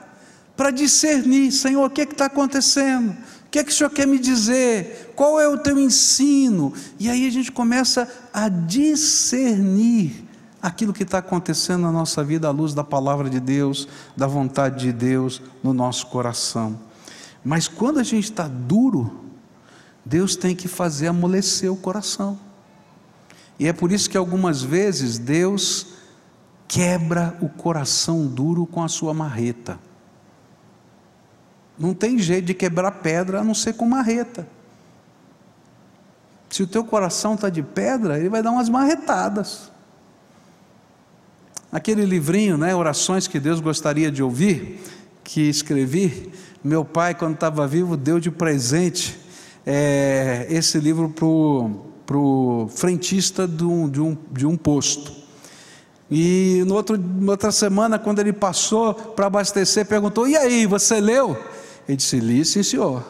para 0.56 0.72
discernir, 0.72 1.52
Senhor, 1.52 1.86
o 1.86 1.90
que 1.90 2.02
é 2.02 2.04
está 2.04 2.26
acontecendo? 2.26 3.12
O 3.46 3.50
que 3.50 3.60
é 3.60 3.64
que 3.64 3.72
o 3.72 3.74
Senhor 3.74 3.90
quer 3.90 4.08
me 4.08 4.18
dizer? 4.18 5.14
Qual 5.16 5.40
é 5.40 5.48
o 5.48 5.58
teu 5.58 5.80
ensino? 5.80 6.74
E 7.00 7.10
aí 7.10 7.28
a 7.28 7.32
gente 7.32 7.52
começa 7.52 8.08
a 8.34 8.50
discernir 8.50 10.28
aquilo 10.62 10.94
que 10.94 11.04
está 11.04 11.18
acontecendo 11.18 11.82
na 11.82 11.92
nossa 11.92 12.24
vida 12.24 12.48
à 12.48 12.52
luz 12.52 12.74
da 12.74 12.84
palavra 12.84 13.30
de 13.30 13.40
Deus, 13.40 13.88
da 14.16 14.26
vontade 14.26 14.80
de 14.80 14.94
Deus 14.94 15.42
no 15.62 15.74
nosso 15.74 16.08
coração. 16.08 16.80
Mas 17.44 17.68
quando 17.68 18.00
a 18.00 18.04
gente 18.04 18.24
está 18.24 18.48
duro, 18.48 19.24
Deus 20.06 20.36
tem 20.36 20.56
que 20.56 20.68
fazer 20.68 21.08
amolecer 21.08 21.72
o 21.72 21.76
coração. 21.76 22.40
E 23.60 23.68
é 23.68 23.74
por 23.74 23.92
isso 23.92 24.10
que 24.10 24.18
algumas 24.18 24.62
vezes 24.62 25.18
Deus 25.18 25.88
quebra 26.68 27.38
o 27.42 27.48
coração 27.48 28.26
duro 28.26 28.66
com 28.66 28.84
a 28.84 28.88
sua 28.88 29.14
marreta. 29.14 29.80
Não 31.78 31.94
tem 31.94 32.18
jeito 32.20 32.46
de 32.46 32.54
quebrar 32.54 32.92
pedra 32.92 33.42
a 33.42 33.44
não 33.44 33.54
ser 33.54 33.74
com 33.74 33.86
marreta. 33.86 34.48
Se 36.50 36.62
o 36.62 36.68
teu 36.68 36.84
coração 36.84 37.34
está 37.36 37.50
de 37.50 37.64
pedra, 37.64 38.20
ele 38.20 38.30
vai 38.30 38.44
dar 38.44 38.52
umas 38.52 38.70
marretadas. 38.70 39.72
Aquele 41.72 42.06
livrinho, 42.06 42.58
né, 42.58 42.76
Orações 42.76 43.28
que 43.28 43.40
Deus 43.40 43.60
gostaria 43.60 44.12
de 44.12 44.22
ouvir, 44.22 44.80
que 45.24 45.42
escrevi, 45.50 46.32
meu 46.64 46.86
pai, 46.86 47.16
quando 47.16 47.34
estava 47.34 47.68
vivo, 47.68 47.98
deu 47.98 48.20
de 48.20 48.30
presente 48.30 49.20
é, 49.66 50.46
esse 50.50 50.80
livro 50.80 51.10
para 51.10 51.26
o 51.26 51.93
frentista 52.70 53.48
de 53.48 53.64
um, 53.64 53.90
de, 53.90 54.02
um, 54.02 54.18
de 54.32 54.46
um 54.46 54.58
posto. 54.58 55.12
E 56.12 56.64
no 56.68 56.76
outro, 56.76 57.00
outra 57.28 57.52
semana, 57.52 57.98
quando 57.98 58.20
ele 58.20 58.34
passou 58.34 58.94
para 58.94 59.28
abastecer, 59.28 59.86
perguntou: 59.86 60.28
E 60.28 60.36
aí, 60.36 60.66
você 60.66 61.00
leu? 61.00 61.38
Ele 61.88 61.98
disse: 61.98 62.20
Li, 62.20 62.46
sim, 62.46 62.62
senhor. 62.62 63.04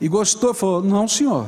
E 0.00 0.08
gostou? 0.08 0.54
Falou: 0.54 0.82
Não, 0.82 1.06
senhor. 1.06 1.46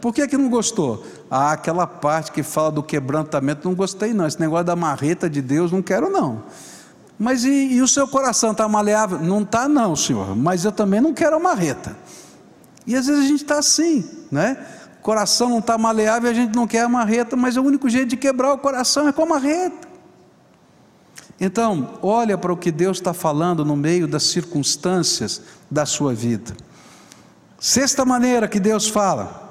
Por 0.00 0.12
que, 0.12 0.26
que 0.26 0.36
não 0.36 0.48
gostou? 0.48 1.04
Ah, 1.30 1.52
aquela 1.52 1.86
parte 1.86 2.32
que 2.32 2.42
fala 2.42 2.72
do 2.72 2.82
quebrantamento, 2.82 3.68
não 3.68 3.74
gostei, 3.74 4.12
não. 4.12 4.26
Esse 4.26 4.40
negócio 4.40 4.64
da 4.64 4.76
marreta 4.76 5.30
de 5.30 5.40
Deus, 5.40 5.70
não 5.70 5.80
quero, 5.80 6.10
não. 6.10 6.42
Mas 7.18 7.44
e, 7.44 7.74
e 7.74 7.80
o 7.80 7.86
seu 7.86 8.08
coração 8.08 8.50
está 8.50 8.66
maleável? 8.68 9.20
Não 9.20 9.42
está, 9.42 9.68
não, 9.68 9.94
senhor. 9.94 10.36
Mas 10.36 10.64
eu 10.64 10.72
também 10.72 11.00
não 11.00 11.14
quero 11.14 11.36
a 11.36 11.38
marreta. 11.38 11.96
E 12.86 12.96
às 12.96 13.06
vezes 13.06 13.24
a 13.24 13.28
gente 13.28 13.42
está 13.42 13.58
assim, 13.58 14.04
né? 14.30 14.56
Coração 15.02 15.48
não 15.48 15.58
está 15.58 15.76
maleável 15.76 16.30
a 16.30 16.34
gente 16.34 16.54
não 16.54 16.66
quer 16.66 16.82
a 16.82 16.88
marreta, 16.88 17.34
mas 17.34 17.56
o 17.56 17.62
único 17.62 17.90
jeito 17.90 18.10
de 18.10 18.16
quebrar 18.16 18.52
o 18.52 18.58
coração 18.58 19.08
é 19.08 19.12
com 19.12 19.22
a 19.22 19.26
marreta. 19.26 19.88
Então, 21.40 21.98
olha 22.00 22.38
para 22.38 22.52
o 22.52 22.56
que 22.56 22.70
Deus 22.70 22.98
está 22.98 23.12
falando 23.12 23.64
no 23.64 23.76
meio 23.76 24.06
das 24.06 24.22
circunstâncias 24.22 25.42
da 25.68 25.84
sua 25.84 26.14
vida. 26.14 26.54
Sexta 27.58 28.04
maneira 28.04 28.46
que 28.46 28.60
Deus 28.60 28.88
fala 28.88 29.42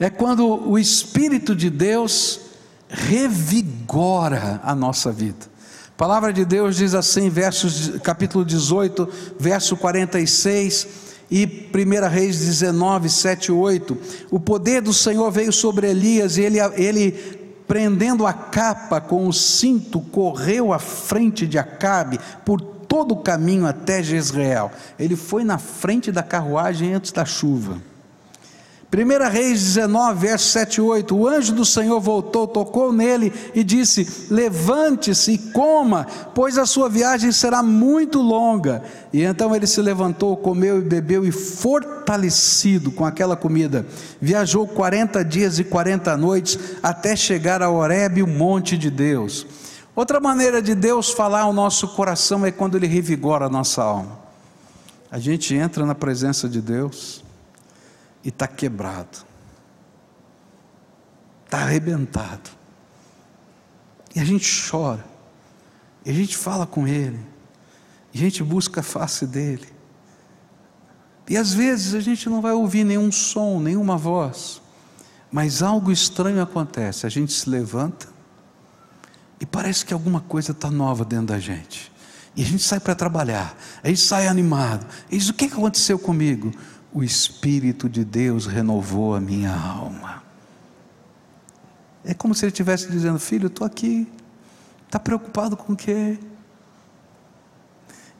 é 0.00 0.08
quando 0.08 0.46
o 0.46 0.78
Espírito 0.78 1.54
de 1.54 1.68
Deus 1.68 2.40
revigora 2.88 4.60
a 4.64 4.74
nossa 4.74 5.12
vida. 5.12 5.46
A 5.88 5.96
palavra 5.96 6.32
de 6.32 6.46
Deus 6.46 6.76
diz 6.76 6.94
assim, 6.94 7.28
versos, 7.28 7.98
capítulo 8.02 8.44
18, 8.44 9.08
verso 9.38 9.76
46 9.76 11.03
e 11.34 11.68
1 11.74 12.08
Reis 12.08 12.38
19, 12.38 13.08
7 13.08 13.46
e 13.46 13.52
8. 13.52 13.98
O 14.30 14.38
poder 14.38 14.80
do 14.80 14.92
Senhor 14.92 15.32
veio 15.32 15.52
sobre 15.52 15.90
Elias 15.90 16.36
e 16.36 16.42
ele, 16.42 16.60
ele 16.76 17.10
prendendo 17.66 18.24
a 18.24 18.32
capa 18.32 19.00
com 19.00 19.26
o 19.26 19.32
cinto, 19.32 20.00
correu 20.00 20.72
à 20.72 20.78
frente 20.78 21.44
de 21.44 21.58
Acabe 21.58 22.20
por 22.44 22.60
todo 22.60 23.14
o 23.14 23.22
caminho 23.22 23.66
até 23.66 24.00
Jezreel. 24.00 24.70
Ele 24.96 25.16
foi 25.16 25.42
na 25.42 25.58
frente 25.58 26.12
da 26.12 26.22
carruagem 26.22 26.94
antes 26.94 27.10
da 27.10 27.24
chuva. 27.24 27.82
1 28.94 29.28
Reis 29.28 29.60
19, 29.60 30.20
verso 30.20 30.46
7 30.48 30.76
e 30.76 30.80
8: 30.80 31.16
O 31.16 31.26
anjo 31.26 31.52
do 31.52 31.64
Senhor 31.64 31.98
voltou, 31.98 32.46
tocou 32.46 32.92
nele 32.92 33.32
e 33.52 33.64
disse: 33.64 34.28
Levante-se 34.30 35.32
e 35.32 35.38
coma, 35.38 36.06
pois 36.32 36.56
a 36.56 36.64
sua 36.64 36.88
viagem 36.88 37.32
será 37.32 37.62
muito 37.62 38.22
longa. 38.22 38.82
E 39.12 39.22
então 39.22 39.54
ele 39.54 39.66
se 39.66 39.82
levantou, 39.82 40.36
comeu 40.36 40.78
e 40.78 40.82
bebeu, 40.82 41.26
e 41.26 41.32
fortalecido 41.32 42.92
com 42.92 43.04
aquela 43.04 43.34
comida, 43.34 43.84
viajou 44.20 44.66
40 44.68 45.24
dias 45.24 45.58
e 45.58 45.64
40 45.64 46.16
noites 46.16 46.58
até 46.80 47.16
chegar 47.16 47.62
a 47.62 47.70
Horebe, 47.70 48.22
o 48.22 48.28
monte 48.28 48.78
de 48.78 48.90
Deus. 48.90 49.44
Outra 49.96 50.20
maneira 50.20 50.62
de 50.62 50.74
Deus 50.74 51.10
falar 51.10 51.40
ao 51.40 51.52
nosso 51.52 51.88
coração 51.88 52.46
é 52.46 52.52
quando 52.52 52.76
Ele 52.76 52.86
revigora 52.86 53.46
a 53.46 53.50
nossa 53.50 53.82
alma. 53.82 54.18
A 55.10 55.18
gente 55.18 55.54
entra 55.54 55.84
na 55.84 55.94
presença 55.94 56.48
de 56.48 56.60
Deus 56.60 57.23
e 58.24 58.30
está 58.30 58.48
quebrado, 58.48 59.18
está 61.44 61.58
arrebentado. 61.58 62.50
E 64.14 64.20
a 64.20 64.24
gente 64.24 64.48
chora. 64.70 65.04
E 66.04 66.10
a 66.10 66.12
gente 66.12 66.36
fala 66.36 66.66
com 66.66 66.86
Ele. 66.86 67.20
E 68.12 68.18
a 68.18 68.20
gente 68.20 68.42
busca 68.42 68.80
a 68.80 68.82
face 68.82 69.26
dEle. 69.26 69.68
E 71.28 71.36
às 71.36 71.52
vezes 71.52 71.94
a 71.94 72.00
gente 72.00 72.28
não 72.28 72.40
vai 72.40 72.52
ouvir 72.52 72.84
nenhum 72.84 73.10
som, 73.10 73.58
nenhuma 73.58 73.96
voz. 73.96 74.62
Mas 75.32 75.62
algo 75.62 75.90
estranho 75.90 76.40
acontece. 76.40 77.06
A 77.06 77.08
gente 77.08 77.32
se 77.32 77.48
levanta 77.48 78.06
e 79.40 79.46
parece 79.46 79.84
que 79.84 79.92
alguma 79.92 80.20
coisa 80.20 80.52
está 80.52 80.70
nova 80.70 81.04
dentro 81.04 81.26
da 81.26 81.40
gente. 81.40 81.92
E 82.36 82.42
a 82.42 82.44
gente 82.44 82.62
sai 82.62 82.80
para 82.80 82.94
trabalhar, 82.94 83.56
a 83.82 83.88
gente 83.88 84.00
sai 84.00 84.26
animado. 84.26 84.86
E 85.10 85.16
diz: 85.16 85.28
o 85.28 85.34
que 85.34 85.46
aconteceu 85.46 85.98
comigo? 85.98 86.52
O 86.94 87.02
Espírito 87.02 87.88
de 87.88 88.04
Deus 88.04 88.46
renovou 88.46 89.16
a 89.16 89.20
minha 89.20 89.52
alma. 89.52 90.22
É 92.04 92.14
como 92.14 92.36
se 92.36 92.44
ele 92.44 92.52
estivesse 92.52 92.88
dizendo: 92.88 93.18
Filho, 93.18 93.48
estou 93.48 93.66
aqui. 93.66 94.06
Está 94.86 95.00
preocupado 95.00 95.56
com 95.56 95.72
o 95.72 95.76
quê? 95.76 96.16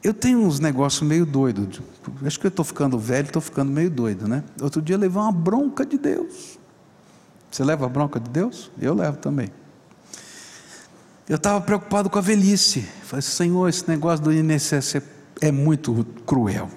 Eu 0.03 0.13
tenho 0.13 0.39
uns 0.39 0.59
negócios 0.59 1.01
meio 1.07 1.25
doidos. 1.25 1.81
Acho 2.25 2.37
que 2.37 2.47
eu 2.47 2.49
estou 2.49 2.65
ficando 2.65 2.99
velho, 2.99 3.27
estou 3.27 3.41
ficando 3.41 3.71
meio 3.71 3.89
doido, 3.89 4.27
né? 4.27 4.43
Outro 4.61 4.81
dia 4.81 4.95
eu 4.95 4.99
levei 4.99 5.21
uma 5.21 5.31
bronca 5.31 5.85
de 5.85 5.97
Deus. 5.97 6.59
Você 7.49 7.63
leva 7.63 7.85
a 7.85 7.89
bronca 7.89 8.19
de 8.19 8.29
Deus? 8.29 8.69
Eu 8.79 8.93
levo 8.93 9.17
também. 9.17 9.49
Eu 11.29 11.37
estava 11.37 11.61
preocupado 11.61 12.09
com 12.09 12.19
a 12.19 12.21
velhice. 12.21 12.81
Falei, 13.03 13.21
Senhor, 13.21 13.69
esse 13.69 13.87
negócio 13.87 14.23
do 14.23 14.33
INSS 14.33 15.01
é 15.41 15.51
muito 15.51 16.05
cruel. 16.25 16.69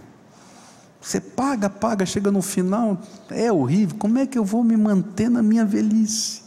Você 1.00 1.20
paga, 1.20 1.70
paga, 1.70 2.04
chega 2.04 2.30
no 2.30 2.42
final, 2.42 3.00
é 3.30 3.52
horrível. 3.52 3.96
Como 3.98 4.18
é 4.18 4.26
que 4.26 4.36
eu 4.36 4.44
vou 4.44 4.64
me 4.64 4.76
manter 4.76 5.30
na 5.30 5.42
minha 5.42 5.64
velhice? 5.64 6.42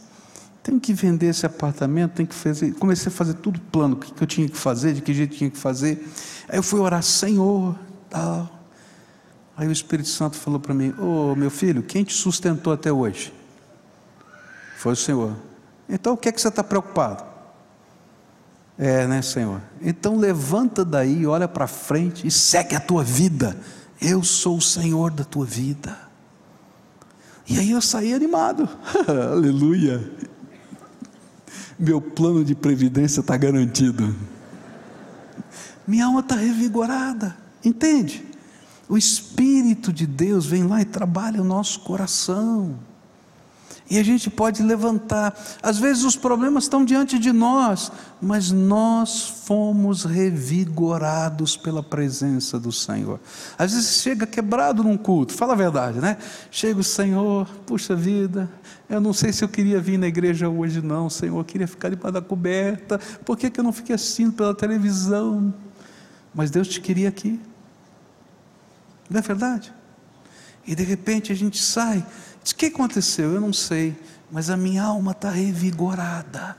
Tenho 0.62 0.78
que 0.78 0.92
vender 0.92 1.26
esse 1.26 1.44
apartamento, 1.44 2.12
tenho 2.12 2.28
que 2.28 2.34
fazer. 2.34 2.72
Comecei 2.74 3.08
a 3.08 3.14
fazer 3.14 3.34
tudo 3.34 3.60
plano, 3.60 3.94
o 3.94 3.98
que 3.98 4.22
eu 4.22 4.26
tinha 4.26 4.48
que 4.48 4.56
fazer, 4.56 4.92
de 4.92 5.00
que 5.00 5.12
jeito 5.12 5.34
tinha 5.34 5.50
que 5.50 5.58
fazer. 5.58 6.06
Aí 6.48 6.58
eu 6.58 6.62
fui 6.62 6.78
orar, 6.78 7.02
Senhor, 7.02 7.76
tal. 8.08 8.60
Aí 9.56 9.66
o 9.66 9.72
Espírito 9.72 10.08
Santo 10.08 10.36
falou 10.36 10.60
para 10.60 10.72
mim: 10.72 10.94
Ô 10.98 11.32
oh, 11.32 11.36
meu 11.36 11.50
filho, 11.50 11.82
quem 11.82 12.04
te 12.04 12.14
sustentou 12.14 12.72
até 12.72 12.92
hoje? 12.92 13.32
Foi 14.76 14.92
o 14.92 14.96
Senhor. 14.96 15.36
Então 15.88 16.14
o 16.14 16.16
que 16.16 16.28
é 16.28 16.32
que 16.32 16.40
você 16.40 16.48
está 16.48 16.62
preocupado? 16.62 17.24
É, 18.78 19.06
né, 19.06 19.20
Senhor? 19.20 19.60
Então 19.80 20.16
levanta 20.16 20.84
daí, 20.84 21.26
olha 21.26 21.46
para 21.46 21.66
frente 21.66 22.26
e 22.26 22.30
segue 22.30 22.74
a 22.74 22.80
tua 22.80 23.04
vida. 23.04 23.56
Eu 24.02 24.24
sou 24.24 24.56
o 24.56 24.60
Senhor 24.60 25.12
da 25.12 25.22
tua 25.22 25.46
vida. 25.46 25.96
E 27.48 27.56
aí 27.56 27.70
eu 27.70 27.80
saí 27.80 28.12
animado. 28.12 28.68
Aleluia. 29.06 30.10
Meu 31.78 32.00
plano 32.00 32.44
de 32.44 32.54
previdência 32.54 33.20
está 33.20 33.36
garantido. 33.36 34.14
Minha 35.86 36.06
alma 36.06 36.20
está 36.20 36.34
revigorada. 36.34 37.36
Entende? 37.64 38.24
O 38.88 38.98
Espírito 38.98 39.92
de 39.92 40.06
Deus 40.06 40.46
vem 40.46 40.64
lá 40.64 40.82
e 40.82 40.84
trabalha 40.84 41.40
o 41.40 41.44
nosso 41.44 41.80
coração. 41.80 42.78
E 43.90 43.98
a 43.98 44.02
gente 44.02 44.30
pode 44.30 44.62
levantar. 44.62 45.36
Às 45.62 45.78
vezes 45.78 46.04
os 46.04 46.16
problemas 46.16 46.64
estão 46.64 46.84
diante 46.84 47.18
de 47.18 47.32
nós, 47.32 47.92
mas 48.20 48.50
nós 48.50 49.28
fomos 49.44 50.04
revigorados 50.04 51.56
pela 51.56 51.82
presença 51.82 52.58
do 52.58 52.72
Senhor. 52.72 53.20
Às 53.58 53.72
vezes 53.72 54.00
chega 54.00 54.26
quebrado 54.26 54.82
num 54.82 54.96
culto, 54.96 55.34
fala 55.34 55.52
a 55.52 55.56
verdade, 55.56 56.00
né? 56.00 56.16
Chega 56.50 56.80
o 56.80 56.84
Senhor, 56.84 57.46
puxa 57.66 57.94
vida, 57.94 58.48
eu 58.88 59.00
não 59.00 59.12
sei 59.12 59.32
se 59.32 59.44
eu 59.44 59.48
queria 59.48 59.80
vir 59.80 59.98
na 59.98 60.06
igreja 60.06 60.48
hoje, 60.48 60.80
não, 60.80 61.10
Senhor, 61.10 61.38
eu 61.38 61.44
queria 61.44 61.66
ficar 61.66 61.88
debaixo 61.88 62.12
da 62.12 62.22
coberta, 62.22 62.98
por 63.24 63.36
que, 63.36 63.50
que 63.50 63.58
eu 63.58 63.64
não 63.64 63.72
fiquei 63.72 63.94
assistindo 63.94 64.32
pela 64.32 64.54
televisão? 64.54 65.52
Mas 66.34 66.50
Deus 66.50 66.68
te 66.68 66.80
queria 66.80 67.08
aqui, 67.08 67.40
não 69.10 69.18
é 69.18 69.22
verdade? 69.22 69.72
E 70.66 70.74
de 70.74 70.84
repente 70.84 71.32
a 71.32 71.34
gente 71.34 71.58
sai 71.58 72.04
o 72.50 72.54
que 72.56 72.66
aconteceu? 72.66 73.34
Eu 73.34 73.40
não 73.40 73.52
sei, 73.52 73.96
mas 74.30 74.50
a 74.50 74.56
minha 74.56 74.82
alma 74.82 75.12
está 75.12 75.30
revigorada. 75.30 76.56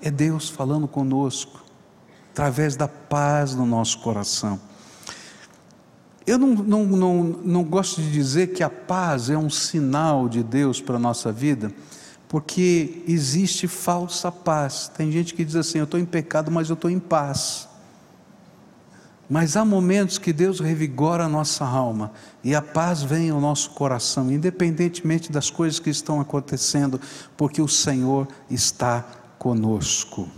É 0.00 0.10
Deus 0.10 0.48
falando 0.48 0.86
conosco, 0.86 1.64
através 2.30 2.76
da 2.76 2.86
paz 2.86 3.54
no 3.54 3.66
nosso 3.66 3.98
coração. 3.98 4.60
Eu 6.24 6.38
não, 6.38 6.48
não, 6.48 6.84
não, 6.84 7.24
não 7.42 7.64
gosto 7.64 8.00
de 8.00 8.12
dizer 8.12 8.48
que 8.48 8.62
a 8.62 8.70
paz 8.70 9.30
é 9.30 9.36
um 9.36 9.50
sinal 9.50 10.28
de 10.28 10.42
Deus 10.42 10.80
para 10.80 10.96
a 10.96 10.98
nossa 10.98 11.32
vida, 11.32 11.72
porque 12.28 13.02
existe 13.08 13.66
falsa 13.66 14.30
paz. 14.30 14.88
Tem 14.94 15.10
gente 15.10 15.34
que 15.34 15.44
diz 15.44 15.56
assim: 15.56 15.78
eu 15.78 15.84
estou 15.84 15.98
em 15.98 16.04
pecado, 16.04 16.50
mas 16.50 16.68
eu 16.68 16.74
estou 16.74 16.90
em 16.90 16.98
paz. 16.98 17.67
Mas 19.28 19.56
há 19.56 19.64
momentos 19.64 20.16
que 20.16 20.32
Deus 20.32 20.58
revigora 20.58 21.24
a 21.24 21.28
nossa 21.28 21.64
alma 21.64 22.12
e 22.42 22.54
a 22.54 22.62
paz 22.62 23.02
vem 23.02 23.28
ao 23.28 23.40
nosso 23.40 23.70
coração, 23.70 24.32
independentemente 24.32 25.30
das 25.30 25.50
coisas 25.50 25.78
que 25.78 25.90
estão 25.90 26.20
acontecendo, 26.20 26.98
porque 27.36 27.60
o 27.60 27.68
Senhor 27.68 28.26
está 28.50 29.04
conosco. 29.38 30.28